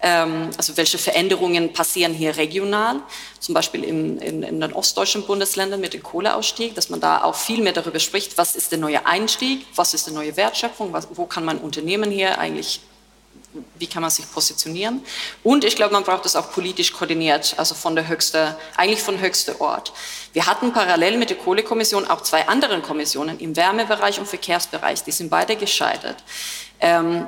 [0.05, 2.99] Ähm, also welche Veränderungen passieren hier regional,
[3.39, 7.35] zum Beispiel in, in, in, den ostdeutschen Bundesländern mit dem Kohleausstieg, dass man da auch
[7.35, 11.07] viel mehr darüber spricht, was ist der neue Einstieg, was ist die neue Wertschöpfung, was,
[11.13, 12.81] wo kann man Unternehmen hier eigentlich
[13.75, 15.03] wie kann man sich positionieren.
[15.43, 19.19] Und ich glaube, man braucht es auch politisch koordiniert, also von der höchste, eigentlich von
[19.19, 19.93] höchster Ort.
[20.33, 25.03] Wir hatten parallel mit der Kohlekommission auch zwei andere Kommissionen im Wärmebereich und Verkehrsbereich.
[25.03, 26.17] Die sind beide gescheitert.
[26.79, 27.27] Ähm,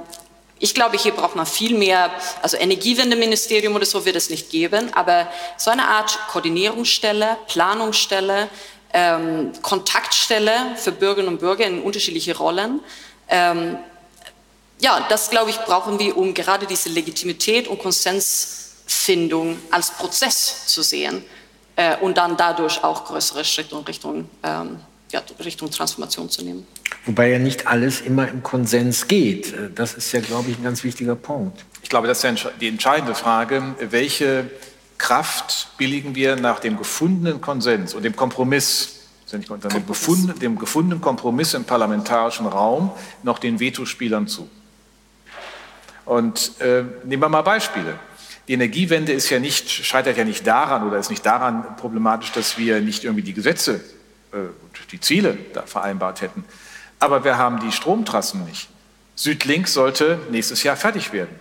[0.58, 2.10] ich glaube, hier braucht man viel mehr,
[2.42, 5.28] also Energiewendeministerium oder so wird es nicht geben, aber
[5.58, 8.50] so eine Art Koordinierungsstelle, Planungsstelle,
[8.94, 12.80] ähm, Kontaktstelle für Bürgerinnen und Bürger in unterschiedliche Rollen.
[13.28, 13.78] Ähm,
[14.86, 20.84] ja, das glaube ich brauchen wir, um gerade diese Legitimität und Konsensfindung als Prozess zu
[20.84, 21.24] sehen
[21.76, 24.78] äh, und dann dadurch auch größere Schritte in Richtung, ähm,
[25.12, 26.68] ja, Richtung Transformation zu nehmen.
[27.08, 29.54] Wobei ja nicht alles immer im Konsens geht.
[29.54, 31.66] Äh, das ist ja, glaube ich, ein ganz wichtiger Punkt.
[31.82, 33.76] Ich glaube, das ist die entscheidende Frage.
[33.80, 34.52] Welche
[35.00, 38.92] Kraft billigen wir nach dem gefundenen Konsens und dem Kompromiss
[39.50, 42.92] unter dem gefundenen, dem gefundenen Kompromiss im parlamentarischen Raum
[43.24, 44.48] noch den Vetospielern zu.
[46.06, 48.00] Und äh, nehmen wir mal Beispiele.
[48.48, 52.58] Die Energiewende ist ja nicht, scheitert ja nicht daran oder ist nicht daran problematisch, dass
[52.58, 53.82] wir nicht irgendwie die Gesetze,
[54.32, 54.38] äh,
[54.92, 56.46] die Ziele da vereinbart hätten.
[57.00, 58.70] Aber wir haben die Stromtrassen nicht.
[59.16, 61.36] Südlink sollte nächstes Jahr fertig werden.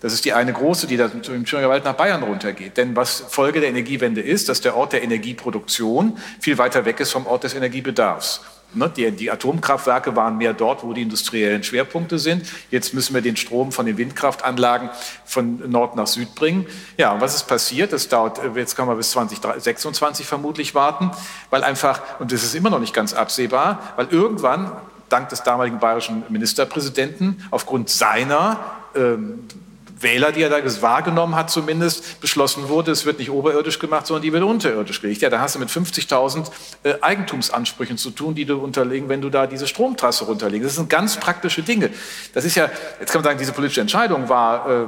[0.00, 2.76] Das ist die eine große, die da im Thüringer Wald nach Bayern runtergeht.
[2.76, 7.12] Denn was Folge der Energiewende ist, dass der Ort der Energieproduktion viel weiter weg ist
[7.12, 8.42] vom Ort des Energiebedarfs.
[8.76, 12.46] Ne, die, die, Atomkraftwerke waren mehr dort, wo die industriellen Schwerpunkte sind.
[12.70, 14.90] Jetzt müssen wir den Strom von den Windkraftanlagen
[15.24, 16.66] von Nord nach Süd bringen.
[16.98, 17.94] Ja, und was ist passiert?
[17.94, 21.10] Das dauert, jetzt kann man bis 2026 vermutlich warten,
[21.48, 24.70] weil einfach, und das ist immer noch nicht ganz absehbar, weil irgendwann,
[25.08, 28.60] dank des damaligen bayerischen Ministerpräsidenten, aufgrund seiner
[28.94, 29.44] ähm,
[29.98, 34.22] Wähler, die er da wahrgenommen hat zumindest, beschlossen wurde, es wird nicht oberirdisch gemacht, sondern
[34.22, 35.22] die wird unterirdisch gelegt.
[35.22, 36.50] Ja, da hast du mit 50.000
[36.82, 40.66] äh, Eigentumsansprüchen zu tun, die du unterlegen, wenn du da diese Stromtrasse runterlegst.
[40.66, 41.90] Das sind ganz praktische Dinge.
[42.34, 42.68] Das ist ja,
[43.00, 44.86] jetzt kann man sagen, diese politische Entscheidung war, äh,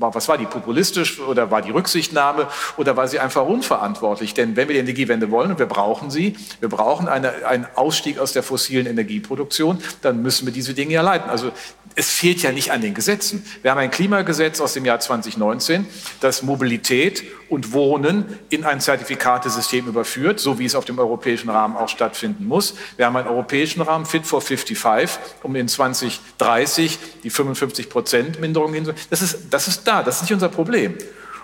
[0.00, 4.34] was war die populistisch oder war die Rücksichtnahme oder war sie einfach unverantwortlich?
[4.34, 8.18] Denn wenn wir die Energiewende wollen und wir brauchen sie, wir brauchen eine, einen Ausstieg
[8.18, 11.30] aus der fossilen Energieproduktion, dann müssen wir diese Dinge ja leiten.
[11.30, 11.52] Also
[11.96, 13.44] es fehlt ja nicht an den Gesetzen.
[13.62, 15.86] Wir haben ein Klimagesetz aus dem Jahr 2019,
[16.20, 21.76] das Mobilität und Wohnen in ein Zertifikatesystem überführt, so wie es auf dem europäischen Rahmen
[21.76, 22.74] auch stattfinden muss.
[22.96, 28.72] Wir haben einen europäischen Rahmen, Fit for 55, um in 2030 die 55 Prozent Minderung
[28.72, 29.06] hinzubekommen.
[29.10, 30.94] Das ist, das ist da, das ist nicht unser Problem.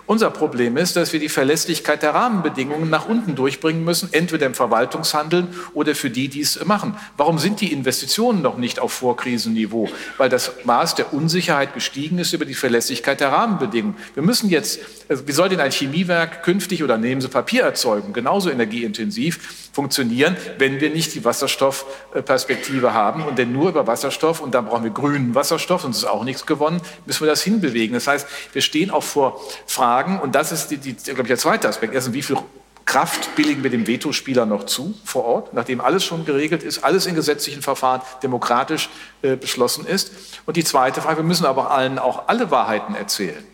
[0.05, 4.53] Unser Problem ist, dass wir die Verlässlichkeit der Rahmenbedingungen nach unten durchbringen müssen, entweder im
[4.53, 6.95] Verwaltungshandeln oder für die, die es machen.
[7.17, 9.89] Warum sind die Investitionen noch nicht auf Vorkrisenniveau?
[10.17, 13.97] Weil das Maß der Unsicherheit gestiegen ist über die Verlässlichkeit der Rahmenbedingungen.
[14.13, 14.79] Wir müssen jetzt,
[15.09, 20.35] also wie soll denn ein Chemiewerk künftig oder nehmen Sie Papier erzeugen, genauso energieintensiv funktionieren,
[20.57, 24.89] wenn wir nicht die Wasserstoffperspektive haben und denn nur über Wasserstoff und dann brauchen wir
[24.89, 27.93] grünen Wasserstoff, sonst ist auch nichts gewonnen, müssen wir das hinbewegen.
[27.93, 31.37] Das heißt, wir stehen auch vor Fragen, und das ist, die, die, glaube ich, der
[31.37, 31.93] zweite Aspekt.
[31.93, 32.37] Erstens, wie viel
[32.85, 37.05] Kraft billigen wir dem Vetospieler noch zu vor Ort, nachdem alles schon geregelt ist, alles
[37.05, 38.89] in gesetzlichen Verfahren demokratisch
[39.21, 40.11] äh, beschlossen ist.
[40.47, 43.45] Und die zweite Frage, wir müssen aber allen auch alle Wahrheiten erzählen.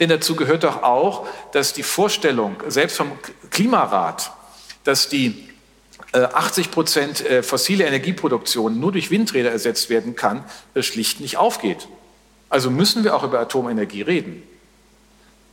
[0.00, 3.12] Denn dazu gehört doch auch, dass die Vorstellung, selbst vom
[3.50, 4.32] Klimarat,
[4.84, 5.48] dass die
[6.12, 10.44] äh, 80 Prozent äh, fossile Energieproduktion nur durch Windräder ersetzt werden kann,
[10.74, 11.88] äh, schlicht nicht aufgeht.
[12.48, 14.42] Also müssen wir auch über Atomenergie reden.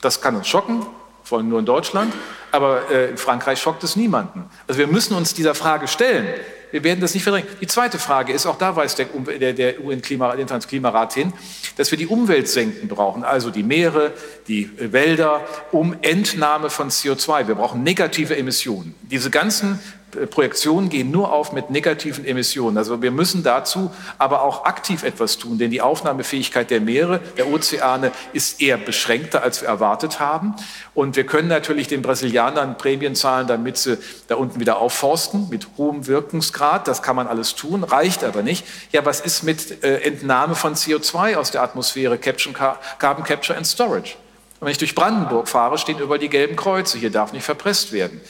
[0.02, 0.86] Das kann uns schocken,
[1.24, 2.14] vor allem nur in Deutschland,
[2.52, 4.50] aber äh, in Frankreich schockt es niemanden.
[4.68, 6.28] Also wir müssen uns dieser Frage stellen.
[6.72, 7.48] Wir werden das nicht verdrängen.
[7.62, 11.34] Die zweite Frage ist, auch da weist der, der, der UN-Klimarat hin,
[11.78, 14.14] dass wir die Umweltsenken brauchen, also die Meere,
[14.48, 15.42] die Wälder,
[15.72, 17.48] um Entnahme von CO2.
[17.48, 18.96] Wir brauchen negative Emissionen.
[19.04, 19.80] Diese ganzen
[20.26, 22.78] Projektionen gehen nur auf mit negativen Emissionen.
[22.78, 27.48] Also wir müssen dazu aber auch aktiv etwas tun, denn die Aufnahmefähigkeit der Meere, der
[27.48, 30.56] Ozeane ist eher beschränkter, als wir erwartet haben.
[30.94, 35.68] Und wir können natürlich den Brasilianern Prämien zahlen, damit sie da unten wieder aufforsten mit
[35.78, 36.88] hohem Wirkungsgrad.
[36.88, 38.66] Das kann man alles tun, reicht aber nicht.
[38.92, 44.16] Ja, was ist mit äh, Entnahme von CO2 aus der Atmosphäre, Carbon Capture and Storage?
[44.60, 46.98] Und wenn ich durch Brandenburg fahre, stehen über die gelben Kreuze.
[46.98, 48.22] Hier darf nicht verpresst werden.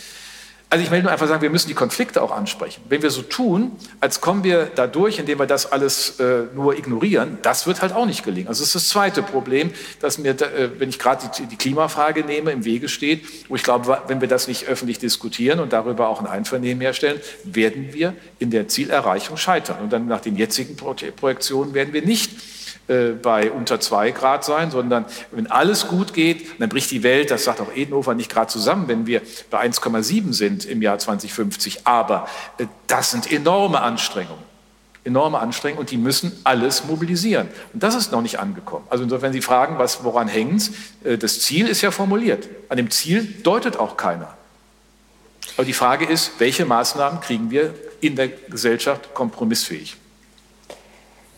[0.70, 2.82] Also ich will nur einfach sagen, wir müssen die Konflikte auch ansprechen.
[2.90, 3.72] Wenn wir so tun,
[4.02, 7.94] als kommen wir da durch, indem wir das alles äh, nur ignorieren, das wird halt
[7.94, 8.50] auch nicht gelingen.
[8.50, 9.72] Also das ist das zweite Problem,
[10.02, 13.64] das mir, äh, wenn ich gerade die, die, Klimafrage nehme, im Wege steht, wo ich
[13.64, 18.14] glaube, wenn wir das nicht öffentlich diskutieren und darüber auch ein Einvernehmen herstellen, werden wir
[18.40, 19.78] in der Zielerreichung scheitern.
[19.82, 22.32] Und dann nach den jetzigen Projektionen werden wir nicht
[22.88, 27.32] äh, bei unter zwei Grad sein, sondern wenn alles gut geht, dann bricht die Welt,
[27.32, 31.86] das sagt auch Edenhofer, nicht gerade zusammen, wenn wir bei 1,7 sind im Jahr 2050.
[31.86, 32.28] Aber
[32.58, 34.48] äh, das sind enorme Anstrengungen
[35.08, 37.48] enorme Anstrengungen und die müssen alles mobilisieren.
[37.74, 38.86] Und das ist noch nicht angekommen.
[38.90, 40.70] Also insofern Sie fragen, was, woran hängt?
[41.04, 42.48] Äh, das Ziel ist ja formuliert.
[42.70, 44.36] An dem Ziel deutet auch keiner.
[45.56, 49.96] Aber die Frage ist, welche Maßnahmen kriegen wir in der Gesellschaft kompromissfähig?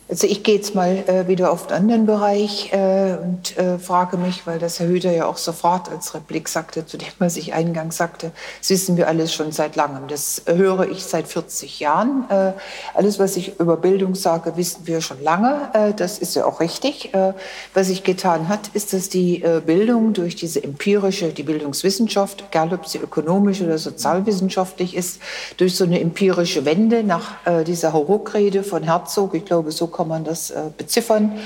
[0.10, 4.18] Also ich gehe jetzt mal äh, wieder auf den anderen Bereich äh, und äh, frage
[4.18, 7.54] mich, weil das Herr Hüter ja auch sofort als Replik sagte, zu dem, was ich
[7.54, 10.08] eingangs sagte, das wissen wir alles schon seit langem.
[10.08, 12.26] Das höre ich seit 40 Jahren.
[12.32, 12.54] Äh,
[12.96, 15.70] alles, was ich über Bildung sage, wissen wir schon lange.
[15.74, 17.14] Äh, das ist ja auch richtig.
[17.14, 17.34] Äh,
[17.76, 22.88] was sich getan hat, ist, dass die Bildung durch diese empirische, die Bildungswissenschaft, egal ob
[22.88, 25.22] sie ökonomisch oder sozialwissenschaftlich ist,
[25.58, 30.24] durch so eine empirische Wende nach dieser Hauruck-Rede von Herzog, ich glaube, so kann man
[30.24, 31.38] das äh, beziffern,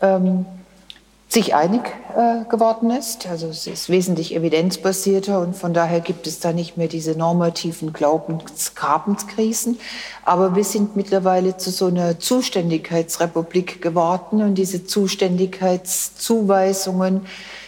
[0.00, 0.46] ähm,
[1.28, 1.82] sich einig
[2.16, 3.26] äh, geworden ist.
[3.26, 7.92] Also es ist wesentlich evidenzbasierter und von daher gibt es da nicht mehr diese normativen
[7.92, 9.80] Glaubensgrabenskrisen.
[10.24, 17.26] Aber wir sind mittlerweile zu so einer Zuständigkeitsrepublik geworden und diese Zuständigkeitszuweisungen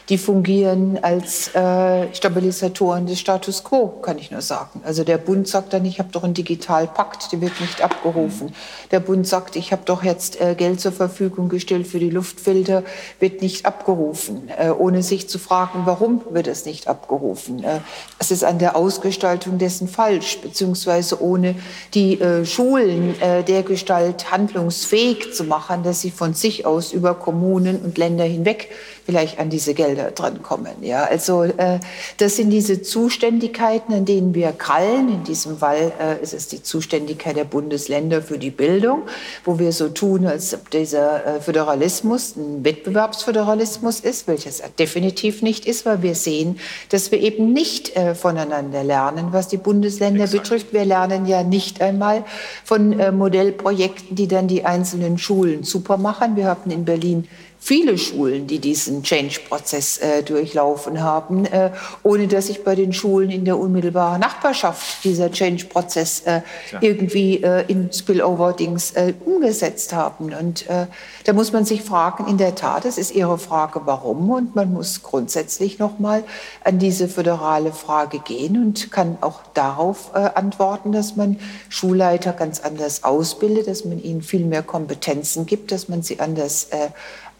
[0.09, 4.81] die fungieren als äh, Stabilisatoren des Status quo, kann ich nur sagen.
[4.85, 8.55] Also der Bund sagt dann, ich habe doch einen Digitalpakt, der wird nicht abgerufen.
[8.91, 12.83] Der Bund sagt, ich habe doch jetzt äh, Geld zur Verfügung gestellt für die Luftfilter,
[13.20, 17.62] wird nicht abgerufen, äh, ohne sich zu fragen, warum wird es nicht abgerufen.
[17.62, 17.79] Äh,
[18.19, 21.55] es ist an der Ausgestaltung dessen falsch, beziehungsweise ohne
[21.95, 27.15] die äh, Schulen äh, der Gestalt handlungsfähig zu machen, dass sie von sich aus über
[27.15, 28.70] Kommunen und Länder hinweg
[29.05, 30.74] vielleicht an diese Gelder drankommen.
[30.82, 31.78] Ja, also äh,
[32.19, 35.09] das sind diese Zuständigkeiten, an denen wir krallen.
[35.09, 39.02] In diesem Fall äh, ist es die Zuständigkeit der Bundesländer für die Bildung,
[39.44, 45.43] wo wir so tun, als ob dieser äh, Föderalismus ein Wettbewerbsföderalismus ist, welches er definitiv
[45.43, 46.59] nicht ist, weil wir sehen,
[46.89, 50.44] dass wir eben nicht äh, voneinander lernen, was die Bundesländer Exakt.
[50.44, 50.73] betrifft.
[50.73, 52.24] Wir lernen ja nicht einmal
[52.64, 56.36] von äh, Modellprojekten, die dann die einzelnen Schulen super machen.
[56.36, 57.28] Wir hatten in Berlin
[57.64, 61.70] viele Schulen, die diesen Change-Prozess äh, durchlaufen haben, äh,
[62.02, 66.40] ohne dass sich bei den Schulen in der unmittelbaren Nachbarschaft dieser Change-Prozess äh,
[66.80, 70.34] irgendwie äh, in Spillover-Dings äh, umgesetzt haben.
[70.34, 70.86] Und äh,
[71.22, 74.72] da muss man sich fragen, in der Tat, es ist Ihre Frage, warum, und man
[74.72, 76.24] muss grundsätzlich nochmal
[76.64, 83.05] an diese föderale Frage gehen und kann auch darauf antworten, dass man Schulleiter ganz anders
[83.05, 86.68] ausbildet, dass man ihnen viel mehr Kompetenzen gibt, dass man sie anders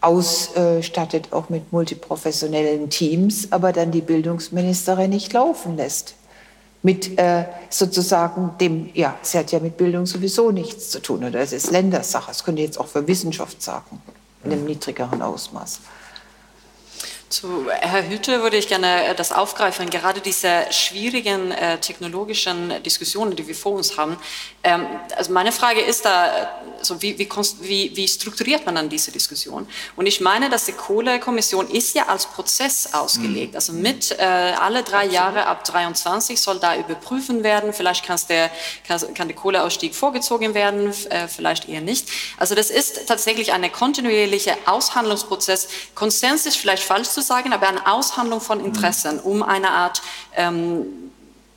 [0.03, 6.15] ausstattet, auch mit multiprofessionellen Teams, aber dann die Bildungsministerin nicht laufen lässt.
[6.81, 11.39] Mit äh, sozusagen dem, ja, sie hat ja mit Bildung sowieso nichts zu tun, oder
[11.39, 12.27] es ist Ländersache.
[12.27, 14.01] Das könnte jetzt auch für Wissenschaft sagen,
[14.43, 15.79] in einem niedrigeren Ausmaß.
[17.33, 19.89] Zu Herr Hütte würde ich gerne äh, das aufgreifen.
[19.89, 24.17] Gerade diese schwierigen äh, technologischen Diskussionen, die wir vor uns haben.
[24.63, 24.85] Ähm,
[25.15, 26.49] also meine Frage ist da,
[26.79, 27.29] also wie, wie,
[27.61, 29.67] wie, wie, strukturiert man dann diese Diskussion?
[29.97, 33.51] Und ich meine, dass die Kohlekommission ist ja als Prozess ausgelegt.
[33.51, 33.55] Mhm.
[33.55, 37.73] Also mit äh, alle drei Jahre ab 23 soll da überprüfen werden.
[37.73, 38.49] Vielleicht der,
[38.87, 42.07] kann, kann der Kohleausstieg vorgezogen werden, äh, vielleicht eher nicht.
[42.37, 45.67] Also das ist tatsächlich ein kontinuierlicher Aushandlungsprozess.
[45.93, 50.01] Konsens ist vielleicht falsch zu sagen, aber eine Aushandlung von Interessen, um eine Art
[50.35, 51.03] ähm,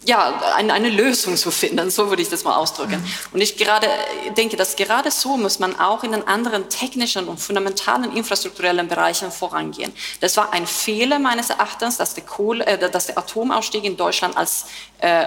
[0.07, 3.03] ja, eine, eine, Lösung zu finden, so würde ich das mal ausdrücken.
[3.33, 3.89] Und ich gerade
[4.37, 9.33] denke, dass gerade so muss man auch in den anderen technischen und fundamentalen infrastrukturellen Bereichen
[9.33, 9.93] vorangehen.
[10.20, 14.37] Das war ein Fehler meines Erachtens, dass der, Kohle, äh, dass der Atomausstieg in Deutschland
[14.37, 14.66] als
[14.99, 15.27] äh,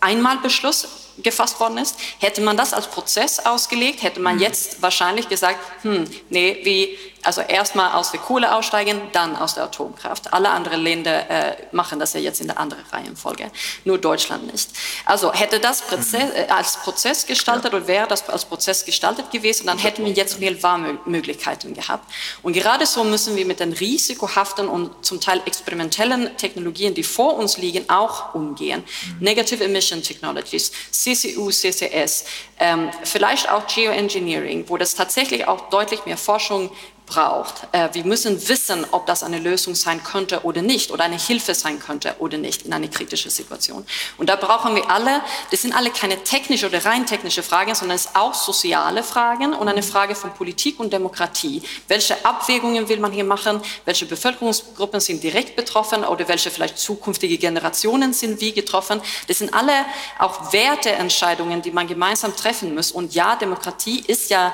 [0.00, 1.96] Einmalbeschluss gefasst worden ist.
[2.18, 4.42] Hätte man das als Prozess ausgelegt, hätte man mhm.
[4.42, 9.64] jetzt wahrscheinlich gesagt, hm, nee, wie also erstmal aus der Kohle aussteigen, dann aus der
[9.64, 10.32] Atomkraft.
[10.32, 13.50] Alle anderen Länder äh, machen das ja jetzt in der anderen Reihenfolge,
[13.84, 14.70] nur Deutschland nicht.
[15.04, 17.78] Also hätte das Prozess, äh, als Prozess gestaltet ja.
[17.78, 22.10] oder wäre das als Prozess gestaltet gewesen, dann hätten wir jetzt mehr Wahlmöglichkeiten gehabt.
[22.42, 27.36] Und gerade so müssen wir mit den risikohaften und zum Teil experimentellen Technologien, die vor
[27.36, 28.84] uns liegen, auch umgehen.
[29.18, 29.24] Mhm.
[29.24, 30.72] Negative Emission Technologies,
[31.14, 32.24] CCU, CCS,
[32.58, 36.70] ähm, vielleicht auch Geoengineering, wo das tatsächlich auch deutlich mehr Forschung
[37.08, 37.66] braucht.
[37.72, 41.54] Äh, wir müssen wissen, ob das eine Lösung sein könnte oder nicht oder eine Hilfe
[41.54, 43.86] sein könnte oder nicht in einer kritischen Situation.
[44.18, 47.96] Und da brauchen wir alle, das sind alle keine technische oder rein technische Fragen, sondern
[47.96, 51.62] es sind auch soziale Fragen und eine Frage von Politik und Demokratie.
[51.88, 53.60] Welche Abwägungen will man hier machen?
[53.84, 59.00] Welche Bevölkerungsgruppen sind direkt betroffen oder welche vielleicht zukünftige Generationen sind wie getroffen?
[59.26, 59.86] Das sind alle
[60.18, 62.92] auch Werteentscheidungen, die man gemeinsam treffen muss.
[62.92, 64.52] Und ja, Demokratie ist ja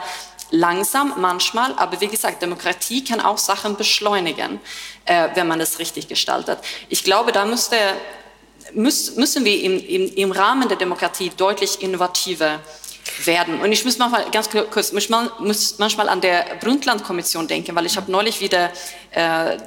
[0.55, 4.61] langsam manchmal, aber wie gesagt, Demokratie kann auch Sachen beschleunigen,
[5.05, 6.59] äh, wenn man das richtig gestaltet.
[6.89, 7.77] Ich glaube, da müsste,
[8.73, 12.61] müß, müssen wir im, im, im Rahmen der Demokratie deutlich innovativer
[13.25, 13.61] werden.
[13.61, 18.11] Und ich muss manchmal ganz kurz, muss, manchmal an der Brundtland-Kommission denken, weil ich habe
[18.11, 18.71] neulich wieder
[19.11, 19.59] äh,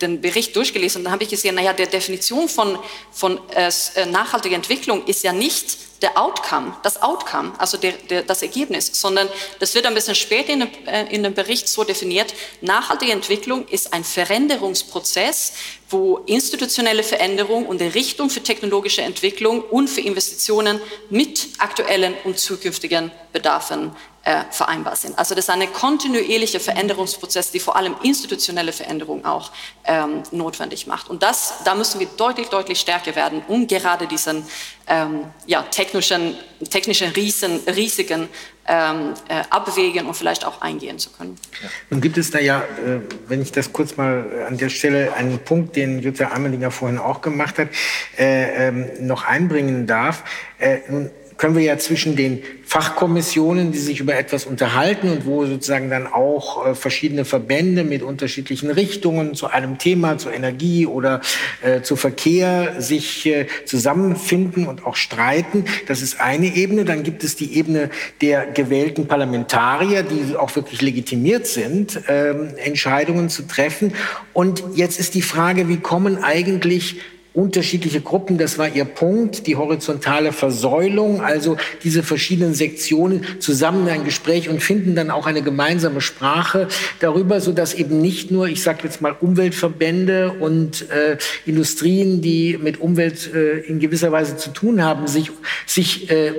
[0.00, 2.78] den Bericht durchgelesen und dann habe ich gesehen, naja, der Definition von,
[3.10, 3.70] von äh,
[4.06, 9.26] nachhaltiger Entwicklung ist ja nicht der Outcome, das Outcome, also der, der, das Ergebnis, sondern
[9.58, 12.34] das wird ein bisschen später in dem, äh, in dem Bericht so definiert.
[12.60, 15.54] Nachhaltige Entwicklung ist ein Veränderungsprozess,
[15.88, 20.78] wo institutionelle Veränderung und die Richtung für technologische Entwicklung und für Investitionen
[21.08, 25.18] mit aktuellen und zukünftigen Bedarfen äh, vereinbar sind.
[25.18, 29.50] Also das ist ein kontinuierlicher Veränderungsprozess, die vor allem institutionelle Veränderung auch
[29.84, 31.10] ähm, notwendig macht.
[31.10, 34.44] Und das, da müssen wir deutlich, deutlich stärker werden, um gerade diesen
[34.86, 36.36] ähm, ja, technischen,
[36.70, 38.28] technischen Riesen, Risiken
[38.66, 41.36] ähm, äh, abwägen und vielleicht auch eingehen zu können.
[41.62, 41.68] Ja.
[41.90, 45.38] Nun gibt es da ja, äh, wenn ich das kurz mal an der Stelle einen
[45.38, 47.68] Punkt, den Jutta Amelinger vorhin auch gemacht hat,
[48.16, 50.24] äh, ähm, noch einbringen darf.
[50.58, 55.44] Äh, nun können wir ja zwischen den Fachkommissionen, die sich über etwas unterhalten und wo
[55.46, 61.20] sozusagen dann auch äh, verschiedene Verbände mit unterschiedlichen Richtungen zu einem Thema, zur Energie oder
[61.62, 65.64] äh, zu Verkehr sich äh, zusammenfinden und auch streiten.
[65.86, 66.84] Das ist eine Ebene.
[66.84, 67.90] Dann gibt es die Ebene
[68.20, 73.92] der gewählten Parlamentarier, die auch wirklich legitimiert sind, ähm, Entscheidungen zu treffen.
[74.32, 77.00] Und jetzt ist die Frage, wie kommen eigentlich
[77.34, 84.04] unterschiedliche Gruppen, das war ihr Punkt, die horizontale Versäulung, also diese verschiedenen Sektionen zusammen ein
[84.04, 86.68] Gespräch und finden dann auch eine gemeinsame Sprache
[87.00, 92.56] darüber, so dass eben nicht nur, ich sage jetzt mal, Umweltverbände und äh, Industrien, die
[92.56, 95.32] mit Umwelt äh, in gewisser Weise zu tun haben, sich,
[95.66, 96.32] sich äh,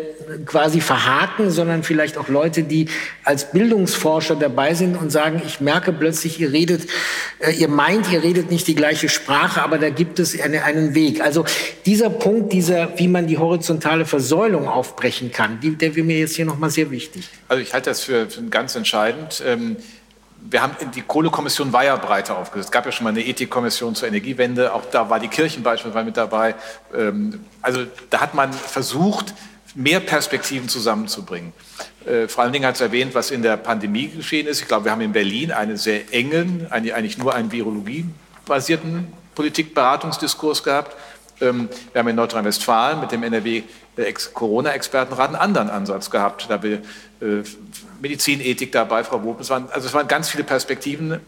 [0.46, 2.88] quasi verhaken, sondern vielleicht auch Leute, die
[3.24, 6.88] als Bildungsforscher dabei sind und sagen, ich merke plötzlich, ihr redet,
[7.40, 10.96] äh, ihr meint, ihr redet nicht die gleiche Sprache, aber da gibt es eine, einen
[10.96, 11.22] Weg.
[11.22, 11.46] Also
[11.86, 16.36] dieser Punkt, dieser, wie man die horizontale Versäulung aufbrechen kann, die, der wäre mir jetzt
[16.36, 17.28] hier nochmal sehr wichtig.
[17.48, 19.44] Also ich halte das für, für ganz entscheidend.
[19.46, 19.78] Ähm
[20.50, 22.68] wir haben die Kohlekommission war ja breiter aufgesetzt.
[22.68, 24.74] Es gab ja schon mal eine Ethikkommission zur Energiewende.
[24.74, 26.56] Auch da war die Kirchen beispielsweise mit dabei.
[26.96, 29.34] Ähm, also da hat man versucht,
[29.74, 31.52] mehr Perspektiven zusammenzubringen.
[32.06, 34.62] Äh, vor allen Dingen hat es erwähnt, was in der Pandemie geschehen ist.
[34.62, 40.96] Ich glaube, wir haben in Berlin einen sehr engen, eigentlich nur einen virologiebasierten Politikberatungsdiskurs gehabt.
[41.42, 43.64] Ähm, wir haben in Nordrhein-Westfalen mit dem NRW
[44.34, 46.48] Corona-Expertenrat einen anderen Ansatz gehabt.
[46.50, 46.82] Da wir
[47.22, 47.44] äh,
[48.02, 49.40] Medizinethik dabei, Frau Wob.
[49.40, 51.20] also es waren ganz viele Perspektiven.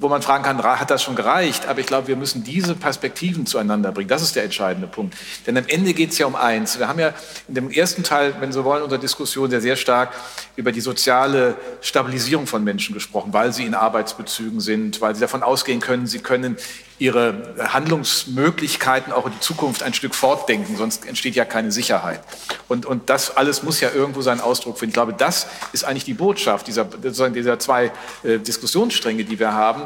[0.00, 1.66] Wo man fragen kann, hat das schon gereicht?
[1.66, 4.08] Aber ich glaube, wir müssen diese Perspektiven zueinander bringen.
[4.08, 5.16] Das ist der entscheidende Punkt.
[5.46, 6.78] Denn am Ende geht es ja um eins.
[6.78, 7.14] Wir haben ja
[7.48, 10.10] in dem ersten Teil, wenn Sie wollen, unserer Diskussion sehr, sehr stark
[10.56, 15.44] über die soziale Stabilisierung von Menschen gesprochen, weil sie in Arbeitsbezügen sind, weil sie davon
[15.44, 16.56] ausgehen können, sie können
[16.98, 22.20] ihre Handlungsmöglichkeiten auch in die Zukunft ein Stück fortdenken, sonst entsteht ja keine Sicherheit.
[22.66, 24.90] Und, und das alles muss ja irgendwo seinen Ausdruck finden.
[24.90, 27.92] Ich glaube, das ist eigentlich die Botschaft dieser, dieser zwei
[28.24, 29.77] äh, Diskussionsstränge, die wir haben,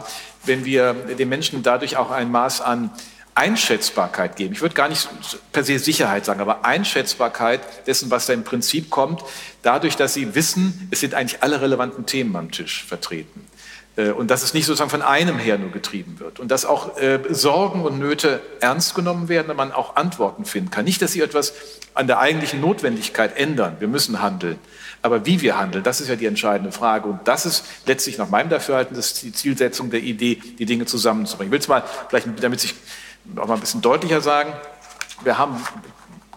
[0.44, 2.90] wenn wir den Menschen dadurch auch ein Maß an
[3.34, 4.52] Einschätzbarkeit geben.
[4.52, 5.08] Ich würde gar nicht
[5.52, 9.22] per se Sicherheit sagen, aber Einschätzbarkeit dessen, was da im Prinzip kommt,
[9.62, 13.46] dadurch, dass sie wissen, es sind eigentlich alle relevanten Themen am Tisch vertreten.
[13.96, 16.40] Äh, und dass es nicht sozusagen von einem her nur getrieben wird.
[16.40, 20.70] Und dass auch äh, Sorgen und Nöte ernst genommen werden und man auch Antworten finden
[20.70, 20.84] kann.
[20.84, 21.54] Nicht, dass sie etwas
[21.94, 23.76] an der eigentlichen Notwendigkeit ändern.
[23.80, 24.58] Wir müssen handeln.
[25.02, 27.08] Aber wie wir handeln, das ist ja die entscheidende Frage.
[27.08, 31.48] Und das ist letztlich nach meinem Dafürhalten das die Zielsetzung der Idee, die Dinge zusammenzubringen.
[31.48, 32.74] Ich will es mal vielleicht, damit ich
[33.36, 34.52] auch mal ein bisschen deutlicher sagen.
[35.24, 35.60] Wir haben,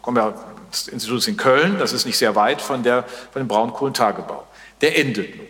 [0.01, 0.33] kommen wir,
[0.71, 4.45] das Institut ist in Köln, das ist nicht sehr weit von, der, von dem Braunkohlentagebau.
[4.81, 5.47] Der endet nun.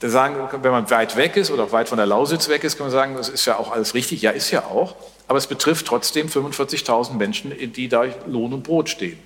[0.00, 2.76] Da sagen, wenn man weit weg ist oder auch weit von der Lausitz weg ist,
[2.76, 4.22] kann man sagen, das ist ja auch alles richtig.
[4.22, 4.94] Ja, ist ja auch.
[5.26, 9.18] Aber es betrifft trotzdem 45.000 Menschen, die da Lohn und Brot stehen.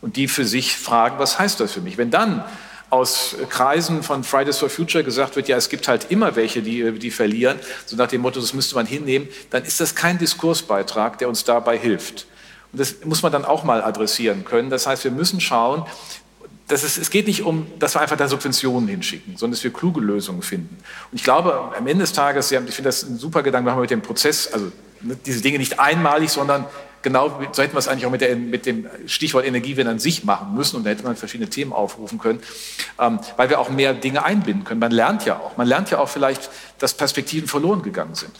[0.00, 1.98] Und die für sich fragen, was heißt das für mich?
[1.98, 2.44] Wenn dann
[2.90, 6.98] aus Kreisen von Fridays for Future gesagt wird, ja, es gibt halt immer welche, die,
[6.98, 11.18] die verlieren, so nach dem Motto, das müsste man hinnehmen, dann ist das kein Diskursbeitrag,
[11.18, 12.26] der uns dabei hilft.
[12.72, 14.70] Und das muss man dann auch mal adressieren können.
[14.70, 15.84] Das heißt, wir müssen schauen,
[16.66, 19.72] dass es, es geht nicht um, dass wir einfach da Subventionen hinschicken, sondern dass wir
[19.72, 20.76] kluge Lösungen finden.
[21.10, 23.90] Und ich glaube, am Ende des Tages, ich finde das ein super Gedanke, wir mit
[23.90, 24.70] dem Prozess, also
[25.00, 26.66] ne, diese Dinge nicht einmalig, sondern
[27.02, 30.24] genau, so hätten wir es eigentlich auch mit, der, mit dem Stichwort Energiewende an sich
[30.24, 32.40] machen müssen und da hätte man verschiedene Themen aufrufen können,
[32.98, 34.80] ähm, weil wir auch mehr Dinge einbinden können.
[34.80, 38.32] Man lernt ja auch, man lernt ja auch vielleicht, dass Perspektiven verloren gegangen sind.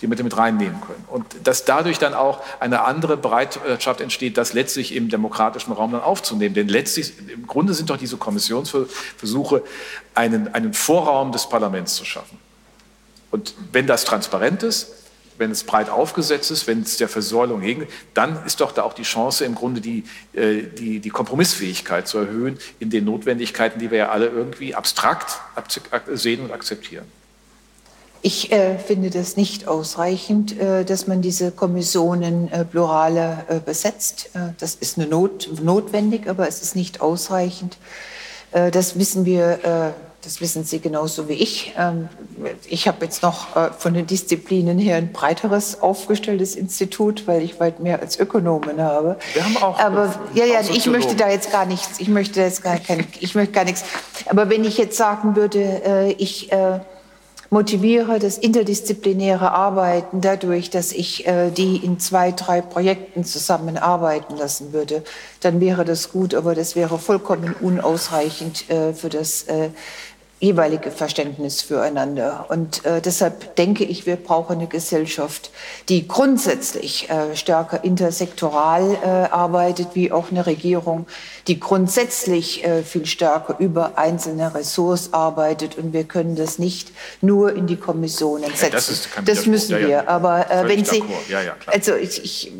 [0.00, 1.04] die wir damit reinnehmen können.
[1.08, 6.00] Und dass dadurch dann auch eine andere Bereitschaft entsteht, das letztlich im demokratischen Raum dann
[6.00, 6.54] aufzunehmen.
[6.54, 9.62] Denn letztlich, im Grunde sind doch diese Kommissionsversuche,
[10.14, 12.38] einen, einen Vorraum des Parlaments zu schaffen.
[13.30, 14.99] Und wenn das transparent ist,
[15.40, 18.92] wenn es breit aufgesetzt ist, wenn es der Versäulung hegen, dann ist doch da auch
[18.92, 20.04] die Chance, im Grunde die,
[20.34, 25.40] äh, die, die Kompromissfähigkeit zu erhöhen in den Notwendigkeiten, die wir ja alle irgendwie abstrakt
[26.12, 27.06] sehen und akzeptieren.
[28.22, 34.30] Ich äh, finde das nicht ausreichend, äh, dass man diese Kommissionen äh, plurale äh, besetzt.
[34.34, 37.78] Äh, das ist eine Not, notwendig, aber es ist nicht ausreichend.
[38.52, 41.74] Das wissen wir, das wissen Sie genauso wie ich.
[41.78, 42.08] Ähm,
[42.68, 43.48] ich habe jetzt noch
[43.78, 49.16] von den Disziplinen her ein breiteres aufgestelltes Institut, weil ich weit mehr als Ökonomen habe.
[49.34, 49.78] Wir haben auch.
[49.78, 52.00] Aber ja, ja, ich möchte da jetzt gar nichts.
[52.00, 53.84] Ich möchte jetzt gar kein, ich möchte gar nichts.
[54.26, 56.50] Aber wenn ich jetzt sagen würde, ich
[57.50, 64.72] motiviere das interdisziplinäre Arbeiten dadurch, dass ich äh, die in zwei, drei Projekten zusammenarbeiten lassen
[64.72, 65.02] würde,
[65.40, 69.70] dann wäre das gut, aber das wäre vollkommen unausreichend äh, für das äh,
[70.40, 72.46] jeweilige Verständnis füreinander.
[72.48, 75.50] Und äh, deshalb denke ich, wir brauchen eine Gesellschaft,
[75.90, 81.06] die grundsätzlich äh, stärker intersektoral äh, arbeitet, wie auch eine Regierung,
[81.46, 85.76] die grundsätzlich äh, viel stärker über einzelne Ressorts arbeitet.
[85.76, 86.90] Und wir können das nicht
[87.20, 88.64] nur in die Kommissionen setzen.
[88.64, 89.80] Ja, das, ist, das müssen wir.
[89.80, 90.08] Ja, ja.
[90.08, 91.02] Aber äh, wenn Sie,
[91.66, 92.52] also ich, ich,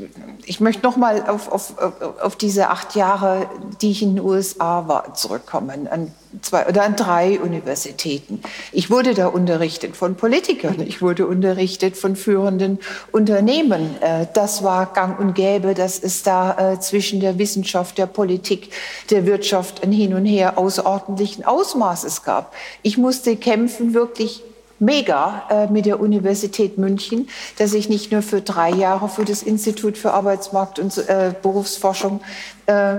[0.44, 1.74] ich möchte noch mal auf, auf,
[2.20, 3.48] auf diese acht Jahre,
[3.80, 5.88] die ich in den USA war, zurückkommen.
[5.88, 6.12] An
[6.42, 8.40] zwei oder an drei Universitäten.
[8.72, 12.78] Ich wurde da unterrichtet von Politikern, ich wurde unterrichtet von führenden
[13.12, 14.00] Unternehmen.
[14.00, 18.70] Äh, das war gang und gäbe, dass es da äh, zwischen der Wissenschaft, der Politik,
[19.10, 22.54] der Wirtschaft ein Hin und Her außerordentlichen Ausmaßes gab.
[22.82, 24.42] Ich musste kämpfen, wirklich
[24.80, 27.28] mega äh, mit der Universität München,
[27.58, 32.20] dass ich nicht nur für drei Jahre für das Institut für Arbeitsmarkt und äh, Berufsforschung
[32.66, 32.96] äh,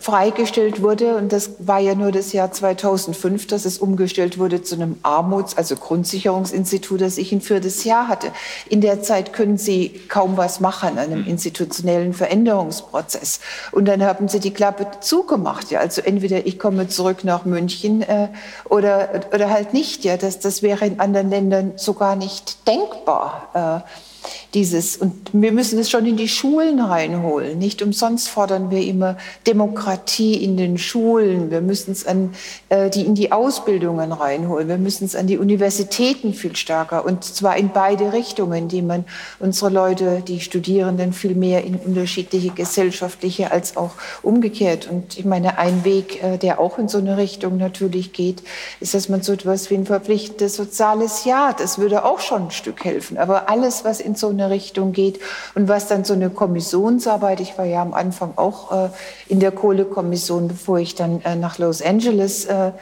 [0.00, 1.16] freigestellt wurde.
[1.16, 5.56] Und das war ja nur das Jahr 2005, dass es umgestellt wurde zu einem Armuts-,
[5.56, 8.28] also Grundsicherungsinstitut, das ich ein viertes Jahr hatte.
[8.68, 13.40] In der Zeit können Sie kaum was machen an einem institutionellen Veränderungsprozess.
[13.72, 15.70] Und dann haben Sie die Klappe zugemacht.
[15.70, 18.28] Ja, also entweder ich komme zurück nach München äh,
[18.68, 20.04] oder, oder halt nicht.
[20.04, 23.84] Ja, das, das wäre in anderen Ländern sogar nicht denkbar.
[23.84, 24.05] Äh,
[24.54, 27.58] dieses, und wir müssen es schon in die Schulen reinholen.
[27.58, 29.16] Nicht umsonst fordern wir immer
[29.46, 31.50] Demokratie in den Schulen.
[31.50, 32.34] Wir müssen es an
[32.68, 34.68] äh, die in die Ausbildungen reinholen.
[34.68, 39.04] Wir müssen es an die Universitäten viel stärker und zwar in beide Richtungen, die man
[39.38, 43.92] unsere Leute, die Studierenden viel mehr in unterschiedliche gesellschaftliche als auch
[44.22, 44.88] umgekehrt.
[44.90, 48.42] Und ich meine, ein Weg, äh, der auch in so eine Richtung natürlich geht,
[48.80, 52.50] ist, dass man so etwas wie ein verpflichtendes soziales Jahr, das würde auch schon ein
[52.50, 53.16] Stück helfen.
[53.16, 55.20] Aber alles, was in so eine Richtung geht
[55.54, 58.88] und was dann so eine Kommissionsarbeit, ich war ja am Anfang auch äh,
[59.28, 62.72] in der Kohlekommission, bevor ich dann äh, nach Los Angeles äh,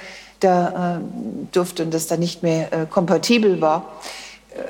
[0.41, 1.01] da äh,
[1.53, 3.93] durfte und das dann nicht mehr äh, kompatibel war.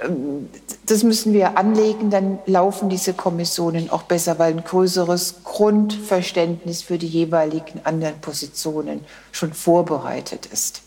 [0.04, 0.48] Ähm,
[0.86, 6.98] das müssen wir anlegen, dann laufen diese Kommissionen auch besser, weil ein größeres Grundverständnis für
[6.98, 9.00] die jeweiligen anderen Positionen
[9.32, 10.82] schon vorbereitet ist.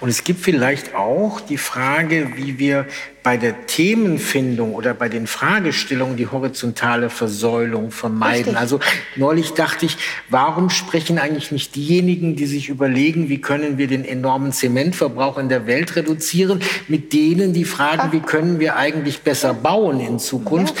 [0.00, 2.86] Und es gibt vielleicht auch die Frage, wie wir
[3.26, 8.44] bei der Themenfindung oder bei den Fragestellungen die horizontale Versäulung vermeiden.
[8.44, 8.56] Richtig.
[8.56, 8.78] Also
[9.16, 9.96] neulich dachte ich,
[10.28, 15.48] warum sprechen eigentlich nicht diejenigen, die sich überlegen, wie können wir den enormen Zementverbrauch in
[15.48, 20.76] der Welt reduzieren, mit denen, die fragen, wie können wir eigentlich besser bauen in Zukunft.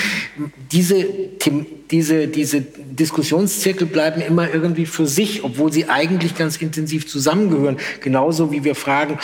[0.70, 1.04] Diese,
[1.90, 7.76] diese, diese Diskussionszirkel bleiben immer irgendwie für sich, obwohl sie eigentlich ganz intensiv zusammengehören.
[8.00, 9.18] Genauso wie wir fragen,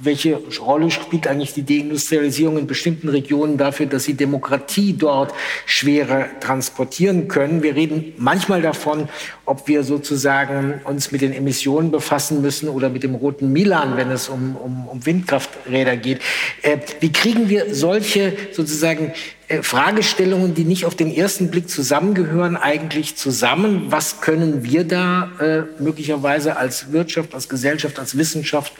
[0.00, 5.34] welche Rolle spielt eigentlich die Deindustrialisierung in bestimmten Regionen dafür, dass sie Demokratie dort
[5.66, 7.62] schwerer transportieren können.
[7.62, 9.08] Wir reden manchmal davon,
[9.44, 14.10] ob wir sozusagen uns mit den Emissionen befassen müssen oder mit dem roten Milan, wenn
[14.10, 16.20] es um, um, um Windkrafträder geht.
[16.62, 19.12] Äh, wie kriegen wir solche sozusagen
[19.48, 23.86] äh, Fragestellungen, die nicht auf den ersten Blick zusammengehören, eigentlich zusammen?
[23.88, 28.72] Was können wir da äh, möglicherweise als Wirtschaft, als Gesellschaft, als Wissenschaft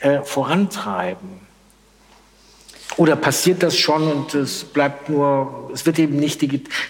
[0.00, 1.43] äh, vorantreiben?
[2.96, 6.42] Oder passiert das schon und es bleibt nur, es wird eben nicht,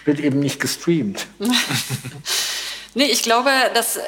[0.05, 1.27] wird eben nicht gestreamt?
[2.97, 4.01] Nee, ich glaube, dass äh,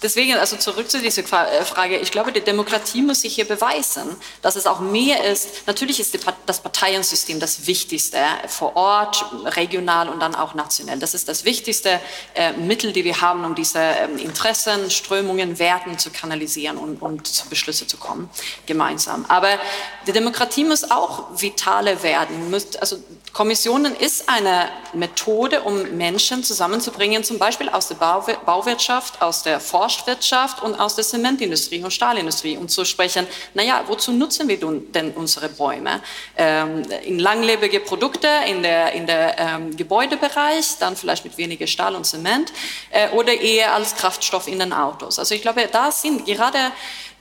[0.00, 4.14] deswegen, also zurück zu dieser äh, Frage, ich glaube, die Demokratie muss sich hier beweisen,
[4.42, 5.66] dass es auch mehr ist.
[5.66, 9.24] Natürlich ist das Parteiensystem das Wichtigste vor Ort,
[9.56, 11.00] regional und dann auch national.
[11.00, 11.98] Das ist das wichtigste
[12.34, 17.26] äh, Mittel, die wir haben, um diese ähm, Interessen, Strömungen, Werten zu kanalisieren und, und
[17.26, 18.30] zu Beschlüsse zu kommen,
[18.66, 19.24] gemeinsam.
[19.26, 19.58] Aber
[20.06, 22.54] die Demokratie muss auch vitaler werden.
[22.80, 22.98] Also
[23.32, 30.62] Kommissionen ist eine Methode, um Menschen zusammenzubringen, zum Beispiel aus der Bauwirtschaft, aus der Forstwirtschaft
[30.62, 35.48] und aus der Zementindustrie und Stahlindustrie, um zu sprechen, naja, wozu nutzen wir denn unsere
[35.48, 36.02] Bäume?
[36.36, 41.94] Ähm, in langlebige Produkte, in der, in der ähm, Gebäudebereich, dann vielleicht mit weniger Stahl
[41.94, 42.52] und Zement
[42.90, 45.18] äh, oder eher als Kraftstoff in den Autos.
[45.18, 46.58] Also ich glaube, da sind gerade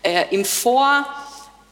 [0.03, 1.05] äh, im Vor-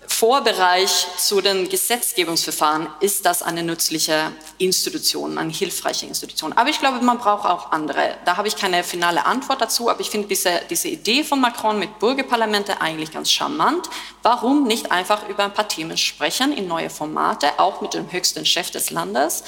[0.07, 6.53] Vorbereich zu den Gesetzgebungsverfahren ist das eine nützliche Institution, eine hilfreiche Institution.
[6.53, 8.15] Aber ich glaube, man braucht auch andere.
[8.25, 11.77] Da habe ich keine finale Antwort dazu, aber ich finde diese, diese Idee von Macron
[11.77, 13.89] mit Bürgerparlamente eigentlich ganz charmant.
[14.23, 18.45] Warum nicht einfach über ein paar Themen sprechen in neue Formate, auch mit dem höchsten
[18.45, 19.43] Chef des Landes?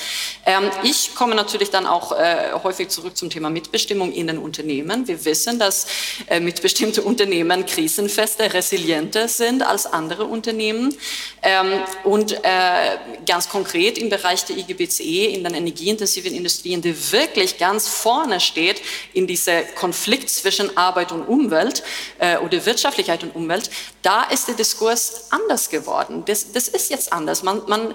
[0.45, 5.07] Ähm, ich komme natürlich dann auch äh, häufig zurück zum Thema Mitbestimmung in den Unternehmen.
[5.07, 5.88] Wir wissen, dass
[6.27, 10.49] äh, mitbestimmte Unternehmen krisenfester, resilienter sind als andere Unternehmen.
[10.50, 10.96] Unternehmen.
[11.42, 17.58] Ähm, und äh, ganz konkret im Bereich der IGBCE, in den energieintensiven Industrien, die wirklich
[17.58, 18.82] ganz vorne steht
[19.14, 21.84] in dieser Konflikt zwischen Arbeit und Umwelt
[22.18, 23.70] äh, oder Wirtschaftlichkeit und Umwelt,
[24.02, 26.24] da ist der Diskurs anders geworden.
[26.26, 27.44] Das, das ist jetzt anders.
[27.44, 27.94] Man, man,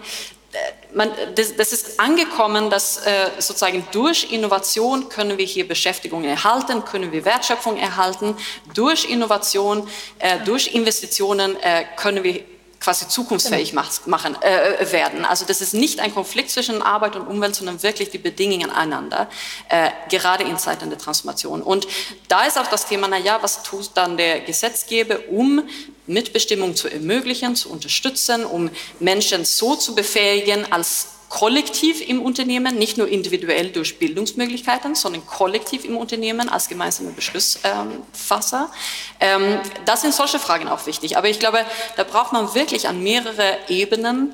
[0.94, 6.84] man, das, das, ist angekommen, dass äh, sozusagen durch Innovation können wir hier Beschäftigung erhalten,
[6.84, 8.36] können wir Wertschöpfung erhalten.
[8.74, 12.44] Durch Innovation, äh, durch Investitionen äh, können wir
[12.84, 13.86] quasi zukunftsfähig genau.
[14.04, 15.24] machen, äh, werden.
[15.24, 19.28] Also das ist nicht ein Konflikt zwischen Arbeit und Umwelt, sondern wirklich die Bedingungen einander,
[19.70, 21.62] äh, gerade in Zeiten der Transformation.
[21.62, 21.88] Und
[22.28, 25.62] da ist auch das Thema, na ja, was tut dann der Gesetzgeber, um
[26.06, 28.70] Mitbestimmung zu ermöglichen, zu unterstützen, um
[29.00, 35.84] Menschen so zu befähigen, als kollektiv im Unternehmen, nicht nur individuell durch Bildungsmöglichkeiten, sondern kollektiv
[35.84, 38.70] im Unternehmen als gemeinsame Beschlussfasser.
[39.18, 41.16] Ähm, das sind solche Fragen auch wichtig.
[41.16, 41.66] Aber ich glaube,
[41.96, 44.32] da braucht man wirklich an mehrere Ebenen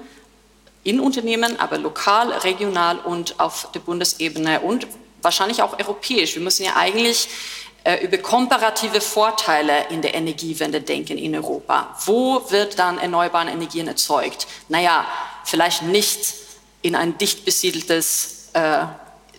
[0.84, 4.86] in Unternehmen, aber lokal, regional und auf der Bundesebene und
[5.22, 6.34] wahrscheinlich auch europäisch.
[6.34, 7.28] Wir müssen ja eigentlich
[7.84, 11.96] äh, über komparative Vorteile in der Energiewende denken in Europa.
[12.04, 14.46] Wo wird dann erneuerbare Energien erzeugt?
[14.68, 15.06] Naja,
[15.44, 16.49] vielleicht nicht
[16.82, 18.84] in ein dicht besiedeltes äh,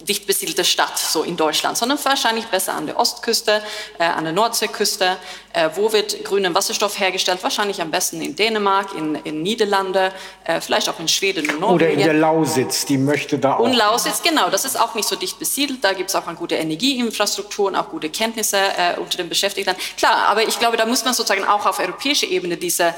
[0.07, 3.61] dicht besiedelte Stadt so in Deutschland, sondern wahrscheinlich besser an der Ostküste,
[3.99, 5.17] äh, an der Nordseeküste.
[5.53, 7.43] Äh, wo wird grüner Wasserstoff hergestellt?
[7.43, 10.13] Wahrscheinlich am besten in Dänemark, in, in Niederlande,
[10.45, 11.75] äh, vielleicht auch in Schweden und Norwegen.
[11.75, 13.59] Oder in der Lausitz, die möchte da auch.
[13.59, 15.83] Und Lausitz, genau, das ist auch nicht so dicht besiedelt.
[15.83, 19.75] Da gibt es auch eine gute Energieinfrastruktur und auch gute Kenntnisse äh, unter den Beschäftigten.
[19.97, 22.93] Klar, aber ich glaube, da muss man sozusagen auch auf europäischer Ebene diese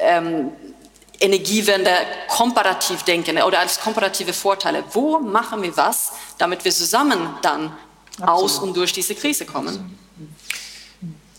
[0.00, 0.52] ähm,
[1.20, 1.90] Energiewende
[2.28, 4.84] komparativ denken oder als komparative Vorteile.
[4.92, 7.76] Wo machen wir was, damit wir zusammen dann
[8.20, 8.30] Absolut.
[8.30, 9.98] aus und durch diese Krise kommen?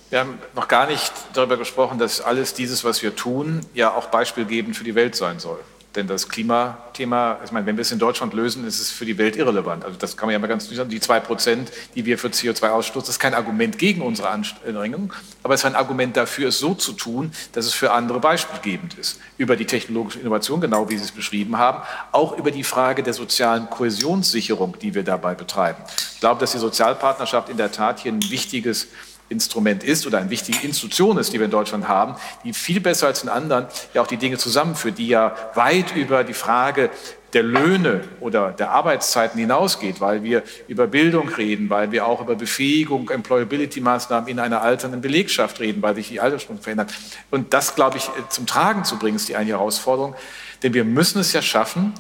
[0.10, 4.08] Wir haben noch gar nicht darüber gesprochen, dass alles dieses, was wir tun, ja auch
[4.08, 5.60] beispielgebend für die Welt sein soll.
[5.96, 9.18] Denn das Klimathema, ich meine, wenn wir es in Deutschland lösen, ist es für die
[9.18, 9.86] Welt irrelevant.
[9.86, 10.90] Also das kann man ja mal ganz sagen.
[10.90, 15.14] Die zwei Prozent, die wir für CO2 ausstoßen, ist kein Argument gegen unsere Anstrengung,
[15.44, 18.96] aber es ist ein Argument dafür, es so zu tun, dass es für andere beispielgebend
[18.96, 19.20] ist.
[19.38, 21.82] Über die technologische Innovation, genau wie Sie es beschrieben haben,
[22.12, 25.82] auch über die Frage der sozialen Kohäsionssicherung, die wir dabei betreiben.
[26.14, 28.88] Ich glaube, dass die Sozialpartnerschaft in der Tat hier ein wichtiges
[29.30, 33.08] Instrument ist oder eine wichtige Institution ist, die wir in Deutschland haben, die viel besser
[33.08, 36.92] als in anderen ja auch die Dinge zusammenführt, die ja weit über die Frage
[37.34, 42.36] der Löhne oder der Arbeitszeiten hinausgeht, weil wir über Bildung reden, weil wir auch über
[42.36, 46.94] Befähigung, Employability-Maßnahmen in einer alternden Belegschaft reden, weil sich die Altersstruktur verändert.
[47.32, 50.16] Und das, glaube ich, zum Tragen zu bringen, ist die eine Herausforderung.
[50.64, 51.94] Denn wir müssen es ja schaffen,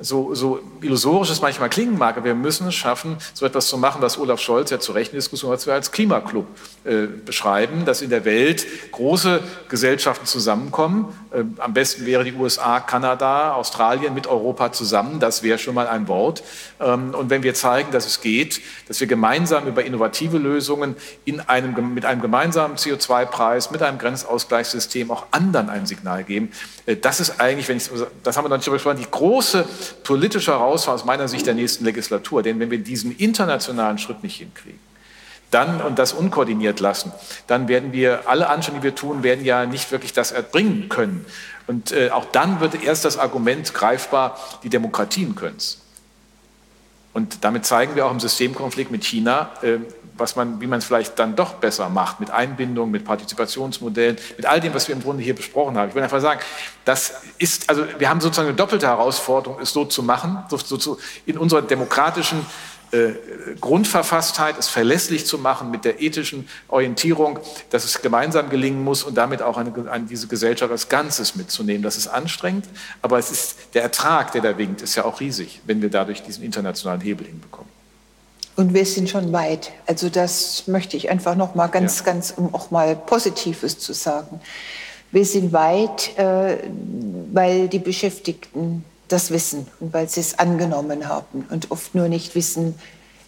[0.00, 3.78] so, so illusorisch es manchmal klingen mag, aber wir müssen es schaffen, so etwas zu
[3.78, 6.46] machen, was Olaf Scholz ja zu Recht in Diskussion hat, als Klimaclub
[6.84, 11.12] äh, beschreiben, dass in der Welt große Gesellschaften zusammenkommen.
[11.32, 15.20] Äh, am besten wäre die USA, Kanada, Australien mit Europa zusammen.
[15.20, 16.42] Das wäre schon mal ein Wort.
[16.80, 21.40] Ähm, und wenn wir zeigen, dass es geht, dass wir gemeinsam über innovative Lösungen in
[21.40, 26.52] einem, mit einem gemeinsamen CO2-Preis, mit einem Grenzausgleichssystem auch anderen ein Signal geben,
[26.86, 27.90] äh, das ist eigentlich, wenn ich,
[28.22, 29.64] das haben wir noch nicht besprochen, die große
[30.04, 32.42] politische Herausforderung aus meiner Sicht der nächsten Legislatur.
[32.42, 34.80] Denn wenn wir diesen internationalen Schritt nicht hinkriegen,
[35.50, 37.12] dann und das unkoordiniert lassen,
[37.46, 41.24] dann werden wir alle Anstrengungen, die wir tun, werden ja nicht wirklich das erbringen können.
[41.66, 45.80] Und äh, auch dann wird erst das Argument greifbar, die Demokratien können es.
[47.14, 49.78] Und damit zeigen wir auch im Systemkonflikt mit China, äh,
[50.18, 54.46] was man, wie man es vielleicht dann doch besser macht, mit Einbindung, mit Partizipationsmodellen, mit
[54.46, 55.88] all dem, was wir im Grunde hier besprochen haben.
[55.88, 56.40] Ich will einfach sagen,
[56.84, 60.76] das ist, also wir haben sozusagen eine doppelte Herausforderung, es so zu machen, so, so
[60.76, 62.44] zu, in unserer demokratischen
[62.90, 63.12] äh,
[63.60, 67.38] Grundverfasstheit, es verlässlich zu machen mit der ethischen Orientierung,
[67.68, 71.82] dass es gemeinsam gelingen muss und damit auch eine, eine, diese Gesellschaft als Ganzes mitzunehmen.
[71.82, 72.64] Das ist anstrengend,
[73.02, 76.22] aber es ist der Ertrag, der da winkt, ist ja auch riesig, wenn wir dadurch
[76.22, 77.77] diesen internationalen Hebel hinbekommen.
[78.58, 79.70] Und wir sind schon weit.
[79.86, 82.06] Also das möchte ich einfach noch mal ganz, ja.
[82.06, 84.40] ganz, um auch mal Positives zu sagen.
[85.12, 86.56] Wir sind weit, äh,
[87.32, 92.34] weil die Beschäftigten das wissen und weil sie es angenommen haben und oft nur nicht
[92.34, 92.74] wissen,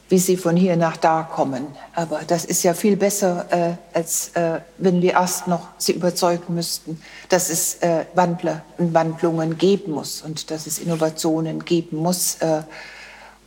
[0.09, 1.69] wie sie von hier nach da kommen.
[1.95, 6.57] Aber das ist ja viel besser, äh, als äh, wenn wir erst noch sie überzeugen
[6.57, 12.35] müssten, dass es äh, Wandler und Wandlungen geben muss und dass es Innovationen geben muss.
[12.41, 12.63] Äh,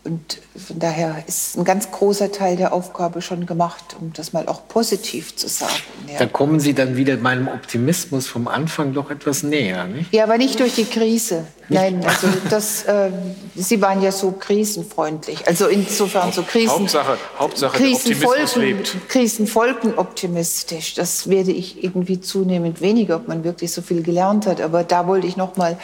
[0.06, 4.48] und von daher ist ein ganz großer Teil der Aufgabe schon gemacht, um das mal
[4.50, 5.72] auch positiv zu sagen.
[6.12, 6.20] Ja.
[6.20, 10.14] Da kommen Sie dann wieder meinem Optimismus vom Anfang doch etwas näher, nicht?
[10.14, 11.46] Ja, aber nicht durch die Krise.
[11.70, 11.82] Nicht?
[11.82, 13.12] Nein, also das, äh,
[13.56, 15.48] Sie waren ja so krisenfreundlich.
[15.48, 20.96] Also insofern so Krisen, Hauptsache, Hauptsache Krisenfolgen, Krisenfolgen optimistisch.
[20.96, 24.60] Das werde ich irgendwie zunehmend weniger, ob man wirklich so viel gelernt hat.
[24.60, 25.78] Aber da wollte ich noch mal,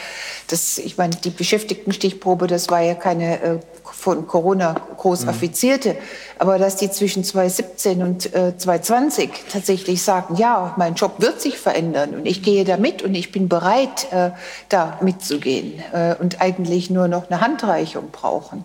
[0.48, 3.58] das, ich meine, die Beschäftigtenstichprobe, das war ja keine äh,
[4.00, 5.96] von Corona groß affizierte, mhm.
[6.38, 11.58] aber dass die zwischen 2017 und äh, 2020 tatsächlich sagen, ja, mein Job wird sich
[11.58, 14.30] verändern und ich gehe da mit und ich bin bereit, äh,
[14.68, 18.64] da mitzugehen äh, und eigentlich nur noch eine Handreichung brauchen.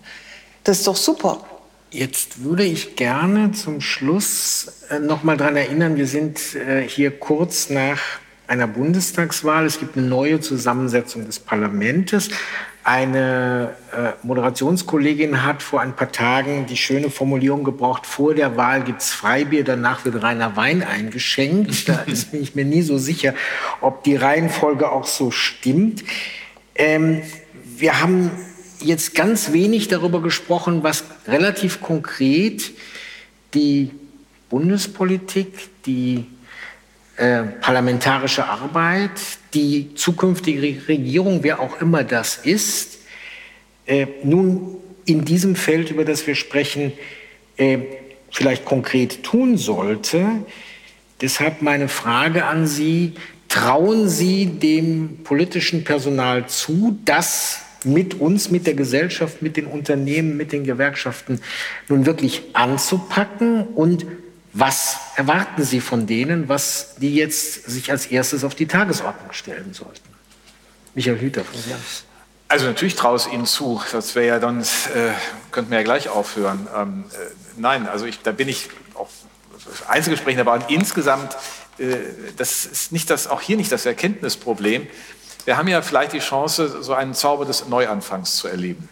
[0.63, 1.41] Das ist doch super.
[1.91, 7.11] Jetzt würde ich gerne zum Schluss äh, noch mal daran erinnern, wir sind äh, hier
[7.11, 7.99] kurz nach
[8.47, 9.65] einer Bundestagswahl.
[9.65, 12.29] Es gibt eine neue Zusammensetzung des Parlaments.
[12.87, 18.83] Eine äh, Moderationskollegin hat vor ein paar Tagen die schöne Formulierung gebraucht, vor der Wahl
[18.83, 21.87] gibt es Freibier, danach wird reiner Wein eingeschenkt.
[21.87, 23.33] Da ist, bin ich mir nie so sicher,
[23.81, 26.03] ob die Reihenfolge auch so stimmt.
[26.75, 27.23] Ähm,
[27.75, 28.29] wir haben
[28.79, 32.71] jetzt ganz wenig darüber gesprochen, was relativ konkret
[33.55, 33.89] die
[34.51, 36.25] Bundespolitik, die
[37.17, 39.11] äh, parlamentarische Arbeit,
[39.53, 42.99] die zukünftige Regierung, wer auch immer das ist,
[43.85, 46.91] äh, nun in diesem Feld, über das wir sprechen,
[47.57, 47.79] äh,
[48.31, 50.25] vielleicht konkret tun sollte.
[51.21, 53.13] Deshalb meine Frage an Sie,
[53.47, 60.35] trauen Sie dem politischen Personal zu, das mit uns, mit der Gesellschaft, mit den Unternehmen,
[60.35, 61.39] mit den Gewerkschaften
[61.87, 64.05] nun wirklich anzupacken und
[64.57, 69.73] was erwarten Sie von denen, was die jetzt sich als erstes auf die Tagesordnung stellen
[69.73, 70.09] sollten?
[70.93, 71.73] Michael Hüter von Sie.
[72.47, 73.81] Also natürlich traue ich Ihnen zu.
[73.91, 75.11] Das wäre ja dann, äh,
[75.51, 76.69] könnten wir ja gleich aufhören.
[76.73, 77.17] Ähm, äh,
[77.57, 79.09] nein, also ich, da bin ich auch
[79.89, 81.35] Einzelgesprächen, aber insgesamt,
[81.77, 81.97] äh,
[82.37, 84.87] das ist nicht das, auch hier nicht das Erkenntnisproblem.
[85.43, 88.87] Wir haben ja vielleicht die Chance, so einen Zauber des Neuanfangs zu erleben.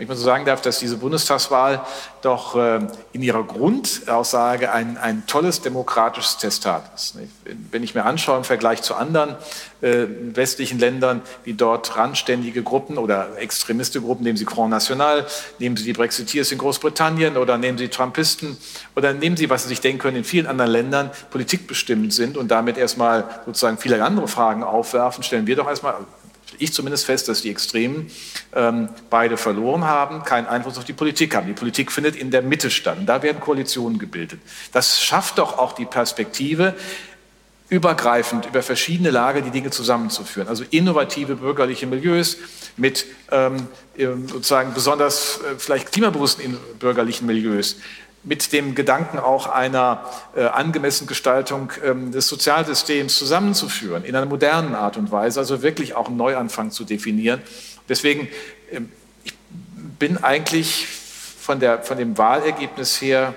[0.00, 1.84] Wenn ich mal so sagen darf, dass diese Bundestagswahl
[2.22, 2.80] doch äh,
[3.12, 7.16] in ihrer Grundaussage ein, ein tolles demokratisches Testat ist.
[7.70, 9.36] Wenn ich mir anschaue im Vergleich zu anderen
[9.82, 15.26] äh, westlichen Ländern, wie dort randständige Gruppen oder extremiste Gruppen, nehmen Sie Front National,
[15.58, 18.56] nehmen Sie die Brexiteers in Großbritannien oder nehmen Sie Trumpisten
[18.96, 22.50] oder nehmen Sie, was Sie sich denken können, in vielen anderen Ländern politikbestimmt sind und
[22.50, 25.96] damit erstmal sozusagen viele andere Fragen aufwerfen, stellen wir doch erstmal
[26.58, 28.10] ich zumindest fest, dass die Extremen
[28.54, 31.46] ähm, beide verloren haben, keinen Einfluss auf die Politik haben.
[31.46, 32.98] Die Politik findet in der Mitte statt.
[33.06, 34.40] Da werden Koalitionen gebildet.
[34.72, 36.74] Das schafft doch auch die Perspektive,
[37.70, 40.48] übergreifend über verschiedene Lager die Dinge zusammenzuführen.
[40.48, 42.36] Also innovative bürgerliche Milieus
[42.76, 43.68] mit ähm,
[44.26, 47.76] sozusagen besonders äh, vielleicht klimabewussten bürgerlichen Milieus,
[48.22, 50.04] mit dem Gedanken auch einer
[50.36, 55.94] äh, angemessenen Gestaltung ähm, des Sozialsystems zusammenzuführen, in einer modernen Art und Weise, also wirklich
[55.94, 57.40] auch einen Neuanfang zu definieren.
[57.88, 58.28] Deswegen
[58.70, 58.90] ähm,
[59.24, 59.34] ich
[59.98, 63.34] bin eigentlich von, der, von dem Wahlergebnis her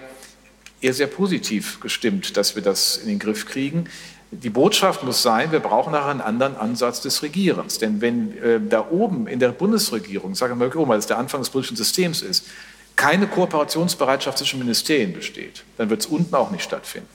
[0.81, 3.85] eher sehr positiv gestimmt, dass wir das in den Griff kriegen.
[4.31, 7.77] Die Botschaft muss sein, wir brauchen nachher einen anderen Ansatz des Regierens.
[7.77, 11.49] Denn wenn äh, da oben in der Bundesregierung, sagen wir mal, es der Anfang des
[11.49, 12.47] politischen Systems ist,
[12.95, 17.09] keine Kooperationsbereitschaft zwischen Ministerien besteht, dann wird es unten auch nicht stattfinden.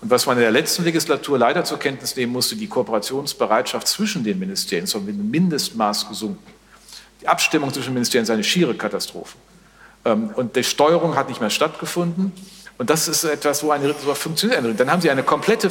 [0.00, 4.22] Und was man in der letzten Legislatur leider zur Kenntnis nehmen musste, die Kooperationsbereitschaft zwischen
[4.22, 6.52] den Ministerien ist auf ein Mindestmaß gesunken.
[7.22, 9.36] Die Abstimmung zwischen Ministerien ist eine schiere Katastrophe.
[10.04, 12.32] Ähm, und die Steuerung hat nicht mehr stattgefunden.
[12.76, 14.78] Und das ist etwas, wo eine so funktioniert.
[14.78, 15.70] Dann haben Sie eine komplette äh,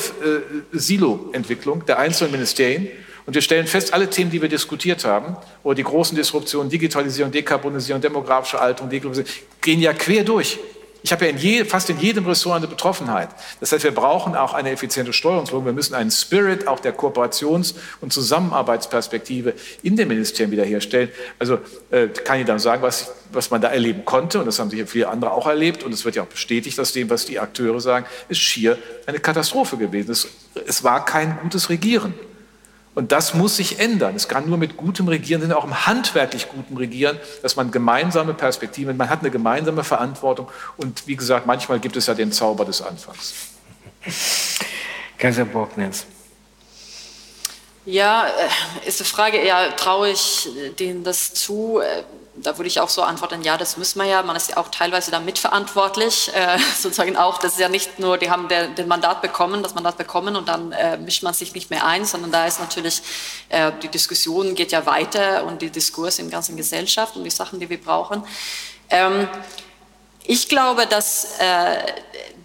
[0.72, 2.88] Silo-Entwicklung der einzelnen Ministerien.
[3.26, 7.32] Und wir stellen fest, alle Themen, die wir diskutiert haben, oder die großen Disruptionen, Digitalisierung,
[7.32, 9.32] Dekarbonisierung, demografische Alterung, Dekolonisierung,
[9.62, 10.60] gehen ja quer durch.
[11.06, 13.28] Ich habe ja in je, fast in jedem Ressort eine Betroffenheit.
[13.60, 15.66] Das heißt, wir brauchen auch eine effiziente Steuerungsführung.
[15.66, 21.10] Wir müssen einen Spirit auch der Kooperations- und Zusammenarbeitsperspektive in den Ministerien wiederherstellen.
[21.40, 21.60] Also
[21.92, 24.88] äh, kann ich dann sagen, was, was man da erleben konnte, und das haben sicher
[24.88, 27.82] viele andere auch erlebt, und es wird ja auch bestätigt aus dem, was die Akteure
[27.82, 30.10] sagen, ist schier eine Katastrophe gewesen.
[30.10, 30.30] Es,
[30.66, 32.14] es war kein gutes Regieren.
[32.96, 34.16] Und das muss sich ändern.
[34.16, 38.96] Es kann nur mit gutem Regieren, auch im handwerklich guten Regieren, dass man gemeinsame Perspektiven,
[38.98, 40.48] man hat eine gemeinsame Verantwortung.
[40.78, 43.34] Und wie gesagt, manchmal gibt es ja den Zauber des Anfangs.
[45.18, 46.06] Kaiser Borgnitz.
[47.86, 50.50] Ja, äh, ist die Frage, ja, traue ich
[50.80, 51.80] denen das zu?
[51.80, 52.04] Äh,
[52.36, 54.24] da würde ich auch so antworten, ja, das müssen wir ja.
[54.24, 57.38] Man ist ja auch teilweise da mitverantwortlich, äh, sozusagen auch.
[57.38, 60.48] Das ist ja nicht nur, die haben der, den Mandat bekommen, das Mandat bekommen und
[60.48, 63.02] dann äh, mischt man sich nicht mehr ein, sondern da ist natürlich,
[63.50, 67.30] äh, die Diskussion geht ja weiter und die Diskurs in der ganzen Gesellschaft und die
[67.30, 68.24] Sachen, die wir brauchen.
[68.90, 69.28] Ähm,
[70.26, 71.78] ich glaube, dass äh,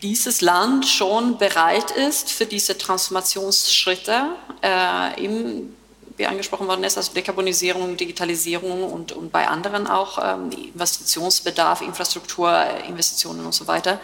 [0.02, 4.26] dieses Land schon bereit ist für diese Transformationsschritte
[4.62, 5.74] äh, im
[6.18, 13.46] wie angesprochen worden ist, also Dekarbonisierung, Digitalisierung und, und bei anderen auch ähm, Investitionsbedarf, Infrastrukturinvestitionen
[13.46, 14.00] und so weiter.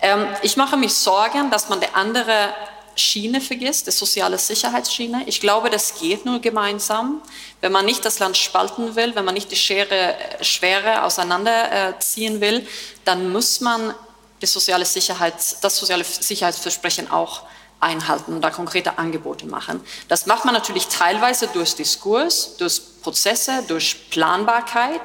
[0.00, 2.54] Ähm, ich mache mich Sorgen, dass man die andere
[2.94, 5.24] Schiene vergisst, die soziale Sicherheitsschiene.
[5.26, 7.22] Ich glaube, das geht nur gemeinsam.
[7.60, 12.66] Wenn man nicht das Land spalten will, wenn man nicht die Schere, Schwere auseinanderziehen will,
[13.04, 13.94] dann muss man
[14.40, 17.42] die soziale Sicherheits, das soziale Sicherheitsversprechen auch
[17.80, 19.82] einhalten und da konkrete Angebote machen.
[20.08, 25.00] Das macht man natürlich teilweise durch Diskurs, durch Prozesse, durch Planbarkeit,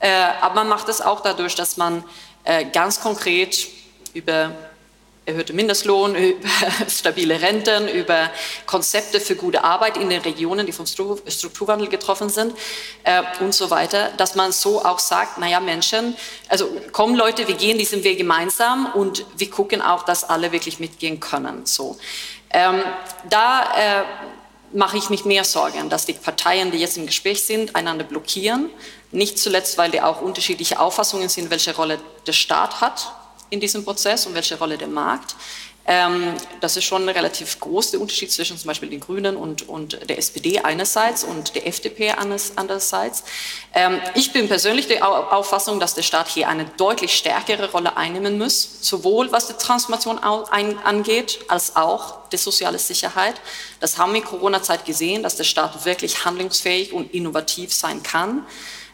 [0.00, 2.04] äh, aber man macht es auch dadurch, dass man
[2.44, 3.68] äh, ganz konkret
[4.12, 4.54] über
[5.30, 6.48] erhöhte Mindestlohn, über
[6.88, 8.30] stabile Renten, über
[8.66, 12.54] Konzepte für gute Arbeit in den Regionen, die vom Strukturwandel getroffen sind
[13.04, 16.16] äh, und so weiter, dass man so auch sagt, naja Menschen,
[16.48, 20.80] also kommen Leute, wir gehen diesen Weg gemeinsam und wir gucken auch, dass alle wirklich
[20.80, 21.66] mitgehen können.
[21.66, 21.96] So.
[22.50, 22.82] Ähm,
[23.28, 23.62] da
[24.00, 24.04] äh,
[24.72, 28.70] mache ich mich mehr Sorgen, dass die Parteien, die jetzt im Gespräch sind, einander blockieren.
[29.12, 33.12] Nicht zuletzt, weil die auch unterschiedliche Auffassungen sind, welche Rolle der Staat hat
[33.50, 35.36] in diesem Prozess und welche Rolle der Markt.
[35.86, 39.98] Ähm, das ist schon relativ groß, der Unterschied zwischen zum Beispiel den Grünen und, und
[40.08, 43.24] der SPD einerseits und der FDP andererseits.
[43.74, 48.38] Ähm, ich bin persönlich der Auffassung, dass der Staat hier eine deutlich stärkere Rolle einnehmen
[48.38, 53.40] muss, sowohl was die Transformation angeht, als auch die soziale Sicherheit.
[53.80, 58.46] Das haben wir in Corona-Zeit gesehen, dass der Staat wirklich handlungsfähig und innovativ sein kann.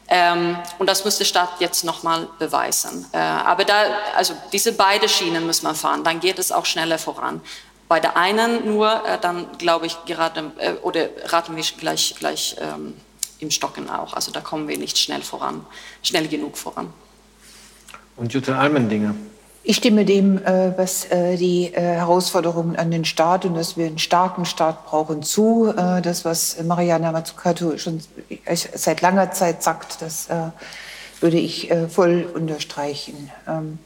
[0.09, 3.07] Ähm, und das muss der Staat jetzt nochmal beweisen.
[3.13, 3.85] Äh, aber da,
[4.17, 7.41] also diese beiden Schienen muss man fahren, dann geht es auch schneller voran.
[7.89, 12.57] Bei der einen nur, äh, dann glaube ich gerade, äh, oder raten wir gleich, gleich
[12.61, 12.95] ähm,
[13.41, 14.15] im Stocken auch.
[14.15, 15.67] Also da kommen wir nicht schnell voran,
[16.03, 16.93] schnell genug voran.
[18.17, 19.15] Und Jutta Almendinger.
[19.69, 23.87] Ich stimme dem, äh, was äh, die äh, Herausforderungen an den Staat und dass wir
[23.87, 25.75] einen starken Staat brauchen, zu.
[25.75, 28.01] Das, was Mariana Mazzucato schon
[28.55, 30.29] seit langer Zeit sagt, das
[31.21, 33.31] würde ich voll unterstreichen.
[33.49, 33.79] Ähm,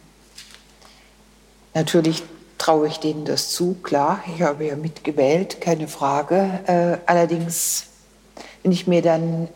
[1.72, 2.24] natürlich
[2.58, 4.20] traue ich denen das zu, klar.
[4.34, 6.98] Ich habe ja mitgewählt, keine Frage.
[7.06, 7.86] Allerdings,
[8.62, 9.48] wenn ich mir dann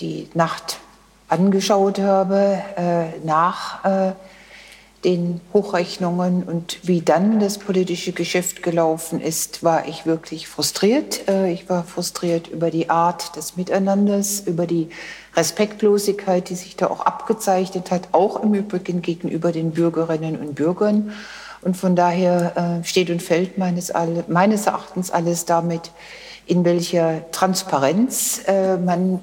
[0.00, 0.78] die Nacht
[1.28, 2.58] angeschaut habe,
[3.24, 4.14] nach
[5.04, 11.28] den Hochrechnungen und wie dann das politische Geschäft gelaufen ist, war ich wirklich frustriert.
[11.28, 14.90] Äh, ich war frustriert über die Art des Miteinanders, über die
[15.34, 21.12] Respektlosigkeit, die sich da auch abgezeichnet hat, auch im Übrigen gegenüber den Bürgerinnen und Bürgern.
[21.62, 23.92] Und von daher äh, steht und fällt meines,
[24.28, 25.90] meines Erachtens alles damit,
[26.46, 29.20] in welcher Transparenz äh, man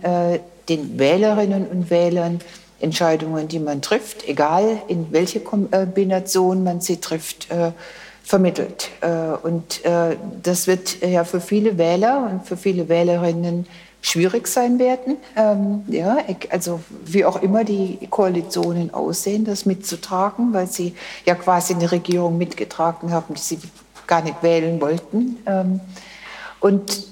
[0.69, 2.39] den Wählerinnen und Wählern
[2.79, 7.71] Entscheidungen, die man trifft, egal in welche Kombination man sie trifft, äh,
[8.23, 8.89] vermittelt.
[9.01, 13.65] Äh, und äh, das wird ja für viele Wähler und für viele Wählerinnen
[14.01, 15.17] schwierig sein werden.
[15.35, 16.17] Ähm, ja,
[16.49, 20.95] also wie auch immer die Koalitionen aussehen, das mitzutragen, weil sie
[21.25, 23.59] ja quasi eine Regierung mitgetragen haben, die sie
[24.07, 25.37] gar nicht wählen wollten.
[25.45, 25.79] Ähm,
[26.59, 27.07] und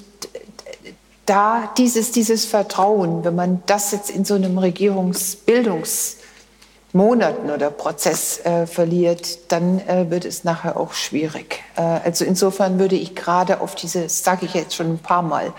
[1.27, 8.65] da dieses, dieses Vertrauen, wenn man das jetzt in so einem Regierungsbildungsmonaten oder Prozess äh,
[8.65, 11.63] verliert, dann äh, wird es nachher auch schwierig.
[11.75, 15.21] Äh, also insofern würde ich gerade auf diese, das sage ich jetzt schon ein paar
[15.21, 15.53] Mal,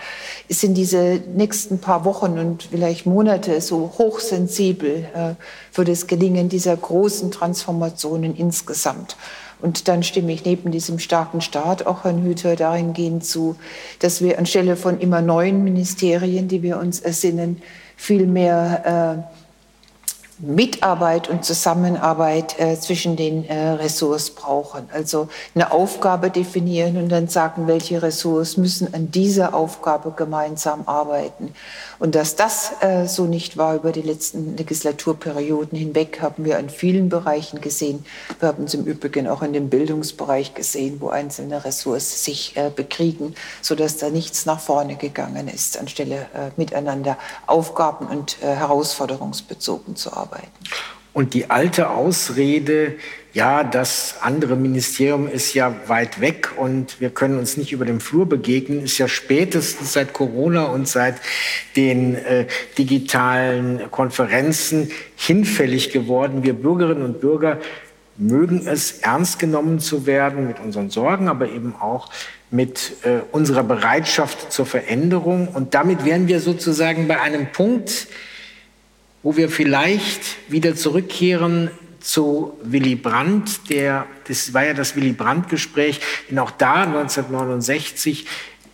[0.49, 5.35] sind diese nächsten paar Wochen und vielleicht Monate so hochsensibel, äh,
[5.75, 9.15] würde es gelingen, dieser großen Transformationen insgesamt.
[9.61, 13.57] Und dann stimme ich neben diesem starken Staat auch Herrn Hüter dahingehend zu,
[13.99, 17.61] dass wir anstelle von immer neuen Ministerien, die wir uns ersinnen,
[17.97, 19.29] viel mehr
[20.41, 24.87] Mitarbeit und Zusammenarbeit äh, zwischen den äh, Ressorts brauchen.
[24.93, 31.53] Also eine Aufgabe definieren und dann sagen, welche Ressorts müssen an dieser Aufgabe gemeinsam arbeiten.
[31.99, 36.69] Und dass das äh, so nicht war über die letzten Legislaturperioden hinweg, haben wir an
[36.69, 38.05] vielen Bereichen gesehen.
[38.39, 42.71] Wir haben es im Übrigen auch in dem Bildungsbereich gesehen, wo einzelne Ressorts sich äh,
[42.73, 49.97] bekriegen, sodass da nichts nach vorne gegangen ist, anstelle äh, miteinander Aufgaben und äh, herausforderungsbezogen
[49.97, 50.51] zu arbeiten arbeiten.
[51.11, 52.95] Und die alte Ausrede,
[53.33, 57.99] ja, das andere Ministerium ist ja weit weg und wir können uns nicht über den
[57.99, 61.15] Flur begegnen, ist ja spätestens seit Corona und seit
[61.75, 62.45] den äh,
[62.77, 66.43] digitalen Konferenzen hinfällig geworden.
[66.43, 67.57] Wir Bürgerinnen und Bürger
[68.17, 72.09] mögen es, ernst genommen zu werden mit unseren Sorgen, aber eben auch
[72.51, 75.47] mit äh, unserer Bereitschaft zur Veränderung.
[75.47, 78.07] Und damit wären wir sozusagen bei einem Punkt,
[79.23, 80.21] wo wir vielleicht
[80.51, 86.83] wieder zurückkehren zu Willy Brandt, der, das war ja das Willy Brandt-Gespräch, denn auch da
[86.83, 88.25] 1969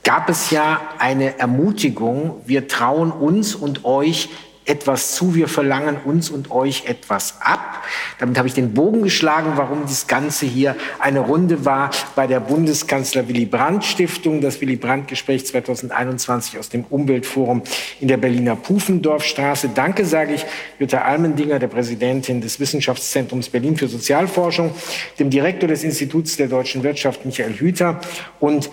[0.04, 4.30] gab es ja eine Ermutigung, wir trauen uns und euch
[4.66, 7.84] etwas zu, wir verlangen uns und euch etwas ab.
[8.20, 12.40] Damit habe ich den Bogen geschlagen, warum das Ganze hier eine Runde war bei der
[12.40, 17.62] Bundeskanzler Willy Brandt Stiftung, das Willy Brandt Gespräch 2021 aus dem Umweltforum
[18.00, 19.70] in der Berliner Pufendorfstraße.
[19.74, 20.46] Danke sage ich
[20.80, 24.72] Jutta Almendinger, der Präsidentin des Wissenschaftszentrums Berlin für Sozialforschung,
[25.20, 28.02] dem Direktor des Instituts der deutschen Wirtschaft Michael Hüter
[28.40, 28.70] und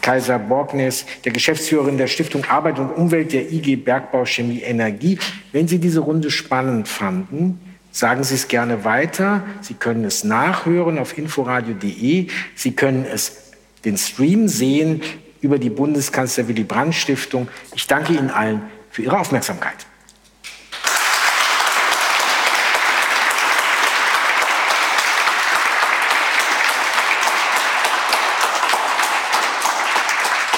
[0.00, 5.18] Kaiser Borgnes, der Geschäftsführerin der Stiftung Arbeit und Umwelt der IG Bergbau Chemie Energie.
[5.52, 9.42] Wenn Sie diese Runde spannend fanden, sagen Sie es gerne weiter.
[9.60, 12.28] Sie können es nachhören auf inforadio.de.
[12.54, 13.52] Sie können es
[13.84, 15.02] den Stream sehen
[15.40, 17.48] über die Bundeskanzler Willy Brandt Stiftung.
[17.74, 19.86] Ich danke Ihnen allen für Ihre Aufmerksamkeit.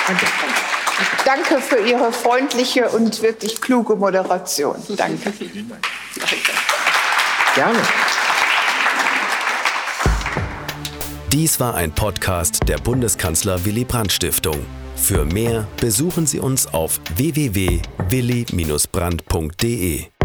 [0.07, 0.27] Danke.
[1.27, 4.77] Danke für Ihre freundliche und wirklich kluge Moderation.
[4.97, 5.33] Danke.
[5.33, 5.85] Vielen Dank.
[6.21, 6.53] Danke.
[7.57, 7.81] Gerne.
[11.33, 14.65] Dies war ein Podcast der Bundeskanzler Willy Brandt Stiftung.
[14.95, 20.16] Für mehr besuchen Sie uns auf www.willy-brandt.de.